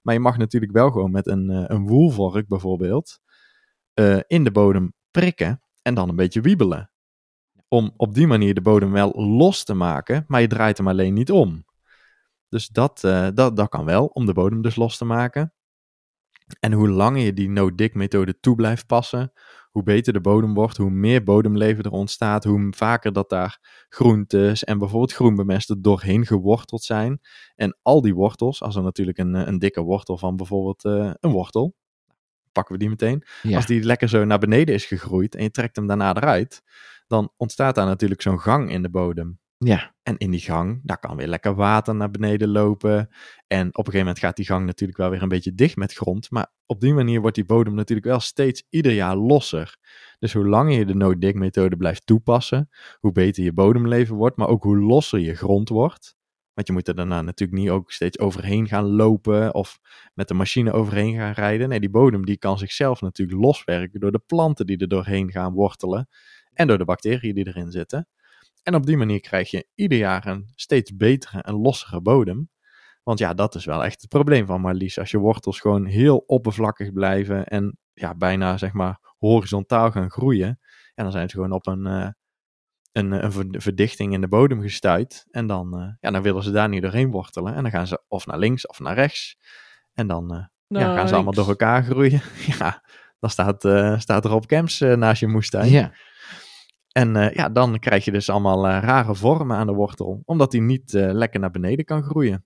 Maar 0.02 0.14
je 0.14 0.20
mag 0.20 0.38
natuurlijk 0.38 0.72
wel 0.72 0.92
gewoon 0.92 1.12
met 1.12 1.28
een, 1.28 1.50
eh, 1.50 1.64
een 1.68 1.88
woelvork 1.88 2.48
bijvoorbeeld 2.48 3.20
eh, 3.94 4.20
in 4.28 4.44
de 4.44 4.52
bodem 4.52 4.94
prikken 5.12 5.62
en 5.82 5.94
dan 5.94 6.10
een 6.10 6.16
beetje 6.16 6.42
wiebelen 6.42 6.92
om 7.68 7.94
op 7.98 8.14
die 8.14 8.28
manier 8.28 8.54
de 8.54 8.62
bodem 8.62 8.92
wel 8.92 9.12
los 9.16 9.64
te 9.64 9.74
maken, 9.74 10.24
maar 10.28 10.42
je 10.42 10.48
draait 10.48 10.78
hem 10.78 10.88
alleen 10.88 11.14
niet 11.14 11.32
om. 11.32 11.66
Dus 12.50 12.68
dat, 12.68 13.04
eh, 13.04 13.28
dat, 13.34 13.56
dat 13.56 13.70
kan 13.70 13.86
wel, 13.86 14.06
om 14.06 14.26
de 14.26 14.34
bodem 14.34 14.62
dus 14.62 14.76
los 14.76 14.98
te 14.98 15.06
maken. 15.06 15.54
En 16.60 16.72
hoe 16.74 16.90
langer 16.90 17.22
je 17.22 17.34
die 17.34 17.50
no-dig 17.50 17.94
methode 17.94 18.40
toe 18.40 18.56
blijft 18.56 18.86
passen, 18.86 19.32
hoe 19.72 19.84
beter 19.84 20.14
de 20.14 20.22
bodem 20.22 20.54
wordt, 20.54 20.78
hoe 20.78 20.90
meer 20.90 21.24
bodemleven 21.24 21.84
er 21.84 21.92
ontstaat, 21.92 22.44
hoe 22.44 22.74
vaker 22.76 23.14
dat 23.14 23.30
daar 23.30 23.86
groentes 23.90 24.64
en 24.64 24.78
bijvoorbeeld 24.78 25.14
groenbemesten 25.14 25.82
doorheen 25.82 26.26
geworteld 26.26 26.84
zijn. 26.84 27.20
En 27.56 27.78
al 27.82 28.02
die 28.02 28.16
wortels, 28.16 28.62
als 28.62 28.76
er 28.76 28.84
natuurlijk 28.84 29.18
een, 29.18 29.36
eh, 29.36 29.48
een 29.48 29.60
dikke 29.60 29.82
wortel 29.82 30.18
van 30.18 30.36
bijvoorbeeld 30.36 30.86
eh, 30.86 31.12
een 31.20 31.32
wortel, 31.32 31.76
pakken 32.52 32.74
we 32.74 32.80
die 32.80 32.90
meteen, 32.90 33.24
Ja. 33.42 33.56
als 33.56 33.66
die 33.66 33.84
lekker 33.84 34.10
zo 34.10 34.26
naar 34.26 34.40
beneden 34.40 34.76
is 34.76 34.86
gegroeid 34.86 35.36
en 35.36 35.44
je 35.44 35.52
trekt 35.52 35.76
hem 35.76 35.88
daarna 35.88 36.16
eruit, 36.16 36.62
dan 37.08 37.34
ontstaat 37.38 37.76
daar 37.76 37.86
natuurlijk 37.86 38.22
zo'n 38.22 38.40
gang 38.40 38.72
in 38.72 38.82
de 38.82 38.90
bodem. 38.90 39.40
ja. 39.58 39.96
En 40.04 40.18
in 40.18 40.32
die 40.32 40.40
gang, 40.40 40.82
daar 40.84 41.00
kan 41.00 41.16
weer 41.16 41.28
lekker 41.28 41.56
water 41.56 41.96
naar 41.96 42.12
beneden 42.12 42.50
lopen. 42.50 43.10
En 43.48 43.68
op 43.68 43.78
een 43.78 43.84
gegeven 43.86 44.00
moment 44.00 44.20
gaat 44.20 44.36
die 44.36 44.46
gang 44.46 44.66
natuurlijk 44.66 44.98
wel 44.98 45.10
weer 45.10 45.22
een 45.22 45.28
beetje 45.28 45.56
dicht 45.56 45.76
met 45.76 45.94
grond. 45.94 46.32
Maar 46.32 46.52
op 46.66 46.80
die 46.80 46.94
manier 46.94 47.22
wordt 47.22 47.36
die 47.36 47.46
bodem 47.46 47.74
natuurlijk 47.76 48.08
wel 48.08 48.20
steeds 48.20 48.64
ieder 48.70 48.92
jaar 48.92 49.16
losser. 49.16 49.78
Dus 50.20 50.34
hoe 50.34 50.48
langer 50.48 50.78
je 50.78 50.86
de 50.86 50.96
no-dig 50.96 51.34
methode 51.34 51.78
blijft 51.78 52.06
toepassen, 52.06 52.70
hoe 53.00 53.12
beter 53.12 53.44
je 53.44 53.54
bodemleven 53.54 54.16
wordt, 54.16 54.38
maar 54.38 54.48
ook 54.48 54.64
hoe 54.64 54.78
losser 54.80 55.20
je 55.20 55.36
grond 55.36 55.70
wordt. 55.70 56.16
Want 56.54 56.68
je 56.68 56.74
moet 56.74 56.88
er 56.88 56.96
daarna 56.96 57.22
natuurlijk 57.22 57.60
niet 57.60 57.70
ook 57.70 57.92
steeds 57.92 58.20
overheen 58.20 58.68
gaan 58.68 58.86
lopen 58.86 59.54
of 59.54 59.80
met 60.14 60.28
de 60.28 60.34
machine 60.34 60.72
overheen 60.72 61.16
gaan 61.16 61.32
rijden. 61.32 61.70
Nee, 61.70 61.80
die 61.80 61.90
bodem 61.90 62.26
die 62.26 62.38
kan 62.38 62.58
zichzelf 62.58 63.02
natuurlijk 63.02 63.40
loswerken 63.40 64.00
door 64.00 64.12
de 64.12 64.22
planten 64.26 64.66
die 64.66 64.78
er 64.78 64.88
doorheen 64.88 65.32
gaan 65.32 65.54
wortelen 65.54 66.08
en 66.58 66.68
door 66.68 66.78
de 66.78 66.86
bacteriën 66.86 67.36
die 67.36 67.48
erin 67.48 67.72
zitten. 67.72 68.08
En 68.64 68.76
op 68.76 68.86
die 68.86 68.98
manier 68.98 69.20
krijg 69.20 69.52
je 69.52 69.68
ieder 69.76 69.98
jaar 69.98 70.28
een 70.28 70.52
steeds 70.56 70.96
betere 70.96 71.42
en 71.42 71.54
lossere 71.54 72.02
bodem. 72.02 72.50
Want 73.04 73.20
ja, 73.20 73.34
dat 73.34 73.56
is 73.56 73.66
wel 73.66 73.84
echt 73.84 74.02
het 74.02 74.10
probleem 74.10 74.46
van 74.46 74.62
Marlies. 74.62 75.00
Als 75.00 75.12
je 75.12 75.18
wortels 75.18 75.60
gewoon 75.60 75.86
heel 75.86 76.18
oppervlakkig 76.18 76.94
blijven 76.94 77.46
en 77.46 77.78
ja, 77.94 78.16
bijna 78.16 78.58
zeg 78.58 78.74
maar 78.74 79.00
horizontaal 79.18 79.92
gaan 79.92 80.12
groeien. 80.12 80.60
En 80.96 81.04
dan 81.04 81.12
zijn 81.12 81.30
ze 81.30 81.36
gewoon 81.36 81.52
op 81.52 81.68
een, 81.68 81.86
eh, 81.86 82.10
een, 82.92 83.24
een 83.24 83.32
ver- 83.32 83.62
verdichting 83.62 84.14
in 84.14 84.22
de 84.22 84.28
bodem 84.28 84.62
gestuit. 84.62 85.26
En 85.32 85.48
dan, 85.48 85.80
eh, 85.80 85.88
ja, 86.00 86.12
dan 86.12 86.22
willen 86.22 86.44
ze 86.44 86.52
daar 86.52 86.70
niet 86.70 86.82
doorheen 86.82 87.12
wortelen. 87.12 87.56
En 87.56 87.62
dan 87.62 87.72
gaan 87.72 87.88
ze 87.88 88.02
of 88.08 88.26
naar 88.26 88.38
links 88.38 88.68
of 88.68 88.80
naar 88.80 88.96
rechts. 88.96 89.38
En 89.94 90.08
dan 90.08 90.34
eh, 90.34 90.46
ja, 90.80 90.96
gaan 90.96 91.08
ze 91.08 91.14
allemaal 91.16 91.34
door 91.34 91.48
elkaar 91.48 91.84
groeien. 91.84 92.22
ja, 92.60 92.84
dan 93.20 93.30
staat, 93.30 93.62
staat 94.02 94.26
er 94.26 94.32
op 94.32 94.46
camps 94.46 94.80
naast 94.80 95.20
je 95.20 95.28
moestuin. 95.28 95.70
ja. 95.70 95.94
En 96.92 97.16
eh, 97.16 97.34
ja, 97.34 97.50
dan 97.50 97.80
krijg 97.80 98.06
je 98.06 98.12
dus 98.12 98.30
allemaal 98.30 98.68
eh, 98.68 98.82
rare 98.82 99.16
vormen 99.16 99.58
aan 99.58 99.68
de 99.68 99.74
wortel, 99.74 100.22
omdat 100.26 100.52
die 100.52 100.62
niet 100.62 100.94
eh, 100.94 101.12
lekker 101.12 101.40
naar 101.40 101.52
beneden 101.52 101.86
kan 101.86 102.04
groeien. 102.04 102.46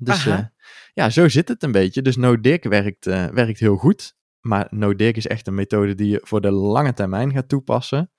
Dus 0.00 0.28
ja, 0.94 1.10
zo 1.10 1.28
zit 1.28 1.48
het 1.48 1.62
een 1.62 1.72
beetje. 1.72 2.02
Dus 2.02 2.16
no-dig 2.16 2.62
werkt, 2.62 3.04
werkt 3.04 3.58
heel 3.58 3.76
goed. 3.76 4.16
Maar 4.40 4.66
no-dig 4.70 5.12
is 5.12 5.26
echt 5.26 5.46
een 5.46 5.54
methode 5.54 5.94
die 5.94 6.08
je 6.08 6.20
voor 6.22 6.40
de 6.40 6.50
lange 6.50 6.92
termijn 6.92 7.32
gaat 7.32 7.48
toepassen. 7.48 8.10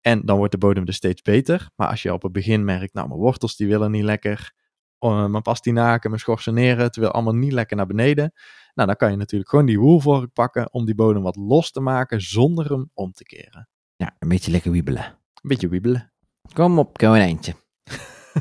En 0.00 0.20
dan 0.24 0.36
wordt 0.36 0.52
de 0.52 0.58
bodem 0.58 0.84
dus 0.84 0.96
steeds 0.96 1.22
beter. 1.22 1.70
Maar 1.76 1.88
als 1.88 2.02
je 2.02 2.12
op 2.12 2.22
het 2.22 2.32
begin 2.32 2.64
merkt, 2.64 2.94
nou, 2.94 3.08
mijn 3.08 3.20
wortels 3.20 3.56
die 3.56 3.68
willen 3.68 3.90
niet 3.90 4.02
lekker. 4.02 4.52
Mijn 4.98 5.42
pastinaken, 5.42 6.10
mijn 6.10 6.22
schorseneren, 6.22 6.82
het 6.82 6.96
wil 6.96 7.10
allemaal 7.10 7.34
niet 7.34 7.52
lekker 7.52 7.76
naar 7.76 7.86
beneden. 7.86 8.32
Nou, 8.74 8.88
dan 8.88 8.96
kan 8.96 9.10
je 9.10 9.16
natuurlijk 9.16 9.50
gewoon 9.50 9.66
die 9.66 9.78
woelvork 9.78 10.32
pakken 10.32 10.72
om 10.72 10.84
die 10.84 10.94
bodem 10.94 11.22
wat 11.22 11.36
los 11.36 11.70
te 11.70 11.80
maken 11.80 12.20
zonder 12.20 12.70
hem 12.70 12.90
om 12.94 13.12
te 13.12 13.24
keren. 13.24 13.68
Ja, 14.02 14.16
een 14.18 14.28
beetje 14.28 14.50
lekker 14.50 14.70
wiebelen. 14.70 15.04
Een 15.04 15.48
beetje 15.48 15.68
wiebelen. 15.68 16.12
Kom 16.52 16.78
op, 16.78 16.98
kom 16.98 17.08
een 17.08 17.20
eindje. 17.20 17.54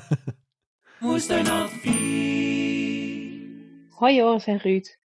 Moestuinadvies. 1.00 1.90
Hoi 3.90 4.16
Joris 4.16 4.46
en 4.46 4.58
Ruud. 4.58 5.00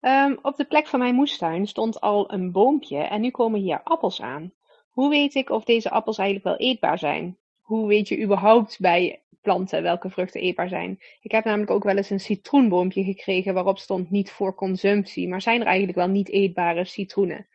Ehm, 0.00 0.36
op 0.42 0.56
de 0.56 0.64
plek 0.64 0.86
van 0.86 0.98
mijn 0.98 1.14
moestuin 1.14 1.66
stond 1.66 2.00
al 2.00 2.32
een 2.32 2.52
boompje 2.52 2.98
en 2.98 3.20
nu 3.20 3.30
komen 3.30 3.60
hier 3.60 3.82
appels 3.82 4.20
aan. 4.20 4.52
Hoe 4.90 5.10
weet 5.10 5.34
ik 5.34 5.50
of 5.50 5.64
deze 5.64 5.90
appels 5.90 6.18
eigenlijk 6.18 6.58
wel 6.58 6.68
eetbaar 6.68 6.98
zijn? 6.98 7.38
Hoe 7.60 7.88
weet 7.88 8.08
je 8.08 8.22
überhaupt 8.22 8.80
bij 8.80 9.22
planten 9.40 9.82
welke 9.82 10.10
vruchten 10.10 10.40
eetbaar 10.40 10.68
zijn? 10.68 11.00
Ik 11.20 11.30
heb 11.30 11.44
namelijk 11.44 11.70
ook 11.70 11.84
wel 11.84 11.96
eens 11.96 12.10
een 12.10 12.20
citroenboompje 12.20 13.04
gekregen 13.04 13.54
waarop 13.54 13.78
stond 13.78 14.10
niet 14.10 14.30
voor 14.30 14.54
consumptie, 14.54 15.28
maar 15.28 15.42
zijn 15.42 15.60
er 15.60 15.66
eigenlijk 15.66 15.98
wel 15.98 16.08
niet 16.08 16.28
eetbare 16.28 16.84
citroenen? 16.84 17.46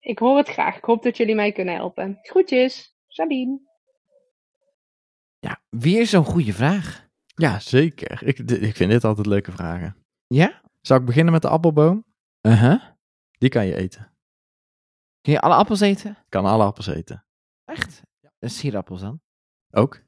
Ik 0.00 0.18
hoor 0.18 0.36
het 0.36 0.48
graag. 0.48 0.76
Ik 0.76 0.84
hoop 0.84 1.02
dat 1.02 1.16
jullie 1.16 1.34
mij 1.34 1.52
kunnen 1.52 1.74
helpen. 1.74 2.18
Groetjes, 2.22 2.96
Sabine. 3.06 3.60
Ja, 5.38 5.62
weer 5.68 6.06
zo'n 6.06 6.24
goede 6.24 6.52
vraag. 6.52 7.08
Ja, 7.34 7.60
zeker. 7.60 8.22
Ik, 8.22 8.38
ik 8.38 8.76
vind 8.76 8.90
dit 8.90 9.04
altijd 9.04 9.26
leuke 9.26 9.52
vragen. 9.52 9.96
Ja? 10.26 10.60
Zou 10.80 11.00
ik 11.00 11.06
beginnen 11.06 11.32
met 11.32 11.42
de 11.42 11.48
appelboom? 11.48 12.04
Uh-huh. 12.42 12.82
Die 13.38 13.48
kan 13.48 13.66
je 13.66 13.74
eten. 13.74 14.12
Kun 15.20 15.32
je 15.32 15.40
alle 15.40 15.54
appels 15.54 15.80
eten? 15.80 16.10
Ik 16.10 16.26
kan 16.28 16.44
alle 16.44 16.64
appels 16.64 16.86
eten. 16.86 17.24
Echt? 17.64 18.02
Ja. 18.20 18.48
Sierappels 18.48 19.00
dan? 19.00 19.20
Ook. 19.70 20.02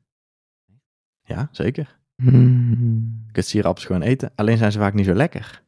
Ja, 1.23 1.49
zeker. 1.51 1.99
Je 2.15 3.29
kunt 3.33 3.47
sierappels 3.47 3.85
gewoon 3.85 4.03
eten. 4.03 4.33
Alleen 4.35 4.57
zijn 4.57 4.73
ze 4.73 4.79
vaak 4.79 4.95
niet 4.95 5.07
zo 5.07 5.15
lekker. 5.15 5.65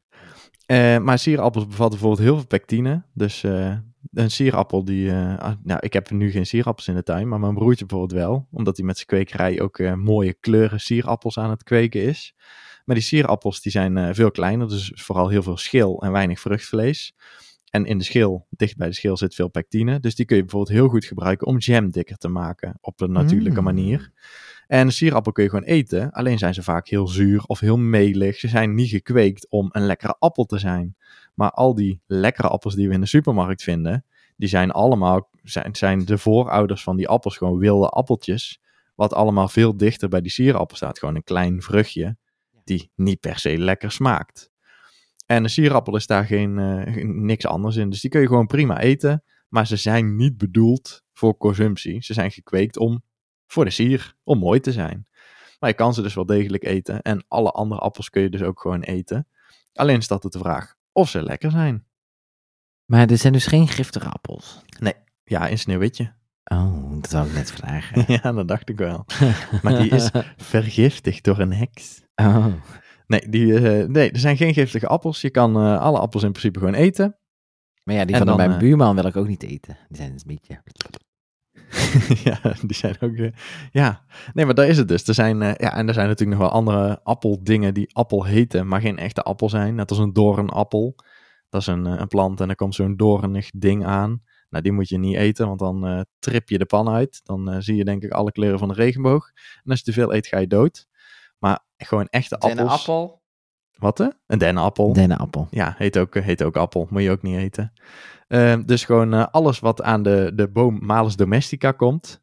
Eh, 0.66 0.98
maar 0.98 1.18
sierappels 1.18 1.66
bevatten 1.66 1.98
bijvoorbeeld 1.98 2.28
heel 2.28 2.36
veel 2.36 2.46
pectine. 2.46 3.02
Dus 3.12 3.42
eh, 3.44 3.78
een 4.12 4.30
sierappel 4.30 4.84
die... 4.84 5.10
eh, 5.10 5.38
ah, 5.38 5.54
nou, 5.62 5.80
ik 5.82 5.92
heb 5.92 6.10
nu 6.10 6.30
geen 6.30 6.46
sierappels 6.46 6.88
in 6.88 6.94
de 6.94 7.02
tuin, 7.02 7.28
maar 7.28 7.40
mijn 7.40 7.54
broertje 7.54 7.86
bijvoorbeeld 7.86 8.20
wel. 8.20 8.46
Omdat 8.50 8.76
hij 8.76 8.86
met 8.86 8.96
zijn 8.96 9.06
kwekerij 9.08 9.60
ook 9.60 9.78
eh, 9.78 9.94
mooie 9.94 10.34
kleuren 10.34 10.80
sierappels 10.80 11.38
aan 11.38 11.50
het 11.50 11.62
kweken 11.62 12.02
is. 12.02 12.34
Maar 12.84 12.96
die 12.96 13.04
sierappels 13.04 13.60
die 13.60 13.72
zijn 13.72 13.96
eh, 13.96 14.08
veel 14.14 14.30
kleiner, 14.30 14.68
dus 14.68 14.92
vooral 14.94 15.28
heel 15.28 15.42
veel 15.42 15.56
schil 15.56 16.02
en 16.02 16.12
weinig 16.12 16.40
vruchtvlees. 16.40 17.14
En 17.70 17.84
in 17.84 17.98
de 17.98 18.04
schil, 18.04 18.46
dicht 18.50 18.76
bij 18.76 18.88
de 18.88 18.94
schil, 18.94 19.16
zit 19.16 19.34
veel 19.34 19.48
pectine. 19.48 20.00
Dus 20.00 20.14
die 20.14 20.26
kun 20.26 20.36
je 20.36 20.42
bijvoorbeeld 20.42 20.76
heel 20.78 20.88
goed 20.88 21.04
gebruiken 21.04 21.46
om 21.46 21.58
jam 21.58 21.90
dikker 21.90 22.16
te 22.16 22.28
maken 22.28 22.78
op 22.80 23.00
een 23.00 23.12
natuurlijke 23.12 23.58
Mm. 23.58 23.64
manier. 23.64 24.12
En 24.66 24.86
een 24.86 24.92
sierappel 24.92 25.32
kun 25.32 25.44
je 25.44 25.50
gewoon 25.50 25.64
eten, 25.64 26.10
alleen 26.10 26.38
zijn 26.38 26.54
ze 26.54 26.62
vaak 26.62 26.88
heel 26.88 27.06
zuur 27.08 27.42
of 27.46 27.60
heel 27.60 27.76
melig. 27.78 28.36
Ze 28.36 28.48
zijn 28.48 28.74
niet 28.74 28.88
gekweekt 28.88 29.46
om 29.50 29.68
een 29.72 29.86
lekkere 29.86 30.16
appel 30.18 30.44
te 30.44 30.58
zijn. 30.58 30.96
Maar 31.34 31.50
al 31.50 31.74
die 31.74 32.02
lekkere 32.06 32.48
appels 32.48 32.74
die 32.74 32.88
we 32.88 32.94
in 32.94 33.00
de 33.00 33.06
supermarkt 33.06 33.62
vinden, 33.62 34.04
die 34.36 34.48
zijn 34.48 34.70
allemaal, 34.70 35.30
zijn, 35.42 35.76
zijn 35.76 36.04
de 36.04 36.18
voorouders 36.18 36.82
van 36.82 36.96
die 36.96 37.08
appels 37.08 37.36
gewoon 37.36 37.58
wilde 37.58 37.88
appeltjes. 37.88 38.60
Wat 38.94 39.14
allemaal 39.14 39.48
veel 39.48 39.76
dichter 39.76 40.08
bij 40.08 40.20
die 40.20 40.30
sierappel 40.30 40.76
staat. 40.76 40.98
Gewoon 40.98 41.14
een 41.14 41.24
klein 41.24 41.62
vruchtje 41.62 42.16
die 42.64 42.90
niet 42.94 43.20
per 43.20 43.38
se 43.38 43.58
lekker 43.58 43.92
smaakt. 43.92 44.50
En 45.26 45.42
een 45.42 45.50
sierappel 45.50 45.96
is 45.96 46.06
daar 46.06 46.24
geen, 46.24 46.58
eh, 46.58 47.04
niks 47.04 47.46
anders 47.46 47.76
in. 47.76 47.90
Dus 47.90 48.00
die 48.00 48.10
kun 48.10 48.20
je 48.20 48.26
gewoon 48.26 48.46
prima 48.46 48.80
eten. 48.80 49.24
Maar 49.48 49.66
ze 49.66 49.76
zijn 49.76 50.16
niet 50.16 50.36
bedoeld 50.38 51.02
voor 51.12 51.36
consumptie. 51.36 52.02
Ze 52.02 52.12
zijn 52.12 52.30
gekweekt 52.30 52.76
om 52.76 53.02
voor 53.46 53.64
de 53.64 53.70
sier, 53.70 54.14
om 54.24 54.38
mooi 54.38 54.60
te 54.60 54.72
zijn. 54.72 55.06
Maar 55.58 55.70
je 55.70 55.76
kan 55.76 55.94
ze 55.94 56.02
dus 56.02 56.14
wel 56.14 56.26
degelijk 56.26 56.64
eten. 56.64 57.02
En 57.02 57.24
alle 57.28 57.50
andere 57.50 57.80
appels 57.80 58.10
kun 58.10 58.22
je 58.22 58.30
dus 58.30 58.42
ook 58.42 58.60
gewoon 58.60 58.82
eten. 58.82 59.28
Alleen 59.72 59.98
is 59.98 60.08
dat 60.08 60.22
de 60.22 60.38
vraag 60.38 60.74
of 60.92 61.08
ze 61.08 61.22
lekker 61.22 61.50
zijn. 61.50 61.84
Maar 62.84 63.10
er 63.10 63.18
zijn 63.18 63.32
dus 63.32 63.46
geen 63.46 63.68
giftige 63.68 64.08
appels. 64.08 64.62
Ja, 65.24 65.46
in 65.46 65.58
Sneeuwwitje. 65.58 66.12
Oh, 66.44 66.92
dat 67.00 67.10
wou 67.10 67.26
ik 67.26 67.32
net 67.32 67.52
vragen. 67.60 68.04
ja, 68.06 68.32
dat 68.32 68.48
dacht 68.48 68.68
ik 68.68 68.76
wel. 68.76 69.06
Maar 69.62 69.78
die 69.78 69.90
is 69.90 70.10
vergiftigd 70.36 71.24
door 71.24 71.38
een 71.38 71.52
heks. 71.52 72.02
Oh. 72.14 72.46
Nee, 73.06 73.28
die, 73.28 73.54
eh, 73.54 73.88
nee, 73.88 74.10
er 74.10 74.18
zijn 74.18 74.36
geen 74.36 74.54
giftige 74.54 74.86
appels. 74.86 75.20
Je 75.20 75.30
kan 75.30 75.56
eh, 75.56 75.80
alle 75.80 75.98
appels 75.98 76.22
in 76.22 76.30
principe 76.30 76.58
gewoon 76.58 76.74
eten. 76.74 77.16
Maar 77.82 77.94
ja, 77.94 78.04
die 78.04 78.12
En 78.12 78.18
van 78.18 78.26
dan, 78.26 78.36
mijn 78.36 78.50
eh, 78.50 78.58
buurman 78.58 78.94
wil 78.94 79.06
ik 79.06 79.16
ook 79.16 79.28
niet 79.28 79.42
eten. 79.42 79.76
Die 79.88 79.96
zijn 79.96 80.10
een 80.10 80.20
beetje... 80.26 80.62
ja, 82.24 82.38
die 82.66 82.76
zijn 82.76 82.96
ook. 83.00 83.14
eh, 83.14 83.32
ja, 83.70 84.04
nee, 84.32 84.44
maar 84.44 84.54
daar 84.54 84.68
is 84.68 84.78
het 84.78 84.88
dus. 84.88 85.08
Er 85.08 85.14
zijn, 85.14 85.42
eh, 85.42 85.54
ja, 85.56 85.74
en 85.74 85.88
er 85.88 85.94
zijn 85.94 86.08
natuurlijk 86.08 86.38
nog 86.38 86.48
wel 86.48 86.58
andere 86.58 87.00
appeldingen 87.02 87.74
die 87.74 87.94
appel 87.94 88.24
heten, 88.24 88.68
maar 88.68 88.80
geen 88.80 88.98
echte 88.98 89.22
appel 89.22 89.48
zijn. 89.48 89.74
Net 89.74 89.90
als 89.90 89.98
een 89.98 90.12
doornappel. 90.12 90.94
Dat 91.48 91.60
is 91.60 91.66
een, 91.66 91.86
eh, 91.86 91.94
een 91.98 92.08
plant 92.08 92.40
en 92.40 92.48
er 92.48 92.54
komt 92.54 92.74
zo'n 92.74 92.96
doornig 92.96 93.50
ding 93.50 93.84
aan. 93.84 94.22
Nou, 94.48 94.62
die 94.62 94.72
moet 94.72 94.88
je 94.88 94.98
niet 94.98 95.16
eten, 95.16 95.46
want 95.46 95.58
dan 95.58 96.06
trip 96.18 96.48
je 96.48 96.58
de 96.58 96.66
pan 96.66 96.88
uit. 96.88 97.20
Dan 97.24 97.62
zie 97.62 97.76
je 97.76 97.84
denk 97.84 98.02
ik 98.02 98.10
alle 98.10 98.32
kleuren 98.32 98.58
van 98.58 98.68
de 98.68 98.74
regenboog. 98.74 99.30
En 99.64 99.70
als 99.70 99.78
je 99.78 99.84
te 99.84 99.92
veel 99.92 100.14
eet, 100.14 100.26
ga 100.26 100.38
je 100.38 100.46
dood. 100.46 100.86
Maar 101.38 101.64
gewoon 101.76 102.06
echte 102.06 102.38
appels. 102.38 102.70
appel. 102.70 103.21
Wat 103.82 103.98
hè? 103.98 104.08
Een 104.26 104.38
dennenappel. 104.38 104.92
Dennenappel. 104.92 105.46
Ja, 105.50 105.74
heet 105.78 105.98
ook, 105.98 106.14
heet 106.14 106.42
ook 106.42 106.56
appel. 106.56 106.86
Moet 106.90 107.02
je 107.02 107.10
ook 107.10 107.22
niet 107.22 107.36
eten. 107.36 107.72
Ehm, 108.28 108.62
dus 108.64 108.84
gewoon 108.84 109.14
eh, 109.14 109.26
alles 109.30 109.58
wat 109.58 109.82
aan 109.82 110.02
de, 110.02 110.32
de 110.34 110.48
boom 110.48 110.78
Malus 110.82 111.16
domestica 111.16 111.72
komt, 111.72 112.22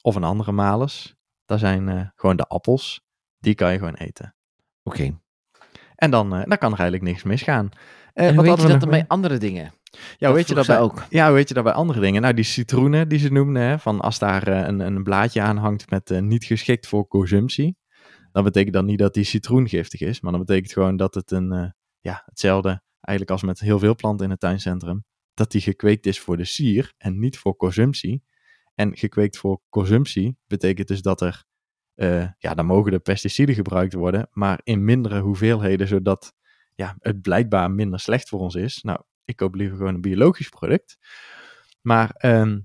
of 0.00 0.14
een 0.14 0.24
andere 0.24 0.52
Malus, 0.52 1.16
dat 1.44 1.58
zijn 1.58 1.88
eh, 1.88 2.00
gewoon 2.14 2.36
de 2.36 2.46
appels. 2.46 3.04
Die 3.38 3.54
kan 3.54 3.72
je 3.72 3.78
gewoon 3.78 3.94
eten. 3.94 4.34
Oké. 4.82 5.18
En 5.94 6.10
dan, 6.10 6.34
eh, 6.34 6.42
dan 6.44 6.58
kan 6.58 6.72
er 6.72 6.78
eigenlijk 6.78 7.02
niks 7.02 7.22
misgaan. 7.22 7.68
Eh, 8.12 8.26
En 8.26 8.34
wat 8.34 8.44
weet 8.44 8.60
je 8.60 8.68
dat 8.68 8.80
dan 8.80 8.90
bij 8.90 9.04
andere 9.08 9.38
dingen? 9.38 9.72
Ja, 10.18 10.32
weet 10.32 10.48
je 10.48 10.54
dat 10.54 10.66
bij, 10.66 10.80
ook? 10.80 11.04
ja, 11.08 11.32
weet 11.32 11.48
je 11.48 11.54
dat 11.54 11.64
bij 11.64 11.72
andere 11.72 12.00
dingen? 12.00 12.22
Nou, 12.22 12.34
die 12.34 12.44
citroenen 12.44 13.08
die 13.08 13.18
ze 13.18 13.32
noemden, 13.32 13.62
hè, 13.62 13.78
van 13.78 14.00
als 14.00 14.18
daar 14.18 14.48
eh, 14.48 14.66
een, 14.66 14.80
een 14.80 15.02
blaadje 15.02 15.40
aan 15.40 15.56
hangt 15.56 15.90
met 15.90 16.10
eh, 16.10 16.20
niet 16.20 16.44
geschikt 16.44 16.86
voor 16.86 17.08
consumptie, 17.08 17.76
dan 18.34 18.44
betekent 18.44 18.74
dat 18.74 18.84
niet 18.84 18.98
dat 18.98 19.14
die 19.14 19.24
citroen 19.24 19.68
giftig 19.68 20.00
is, 20.00 20.20
maar 20.20 20.32
dan 20.32 20.40
betekent 20.40 20.72
gewoon 20.72 20.96
dat 20.96 21.14
het 21.14 21.30
een, 21.30 21.52
eh, 21.52 21.70
ja, 22.00 22.22
hetzelfde 22.24 22.82
eigenlijk 23.00 23.30
als 23.30 23.42
met 23.42 23.60
heel 23.60 23.78
veel 23.78 23.94
planten 23.94 24.24
in 24.24 24.30
het 24.30 24.40
tuincentrum, 24.40 25.04
dat 25.34 25.50
die 25.50 25.60
gekweekt 25.60 26.06
is 26.06 26.20
voor 26.20 26.36
de 26.36 26.44
sier 26.44 26.92
en 26.98 27.18
niet 27.18 27.38
voor 27.38 27.56
consumptie. 27.56 28.22
En 28.74 28.96
gekweekt 28.96 29.36
voor 29.36 29.60
consumptie 29.68 30.36
betekent 30.46 30.88
dus 30.88 31.02
dat 31.02 31.20
er, 31.20 31.44
eh, 31.94 32.28
ja, 32.38 32.54
dan 32.54 32.66
mogen 32.66 32.90
de 32.90 32.98
pesticiden 32.98 33.54
gebruikt 33.54 33.92
worden, 33.92 34.28
maar 34.30 34.60
in 34.62 34.84
mindere 34.84 35.20
hoeveelheden, 35.20 35.88
zodat 35.88 36.34
ja, 36.74 36.96
het 36.98 37.20
blijkbaar 37.20 37.70
minder 37.70 38.00
slecht 38.00 38.28
voor 38.28 38.40
ons 38.40 38.54
is. 38.54 38.82
Nou, 38.82 39.00
ik 39.24 39.36
koop 39.36 39.54
liever 39.54 39.76
gewoon 39.76 39.94
een 39.94 40.00
biologisch 40.00 40.48
product. 40.48 40.98
Maar 41.80 42.10
ehm, 42.10 42.60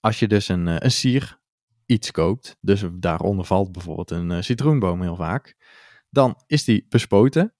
als 0.00 0.18
je 0.18 0.28
dus 0.28 0.48
een, 0.48 0.68
eh, 0.68 0.76
een 0.78 0.90
sier 0.90 1.38
iets 1.86 2.10
koopt, 2.10 2.56
dus 2.60 2.84
daaronder 2.92 3.44
valt 3.44 3.72
bijvoorbeeld 3.72 4.10
een 4.10 4.30
eh, 4.30 4.42
citroenboom 4.42 5.02
heel 5.02 5.16
vaak, 5.16 5.56
dan 6.10 6.42
is 6.46 6.64
die 6.64 6.86
bespoten 6.88 7.54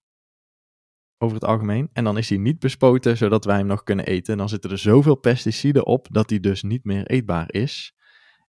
over 1.17 1.35
het 1.35 1.45
algemeen. 1.45 1.89
En 1.93 2.03
dan 2.03 2.17
is 2.17 2.27
die 2.27 2.39
niet 2.39 2.59
bespoten 2.59 3.17
zodat 3.17 3.45
wij 3.45 3.57
hem 3.57 3.65
nog 3.65 3.83
kunnen 3.83 4.05
eten. 4.05 4.31
En 4.33 4.39
dan 4.39 4.49
zitten 4.49 4.71
er 4.71 4.77
zoveel 4.77 5.15
pesticiden 5.15 5.85
op 5.85 6.07
dat 6.11 6.27
die 6.29 6.39
dus 6.39 6.63
niet 6.63 6.83
meer 6.83 7.05
eetbaar 7.05 7.53
is. 7.53 7.95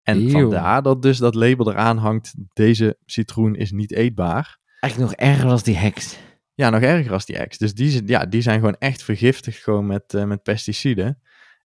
En 0.02 0.18
Eeuw. 0.18 0.30
vandaar 0.30 0.82
dat 0.82 1.02
dus 1.02 1.18
dat 1.18 1.34
label 1.34 1.70
eraan 1.70 1.96
hangt, 1.96 2.34
deze 2.52 2.98
citroen 3.04 3.54
is 3.54 3.70
niet 3.70 3.92
eetbaar. 3.92 4.58
Eigenlijk 4.80 5.12
nog 5.12 5.28
erger 5.28 5.50
als 5.50 5.62
die 5.62 5.76
heks. 5.76 6.18
Ja, 6.54 6.70
nog 6.70 6.80
erger 6.80 7.12
als 7.12 7.26
die 7.26 7.36
ex. 7.36 7.58
Dus 7.58 7.74
die, 7.74 8.02
ja, 8.06 8.26
die 8.26 8.40
zijn 8.40 8.58
gewoon 8.58 8.76
echt 8.78 9.02
vergiftigd 9.02 9.62
gewoon 9.62 9.86
met, 9.86 10.14
eh, 10.14 10.24
met 10.24 10.42
pesticiden. 10.42 11.20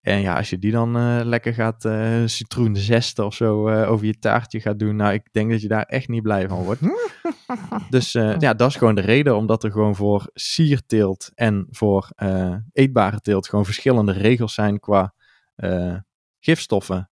En 0.07 0.21
ja, 0.21 0.37
als 0.37 0.51
je 0.51 0.59
die 0.59 0.73
dan 0.73 0.97
eh, 0.97 1.21
lekker 1.25 1.55
gaat 1.55 1.85
uh, 1.85 2.23
citroenzesten 2.27 3.27
of 3.27 3.35
zo 3.35 3.69
eh, 3.69 3.91
over 3.91 4.07
je 4.07 4.19
taartje 4.19 4.61
gaat 4.61 4.79
doen, 4.79 4.97
nou, 4.97 5.13
ik 5.13 5.33
denk 5.33 5.51
dat 5.51 5.61
je 5.61 5.69
daar 5.69 5.83
echt 5.83 6.09
niet 6.09 6.23
blij 6.23 6.49
van 6.49 6.63
wordt. 6.63 6.81
dus 7.91 8.13
ja, 8.13 8.55
dat 8.55 8.71
is 8.71 8.77
gewoon 8.77 8.95
de 8.95 9.01
reden, 9.01 9.37
omdat 9.37 9.65
er 9.65 9.71
gewoon 9.71 9.97
voor 9.97 10.31
sierteelt 10.35 11.31
en 11.35 11.67
voor 11.71 12.09
eetbare 12.73 13.21
teelt 13.21 13.49
gewoon 13.49 13.65
verschillende 13.65 14.13
regels 14.13 14.55
zijn 14.55 14.81
qua 14.81 15.15
gifstoffen. 16.41 17.11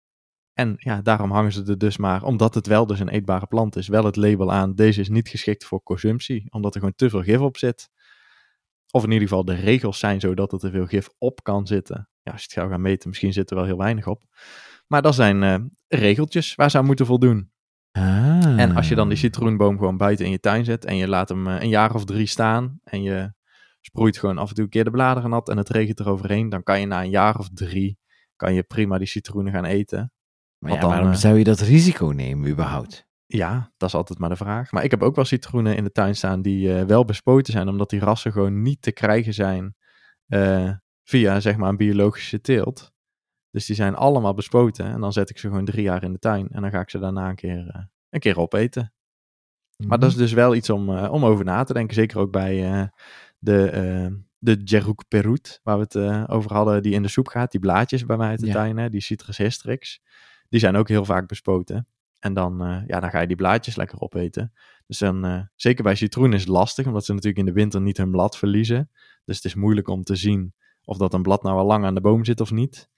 En 0.52 0.74
ja, 0.76 1.02
daarom 1.02 1.30
hangen 1.30 1.52
ze 1.52 1.64
er 1.64 1.78
dus 1.78 1.96
maar, 1.96 2.22
omdat 2.22 2.54
het 2.54 2.66
wel 2.66 2.86
dus 2.86 3.00
een 3.00 3.08
eetbare 3.08 3.46
plant 3.46 3.76
is, 3.76 3.88
wel 3.88 4.04
het 4.04 4.16
label 4.16 4.52
aan, 4.52 4.74
deze 4.74 5.00
is 5.00 5.08
niet 5.08 5.28
geschikt 5.28 5.64
voor 5.64 5.82
consumptie, 5.82 6.46
omdat 6.48 6.74
er 6.74 6.80
gewoon 6.80 6.96
te 6.96 7.10
veel 7.10 7.22
gif 7.22 7.38
op 7.38 7.56
zit. 7.56 7.90
Of 8.90 9.04
in 9.04 9.10
ieder 9.10 9.28
geval 9.28 9.44
de 9.44 9.54
regels 9.54 9.98
zijn 9.98 10.20
zodat 10.20 10.52
er 10.52 10.58
te 10.58 10.70
veel 10.70 10.86
gif 10.86 11.08
op 11.18 11.42
kan 11.42 11.66
zitten. 11.66 12.09
Ja, 12.22 12.32
als 12.32 12.40
je 12.40 12.46
het 12.46 12.56
zou 12.56 12.70
gaan 12.70 12.80
meten, 12.80 13.08
misschien 13.08 13.32
zit 13.32 13.50
er 13.50 13.56
wel 13.56 13.64
heel 13.64 13.78
weinig 13.78 14.06
op. 14.06 14.22
Maar 14.86 15.02
dat 15.02 15.14
zijn 15.14 15.42
eh, 15.42 15.54
regeltjes 15.88 16.54
waar 16.54 16.70
ze 16.70 16.78
aan 16.78 16.84
moeten 16.84 17.06
voldoen. 17.06 17.50
Ah. 17.92 18.60
En 18.60 18.76
als 18.76 18.88
je 18.88 18.94
dan 18.94 19.08
die 19.08 19.18
citroenboom 19.18 19.78
gewoon 19.78 19.96
buiten 19.96 20.24
in 20.24 20.30
je 20.30 20.40
tuin 20.40 20.64
zet 20.64 20.84
en 20.84 20.96
je 20.96 21.08
laat 21.08 21.28
hem 21.28 21.46
eh, 21.46 21.62
een 21.62 21.68
jaar 21.68 21.94
of 21.94 22.04
drie 22.04 22.26
staan 22.26 22.80
en 22.84 23.02
je 23.02 23.32
sproeit 23.80 24.18
gewoon 24.18 24.38
af 24.38 24.48
en 24.48 24.54
toe 24.54 24.64
een 24.64 24.70
keer 24.70 24.84
de 24.84 24.90
bladeren 24.90 25.30
nat 25.30 25.48
en 25.48 25.56
het 25.56 25.68
regent 25.68 26.00
eroverheen, 26.00 26.48
dan 26.48 26.62
kan 26.62 26.80
je 26.80 26.86
na 26.86 27.02
een 27.02 27.10
jaar 27.10 27.38
of 27.38 27.48
drie 27.54 27.98
kan 28.36 28.54
je 28.54 28.62
prima 28.62 28.98
die 28.98 29.06
citroenen 29.06 29.52
gaan 29.52 29.64
eten. 29.64 30.12
Maar 30.58 30.72
ja, 30.72 30.80
dan, 30.80 30.90
waarom 30.90 31.10
eh, 31.10 31.14
zou 31.14 31.38
je 31.38 31.44
dat 31.44 31.60
risico 31.60 32.06
nemen 32.06 32.50
überhaupt? 32.50 33.08
Ja, 33.26 33.72
dat 33.76 33.88
is 33.88 33.94
altijd 33.94 34.18
maar 34.18 34.28
de 34.28 34.36
vraag. 34.36 34.72
Maar 34.72 34.84
ik 34.84 34.90
heb 34.90 35.02
ook 35.02 35.14
wel 35.14 35.24
citroenen 35.24 35.76
in 35.76 35.84
de 35.84 35.92
tuin 35.92 36.16
staan 36.16 36.42
die 36.42 36.72
wel 36.72 37.04
bespoten 37.04 37.52
zijn, 37.52 37.68
omdat 37.68 37.90
die 37.90 38.00
rassen 38.00 38.32
gewoon 38.32 38.62
niet 38.62 38.82
te 38.82 38.92
krijgen 38.92 39.34
zijn 39.34 39.74
via 41.10 41.40
zeg 41.40 41.56
maar 41.56 41.68
een 41.68 41.76
biologische 41.76 42.40
teelt. 42.40 42.92
Dus 43.50 43.66
die 43.66 43.76
zijn 43.76 43.94
allemaal 43.94 44.34
bespoten 44.34 44.84
en 44.84 45.00
dan 45.00 45.12
zet 45.12 45.30
ik 45.30 45.38
ze 45.38 45.48
gewoon 45.48 45.64
drie 45.64 45.82
jaar 45.82 46.02
in 46.02 46.12
de 46.12 46.18
tuin 46.18 46.48
en 46.48 46.62
dan 46.62 46.70
ga 46.70 46.80
ik 46.80 46.90
ze 46.90 46.98
daarna 46.98 47.28
een 47.28 47.34
keer, 47.34 47.68
eh, 47.68 47.82
een 48.10 48.20
keer 48.20 48.38
opeten. 48.38 48.92
Maar 49.86 49.98
dat 49.98 50.10
is 50.10 50.16
dus 50.16 50.32
wel 50.32 50.54
iets 50.54 50.70
om, 50.70 50.96
eh, 50.96 51.12
om 51.12 51.24
over 51.24 51.44
na 51.44 51.64
te 51.64 51.72
denken. 51.72 51.94
Zeker 51.94 52.18
ook 52.18 52.30
bij 52.30 52.72
eh, 52.72 52.86
de, 53.38 54.22
de 54.38 54.60
Jerouk 54.64 55.04
Perut, 55.08 55.60
waar 55.62 55.78
we 55.78 55.82
het 55.88 56.28
over 56.28 56.52
hadden, 56.52 56.82
die 56.82 56.92
in 56.92 57.02
de 57.02 57.08
soep 57.08 57.28
gaat. 57.28 57.50
Die 57.50 57.60
blaadjes 57.60 58.06
bij 58.06 58.16
mij 58.16 58.28
uit 58.28 58.40
de 58.40 58.46
Ja. 58.46 58.52
tuin, 58.52 58.76
hè, 58.76 58.88
die 58.90 59.00
Citrus 59.00 59.36
hystrix. 59.36 60.00
Die 60.48 60.60
zijn 60.60 60.76
ook 60.76 60.88
heel 60.88 61.04
vaak 61.04 61.26
bespoten. 61.28 61.86
En 62.18 62.34
dan, 62.34 62.84
ja, 62.86 63.00
dan 63.00 63.10
ga 63.10 63.20
je 63.20 63.26
die 63.26 63.36
blaadjes 63.36 63.76
lekker 63.76 64.00
opeten. 64.00 64.52
Dus 64.86 64.98
dan, 64.98 65.48
zeker 65.56 65.84
bij 65.84 65.94
citroen 65.94 66.32
is 66.32 66.40
het 66.40 66.50
lastig, 66.50 66.86
omdat 66.86 67.04
ze 67.04 67.12
natuurlijk 67.12 67.38
in 67.38 67.46
de 67.54 67.60
winter 67.60 67.80
niet 67.80 67.96
hun 67.96 68.10
blad 68.10 68.36
verliezen. 68.36 68.90
Dus 69.24 69.36
het 69.36 69.44
is 69.44 69.54
moeilijk 69.54 69.88
om 69.88 70.02
te 70.02 70.16
zien 70.16 70.54
of 70.90 70.96
dat 70.96 71.14
een 71.14 71.22
blad 71.22 71.42
nou 71.42 71.58
al 71.58 71.66
lang 71.66 71.84
aan 71.84 71.94
de 71.94 72.00
boom 72.00 72.24
zit 72.24 72.40
of 72.40 72.50
niet. 72.50 72.88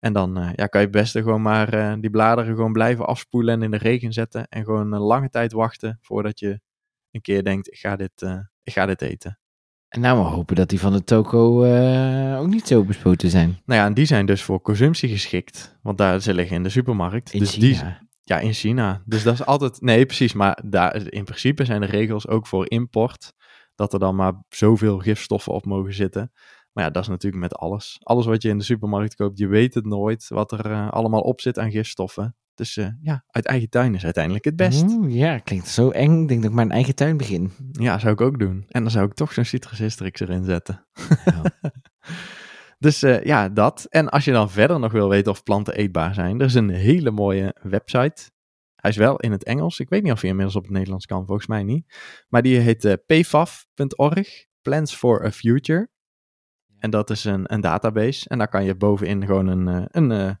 En 0.00 0.12
dan 0.12 0.38
eh, 0.38 0.50
ja, 0.54 0.66
kan 0.66 0.80
je 0.80 0.86
het 0.86 0.96
beste 0.96 1.22
gewoon 1.22 1.42
maar 1.42 1.72
eh, 1.72 1.94
die 2.00 2.10
bladeren 2.10 2.54
gewoon 2.54 2.72
blijven 2.72 3.06
afspoelen 3.06 3.54
en 3.54 3.62
in 3.62 3.70
de 3.70 3.76
regen 3.76 4.12
zetten. 4.12 4.48
En 4.48 4.64
gewoon 4.64 4.92
een 4.92 5.00
lange 5.00 5.28
tijd 5.28 5.52
wachten 5.52 5.98
voordat 6.02 6.38
je 6.38 6.60
een 7.10 7.20
keer 7.20 7.44
denkt, 7.44 7.72
ik 7.72 7.78
ga 7.78 7.96
dit, 7.96 8.22
eh, 8.22 8.38
ik 8.62 8.72
ga 8.72 8.86
dit 8.86 9.02
eten. 9.02 9.38
En 9.88 10.00
nou 10.00 10.22
maar 10.22 10.32
hopen 10.32 10.56
dat 10.56 10.68
die 10.68 10.80
van 10.80 10.92
de 10.92 11.04
toko 11.04 11.66
ook 12.36 12.46
niet 12.46 12.66
zo 12.66 12.84
bespoten 12.84 13.30
zijn. 13.30 13.60
Nou 13.64 13.80
ja, 13.80 13.86
en 13.86 13.94
die 13.94 14.04
zijn 14.04 14.26
dus 14.26 14.42
voor 14.42 14.60
consumptie 14.60 15.08
geschikt. 15.08 15.78
Want 15.82 15.98
daar, 15.98 16.20
ze 16.20 16.34
liggen 16.34 16.56
in 16.56 16.62
de 16.62 16.68
supermarkt. 16.68 17.32
In 17.32 17.38
dus 17.38 17.52
China. 17.52 17.98
Die, 17.98 18.08
ja, 18.22 18.38
in 18.38 18.52
China. 18.52 19.02
Dus 19.04 19.22
dat 19.22 19.34
is 19.34 19.44
altijd... 19.44 19.80
Nee, 19.80 20.06
precies. 20.06 20.32
Maar 20.32 20.62
daar, 20.64 21.12
in 21.12 21.24
principe 21.24 21.64
zijn 21.64 21.80
de 21.80 21.86
regels 21.86 22.28
ook 22.28 22.46
voor 22.46 22.70
import... 22.70 23.32
dat 23.74 23.92
er 23.92 23.98
dan 23.98 24.16
maar 24.16 24.32
zoveel 24.48 24.98
gifstoffen 24.98 25.52
op 25.52 25.64
mogen 25.64 25.94
zitten. 25.94 26.32
Maar 26.72 26.84
ja, 26.84 26.90
dat 26.90 27.02
is 27.02 27.08
natuurlijk 27.08 27.42
met 27.42 27.54
alles. 27.54 27.98
Alles 28.02 28.26
wat 28.26 28.42
je 28.42 28.48
in 28.48 28.58
de 28.58 28.64
supermarkt 28.64 29.14
koopt, 29.14 29.38
je 29.38 29.46
weet 29.46 29.74
het 29.74 29.84
nooit... 29.84 30.28
wat 30.28 30.52
er 30.52 30.70
eh, 30.70 30.90
allemaal 30.90 31.20
op 31.20 31.40
zit 31.40 31.58
aan 31.58 31.70
gifstoffen. 31.70 32.36
Dus 32.54 32.76
eh, 32.76 32.86
ja, 33.00 33.24
uit 33.26 33.46
eigen 33.46 33.68
tuin 33.68 33.94
is 33.94 34.04
uiteindelijk 34.04 34.44
het 34.44 34.56
best. 34.56 34.82
Oeh, 34.82 35.14
ja, 35.14 35.38
klinkt 35.38 35.68
zo 35.68 35.90
eng. 35.90 36.22
Ik 36.22 36.28
denk 36.28 36.40
dat 36.40 36.50
ik 36.50 36.56
mijn 36.56 36.70
eigen 36.70 36.94
tuin 36.94 37.16
begin. 37.16 37.52
Ja, 37.72 37.98
zou 37.98 38.12
ik 38.12 38.20
ook 38.20 38.38
doen. 38.38 38.64
En 38.68 38.82
dan 38.82 38.90
zou 38.90 39.06
ik 39.06 39.14
toch 39.14 39.32
zo'n 39.32 39.44
citrus 39.44 39.80
erin 40.20 40.44
zetten. 40.44 40.86
Ja. 41.24 41.42
Dus 42.82 43.02
eh, 43.02 43.22
ja, 43.24 43.48
dat. 43.48 43.86
En 43.88 44.08
als 44.08 44.24
je 44.24 44.32
dan 44.32 44.50
verder 44.50 44.78
nog 44.78 44.92
wil 44.92 45.08
weten 45.08 45.32
of 45.32 45.42
planten 45.42 45.74
eetbaar 45.74 46.14
zijn, 46.14 46.40
er 46.40 46.46
is 46.46 46.54
een 46.54 46.68
hele 46.68 47.10
mooie 47.10 47.56
website. 47.62 48.30
Hij 48.74 48.90
is 48.90 48.96
wel 48.96 49.16
in 49.16 49.32
het 49.32 49.44
Engels. 49.44 49.80
Ik 49.80 49.88
weet 49.88 50.02
niet 50.02 50.12
of 50.12 50.20
hij 50.20 50.30
inmiddels 50.30 50.56
op 50.56 50.62
het 50.62 50.72
Nederlands 50.72 51.06
kan, 51.06 51.26
volgens 51.26 51.46
mij 51.46 51.62
niet. 51.62 51.96
Maar 52.28 52.42
die 52.42 52.58
heet 52.58 52.98
pfaf.org, 53.06 54.46
Plans 54.62 54.94
for 54.94 55.24
a 55.24 55.30
Future. 55.30 55.90
En 56.82 56.90
dat 56.90 57.10
is 57.10 57.24
een, 57.24 57.52
een 57.52 57.60
database. 57.60 58.28
En 58.28 58.38
daar 58.38 58.48
kan 58.48 58.64
je 58.64 58.74
bovenin 58.74 59.26
gewoon 59.26 59.46
een, 59.46 59.68
eh, 59.68 59.84
een, 59.90 60.10
eh, 60.10 60.34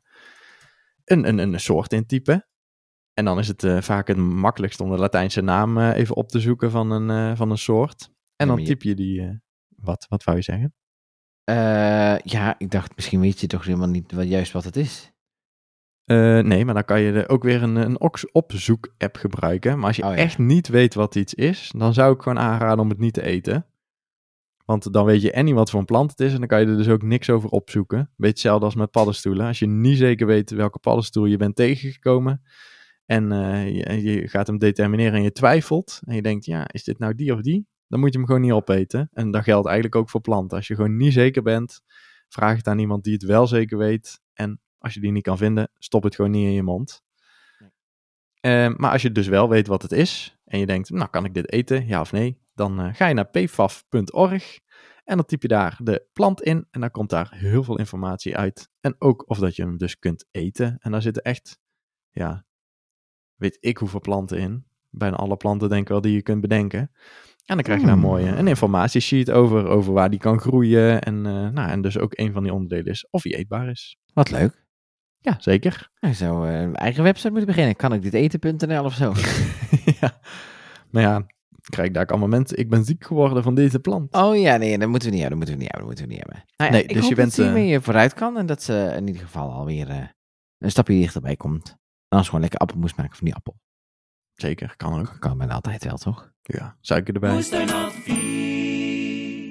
een, 1.04 1.28
een, 1.28 1.38
een 1.38 1.60
soort 1.60 1.92
intypen. 1.92 2.46
En 3.14 3.24
dan 3.24 3.38
is 3.38 3.48
het 3.48 3.64
eh, 3.64 3.80
vaak 3.80 4.08
het 4.08 4.16
makkelijkst 4.16 4.80
om 4.80 4.90
de 4.90 4.98
Latijnse 4.98 5.40
naam 5.40 5.78
even 5.78 6.16
op 6.16 6.28
te 6.28 6.40
zoeken 6.40 6.70
van 6.70 6.90
een, 6.90 7.36
van 7.36 7.50
een 7.50 7.58
soort. 7.58 8.10
En 8.36 8.48
dan 8.48 8.64
typ 8.64 8.82
je 8.82 8.94
die... 8.94 9.40
wat, 9.76 10.06
wat 10.08 10.24
wou 10.24 10.36
je 10.36 10.42
zeggen? 10.42 10.74
Ja, 12.24 12.54
ik 12.58 12.70
dacht, 12.70 12.96
misschien 12.96 13.20
weet 13.20 13.40
je 13.40 13.46
toch 13.46 13.64
helemaal 13.64 13.88
niet 13.88 14.12
wat, 14.12 14.28
juist 14.28 14.52
wat 14.52 14.64
het 14.64 14.76
is. 14.76 15.12
Nee, 16.04 16.64
maar 16.64 16.74
dan 16.74 16.84
kan 16.84 17.00
je 17.00 17.28
ook 17.28 17.42
weer 17.42 17.62
een, 17.62 17.76
een 17.76 18.00
opzoek-app 18.32 19.16
gebruiken. 19.16 19.78
Maar 19.78 19.86
als 19.86 19.96
je 19.96 20.04
Oh, 20.04 20.10
ja. 20.10 20.16
echt 20.16 20.38
niet 20.38 20.68
weet 20.68 20.94
wat 20.94 21.14
iets 21.14 21.34
is, 21.34 21.72
dan 21.76 21.94
zou 21.94 22.14
ik 22.14 22.22
gewoon 22.22 22.38
aanraden 22.38 22.78
om 22.78 22.88
het 22.88 22.98
niet 22.98 23.14
te 23.14 23.22
eten. 23.22 23.66
Want 24.64 24.92
dan 24.92 25.04
weet 25.04 25.22
je 25.22 25.32
en 25.32 25.44
niet 25.44 25.54
wat 25.54 25.70
voor 25.70 25.80
een 25.80 25.86
plant 25.86 26.10
het 26.10 26.20
is 26.20 26.32
en 26.32 26.38
dan 26.38 26.48
kan 26.48 26.60
je 26.60 26.66
er 26.66 26.76
dus 26.76 26.88
ook 26.88 27.02
niks 27.02 27.30
over 27.30 27.50
opzoeken. 27.50 27.98
Beetje 27.98 28.32
hetzelfde 28.32 28.64
als 28.64 28.74
met 28.74 28.90
paddenstoelen. 28.90 29.46
Als 29.46 29.58
je 29.58 29.66
niet 29.66 29.98
zeker 29.98 30.26
weet 30.26 30.50
welke 30.50 30.78
paddenstoel 30.78 31.24
je 31.24 31.36
bent 31.36 31.56
tegengekomen 31.56 32.42
en 33.06 33.32
eh, 33.32 33.76
je, 33.76 34.02
je 34.02 34.28
gaat 34.28 34.46
hem 34.46 34.58
determineren 34.58 35.14
en 35.14 35.22
je 35.22 35.32
twijfelt 35.32 36.00
en 36.04 36.14
je 36.14 36.22
denkt, 36.22 36.44
ja, 36.44 36.68
is 36.70 36.84
dit 36.84 36.98
nou 36.98 37.14
die 37.14 37.32
of 37.32 37.40
die? 37.40 37.66
Dan 37.88 38.00
moet 38.00 38.12
je 38.12 38.18
hem 38.18 38.26
gewoon 38.26 38.40
niet 38.40 38.52
opeten. 38.52 39.10
En 39.12 39.30
dat 39.30 39.42
geldt 39.42 39.66
eigenlijk 39.66 39.96
ook 39.96 40.10
voor 40.10 40.20
planten. 40.20 40.56
Als 40.56 40.66
je 40.66 40.74
gewoon 40.74 40.96
niet 40.96 41.12
zeker 41.12 41.42
bent, 41.42 41.82
vraag 42.28 42.56
het 42.56 42.66
aan 42.66 42.78
iemand 42.78 43.04
die 43.04 43.12
het 43.12 43.22
wel 43.22 43.46
zeker 43.46 43.78
weet. 43.78 44.20
En 44.32 44.60
als 44.78 44.94
je 44.94 45.00
die 45.00 45.12
niet 45.12 45.22
kan 45.22 45.38
vinden, 45.38 45.70
stop 45.78 46.02
het 46.02 46.14
gewoon 46.14 46.30
niet 46.30 46.46
in 46.46 46.52
je 46.52 46.62
mond. 46.62 47.02
Eh, 48.40 48.68
maar 48.76 48.90
als 48.90 49.02
je 49.02 49.12
dus 49.12 49.26
wel 49.26 49.48
weet 49.48 49.66
wat 49.66 49.82
het 49.82 49.92
is 49.92 50.38
en 50.44 50.58
je 50.58 50.66
denkt, 50.66 50.90
nou 50.90 51.10
kan 51.10 51.24
ik 51.24 51.34
dit 51.34 51.52
eten, 51.52 51.86
ja 51.86 52.00
of 52.00 52.12
nee, 52.12 52.38
dan 52.54 52.80
eh, 52.80 52.94
ga 52.94 53.06
je 53.06 53.14
naar 53.14 53.30
pfaf.org 53.30 54.58
en 55.04 55.16
dan 55.16 55.24
typ 55.24 55.42
je 55.42 55.48
daar 55.48 55.78
de 55.82 56.06
plant 56.12 56.42
in 56.42 56.66
en 56.70 56.80
dan 56.80 56.90
komt 56.90 57.10
daar 57.10 57.32
heel 57.34 57.62
veel 57.64 57.78
informatie 57.78 58.36
uit. 58.36 58.68
En 58.80 58.94
ook 58.98 59.30
of 59.30 59.38
dat 59.38 59.56
je 59.56 59.62
hem 59.62 59.76
dus 59.76 59.98
kunt 59.98 60.26
eten. 60.30 60.76
En 60.80 60.90
daar 60.92 61.02
zitten 61.02 61.22
echt, 61.22 61.58
ja, 62.10 62.44
weet 63.34 63.56
ik 63.60 63.76
hoeveel 63.76 64.00
planten 64.00 64.38
in. 64.38 64.64
Bijna 64.90 65.16
alle 65.16 65.36
planten 65.36 65.68
denk 65.68 65.82
ik 65.82 65.88
wel 65.88 66.00
die 66.00 66.14
je 66.14 66.22
kunt 66.22 66.40
bedenken. 66.40 66.90
En 67.46 67.54
dan 67.54 67.62
krijg 67.62 67.80
je 67.80 67.86
daar 67.86 67.94
Hmm. 67.94 68.04
mooi 68.04 68.26
eh, 68.26 68.38
een 68.38 68.48
informatiesheet 68.48 69.30
over, 69.30 69.66
over 69.66 69.92
waar 69.92 70.10
die 70.10 70.18
kan 70.18 70.40
groeien. 70.40 71.02
En, 71.02 71.26
eh, 71.26 71.48
nou, 71.48 71.70
en 71.70 71.82
dus 71.82 71.98
ook 71.98 72.18
een 72.18 72.32
van 72.32 72.42
die 72.42 72.52
onderdelen 72.52 72.92
is 72.92 73.06
of 73.10 73.22
die 73.22 73.36
eetbaar 73.36 73.68
is. 73.68 73.98
Wat 74.12 74.30
leuk. 74.30 74.64
Ja, 75.18 75.36
zeker. 75.38 75.90
Ik 76.00 76.14
zou 76.14 76.48
een 76.48 76.74
eigen 76.74 77.02
website 77.02 77.30
moeten 77.30 77.46
beginnen. 77.46 77.76
Kan 77.76 77.92
ik 77.92 78.02
dit 78.02 78.14
eten.nl 78.14 78.84
of 78.84 78.94
zo? 78.94 79.12
ja. 80.00 80.20
Maar 80.90 81.02
ja, 81.02 81.26
krijg 81.70 81.88
ik 81.88 81.94
daar 81.94 82.02
ook 82.02 82.10
allemaal 82.10 82.28
mensen. 82.28 82.58
Ik 82.58 82.70
ben 82.70 82.84
ziek 82.84 83.04
geworden 83.04 83.42
van 83.42 83.54
deze 83.54 83.78
plant. 83.78 84.14
Oh 84.14 84.36
ja, 84.36 84.56
nee, 84.56 84.78
dat 84.78 84.88
moeten 84.88 85.08
we 85.08 85.14
niet 85.14 85.22
hebben. 85.22 85.38
Dat 85.40 85.48
moeten 85.48 85.54
we 85.54 85.62
niet 85.62 85.72
hebben. 85.72 85.88
Dat 85.88 85.98
moeten 85.98 86.04
we 86.04 86.10
niet 86.10 86.22
hebben. 86.22 86.44
Nou 86.56 86.70
ja, 86.70 86.76
Nee, 86.76 86.82
ik 86.82 86.88
dus 86.88 87.00
hoop 87.00 87.10
je 87.10 87.16
bent, 87.16 87.36
dat 87.36 87.46
ze 87.46 87.74
eh, 87.74 87.80
vooruit 87.80 88.14
kan 88.14 88.36
en 88.36 88.46
dat 88.46 88.62
ze 88.62 88.92
in 88.96 89.06
ieder 89.06 89.22
geval 89.22 89.52
alweer 89.52 89.88
eh, 89.90 90.04
een 90.58 90.70
stapje 90.70 90.94
dichterbij 90.94 91.36
komt. 91.36 91.76
En 92.08 92.18
als 92.18 92.26
gewoon 92.26 92.40
lekker 92.40 92.58
appelmoes 92.58 92.94
maken 92.94 93.16
van 93.16 93.24
die 93.26 93.34
appel. 93.34 93.60
Zeker, 94.34 94.74
kan 94.76 95.00
ook. 95.00 95.16
Kan 95.18 95.38
bijna 95.38 95.54
altijd 95.54 95.84
wel, 95.84 95.96
toch? 95.96 96.32
Ja, 96.42 96.76
suiker 96.80 97.14
erbij. 97.14 97.42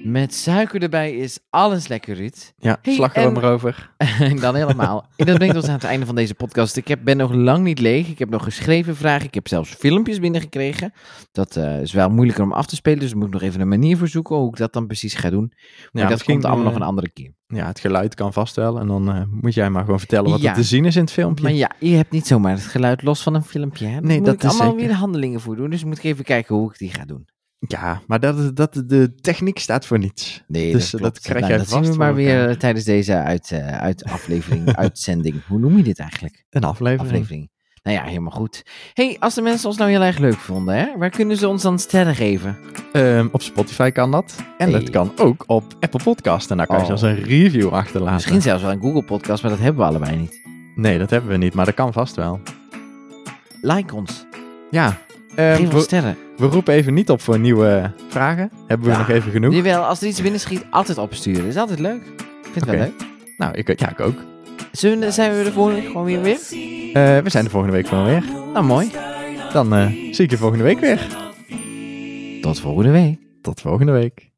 Met 0.04 0.34
suiker 0.34 0.82
erbij 0.84 1.12
is 1.16 1.40
alles 1.50 1.88
lekker, 1.88 2.16
Ruud. 2.16 2.54
Ja, 2.58 2.78
Hey, 2.82 2.94
slagroom 2.94 3.36
en- 3.36 3.42
erover. 3.44 3.94
En 3.98 4.36
dan 4.46 4.56
helemaal. 4.56 5.06
En 5.16 5.26
dat 5.26 5.38
brengt 5.38 5.56
ons 5.56 5.68
aan 5.68 5.74
het 5.74 5.84
einde 5.84 6.06
van 6.06 6.16
deze 6.16 6.36
podcast. 6.36 6.78
Ik 6.78 6.88
heb, 6.88 7.00
ben 7.04 7.18
nog 7.18 7.34
lang 7.34 7.64
niet 7.64 7.80
leeg. 7.80 8.08
Ik 8.08 8.20
heb 8.20 8.30
nog 8.30 8.44
geschreven 8.44 8.96
vragen. 8.96 9.26
Ik 9.28 9.34
heb 9.34 9.48
zelfs 9.48 9.70
filmpjes 9.74 10.20
binnengekregen. 10.20 10.94
Dat 11.32 11.56
eh, 11.56 11.82
is 11.82 11.92
wel 11.94 12.10
moeilijker 12.10 12.44
om 12.44 12.52
af 12.54 12.66
te 12.66 12.76
spelen. 12.76 13.00
Dus 13.00 13.10
daar 13.10 13.18
moet 13.18 13.28
ik 13.28 13.34
nog 13.34 13.42
even 13.42 13.62
een 13.62 13.68
manier 13.68 13.98
voor 13.98 14.08
zoeken 14.08 14.36
hoe 14.36 14.50
ik 14.50 14.58
dat 14.58 14.74
dan 14.74 14.88
precies 14.88 15.14
ga 15.14 15.30
doen. 15.30 15.52
Maar 15.92 16.04
Ja, 16.04 16.10
dat 16.10 16.24
komt 16.24 16.46
allemaal 16.46 16.64
eh, 16.66 16.72
nog 16.72 16.80
een 16.80 16.88
andere 16.88 17.10
keer. 17.12 17.34
Ja, 17.48 17.66
het 17.68 17.80
geluid 17.80 18.16
kan 18.16 18.34
vast 18.34 18.56
wel. 18.56 18.80
En 18.80 18.88
dan 18.88 19.10
eh, 19.16 19.22
moet 19.42 19.54
jij 19.54 19.70
maar 19.70 19.84
gewoon 19.84 20.00
vertellen 20.00 20.30
wat 20.30 20.42
Ja. 20.42 20.50
er 20.50 20.56
te 20.56 20.64
zien 20.64 20.86
is 20.86 20.96
in 20.96 21.02
het 21.02 21.12
filmpje. 21.12 21.44
Maar 21.44 21.54
ja, 21.54 21.72
je 21.80 21.96
hebt 21.96 22.12
niet 22.12 22.28
zomaar 22.28 22.52
het 22.52 22.62
geluid 22.62 23.04
los 23.04 23.24
van 23.24 23.34
een 23.36 23.44
filmpje. 23.44 23.86
Hè? 23.86 23.92
Daar 23.94 24.02
Nee, 24.04 24.18
moet 24.18 24.26
dat 24.26 24.36
ik 24.36 24.44
is 24.44 24.50
allemaal 24.50 24.72
zeker. 24.72 24.88
weer 24.88 24.96
handelingen 24.96 25.40
voor 25.40 25.56
doen. 25.56 25.70
Dus 25.70 25.84
moet 25.84 25.98
ik 25.98 26.04
even 26.04 26.24
kijken 26.24 26.56
hoe 26.56 26.70
ik 26.72 26.78
die 26.78 26.90
ga 26.94 27.06
doen. 27.06 27.28
Ja, 27.68 28.02
maar 28.08 28.20
dat, 28.20 28.38
is- 28.38 28.52
dat, 28.54 28.84
de 28.86 29.16
techniek 29.16 29.60
staat 29.60 29.86
voor 29.86 30.00
niets. 30.00 30.44
Nee, 30.48 30.72
Dus 30.72 30.90
dat, 30.92 31.02
dat 31.02 31.20
krijg 31.20 31.40
Nou, 31.40 31.50
jij 31.52 31.58
dat 31.58 31.68
vast 31.70 31.84
zien 31.84 31.92
we 31.94 31.98
maar 32.00 32.14
weer 32.16 32.58
tijdens 32.58 32.86
deze 32.86 33.14
uit, 33.16 33.52
eh, 33.52 33.78
uit 33.78 34.04
aflevering, 34.04 34.76
uitzending. 34.86 35.42
Hoe 35.48 35.60
noem 35.60 35.78
je 35.78 35.84
dit 35.84 36.00
eigenlijk? 36.00 36.46
Een 36.50 36.64
aflevering. 36.64 37.12
Aflevering. 37.14 37.50
Nou 37.84 37.98
ja, 37.98 38.04
helemaal 38.04 38.32
goed. 38.32 38.64
hey, 38.94 39.16
als 39.20 39.34
de 39.34 39.42
mensen 39.42 39.68
ons 39.68 39.78
nou 39.78 39.90
heel 39.92 40.02
erg 40.02 40.18
leuk 40.18 40.38
vonden, 40.38 40.76
hè, 40.76 40.98
waar 40.98 41.10
kunnen 41.10 41.38
ze 41.38 41.48
ons 41.48 41.62
dan 41.62 41.80
sterren 41.80 42.16
geven? 42.16 42.58
Ehm, 42.94 43.28
op 43.32 43.42
Spotify 43.42 43.90
kan 43.90 44.12
dat. 44.12 44.36
En 44.58 44.72
dat 44.72 44.90
kan 44.90 45.12
ook 45.18 45.44
op 45.48 45.64
Apple 45.80 46.04
Podcast. 46.04 46.52
En 46.52 46.58
daar 46.58 46.66
kan 46.68 46.76
je 46.76 46.82
Oh. 46.82 46.88
zelfs 46.88 47.02
een 47.02 47.24
review 47.24 47.70
achterlaten. 47.70 48.14
Misschien 48.16 48.42
zelfs 48.42 48.64
wel 48.64 48.72
een 48.72 48.82
Google 48.82 49.04
Podcast, 49.04 49.42
maar 49.42 49.52
dat 49.52 49.60
hebben 49.60 49.82
we 49.82 49.88
allebei 49.90 50.18
niet. 50.18 50.42
Nee, 50.76 50.98
dat 50.98 51.10
hebben 51.10 51.30
we 51.32 51.38
niet, 51.38 51.54
maar 51.54 51.66
dat 51.66 51.74
kan 51.76 51.94
vast 51.94 52.16
wel. 52.16 52.40
Like 53.62 53.96
ons. 53.96 54.26
Ja, 54.72 54.98
ons 55.60 55.74
we, 55.74 55.80
sterren. 55.80 56.18
we 56.38 56.46
roepen 56.46 56.74
even 56.74 56.94
niet 56.94 57.10
op 57.10 57.22
voor 57.22 57.40
nieuwe 57.40 57.92
vragen. 58.08 58.52
Hebben 58.68 58.88
we 58.88 58.94
Ja. 58.94 58.98
nog 59.00 59.10
even 59.10 59.32
genoeg? 59.32 59.54
Jawel, 59.54 59.84
als 59.84 60.02
er 60.02 60.08
iets 60.08 60.22
binnen 60.22 60.40
schiet, 60.40 60.66
altijd 60.70 60.98
opsturen. 60.98 61.46
Is 61.46 61.56
altijd 61.58 61.80
leuk. 61.80 62.02
Ik 62.06 62.50
vind 62.52 62.66
het 62.66 62.76
wel 62.76 62.78
leuk. 62.80 62.94
Nou, 63.38 63.54
ik, 63.54 63.80
ja, 63.80 63.90
ik 63.90 64.00
ook. 64.00 64.16
We, 64.72 65.12
zijn 65.12 65.38
we 65.38 65.44
de 65.44 65.52
volgende 65.52 65.80
week 65.82 65.90
gewoon 65.90 66.06
weer 66.06 66.22
weer? 66.22 66.40
Eh, 66.94 67.18
we 67.24 67.30
zijn 67.30 67.44
de 67.44 67.50
volgende 67.50 67.76
week 67.76 67.88
gewoon 67.88 68.06
weer. 68.06 68.24
Nou, 68.54 68.66
mooi. 68.66 68.92
Dan 69.54 69.74
eh, 69.74 69.86
zie 69.88 70.24
ik 70.24 70.30
je 70.30 70.38
volgende 70.38 70.64
week 70.64 70.80
weer. 70.80 71.08
Tot 72.42 72.60
volgende 72.60 72.92
week. 72.92 73.20
Tot 73.42 73.62
volgende 73.62 73.92
week. 73.92 74.31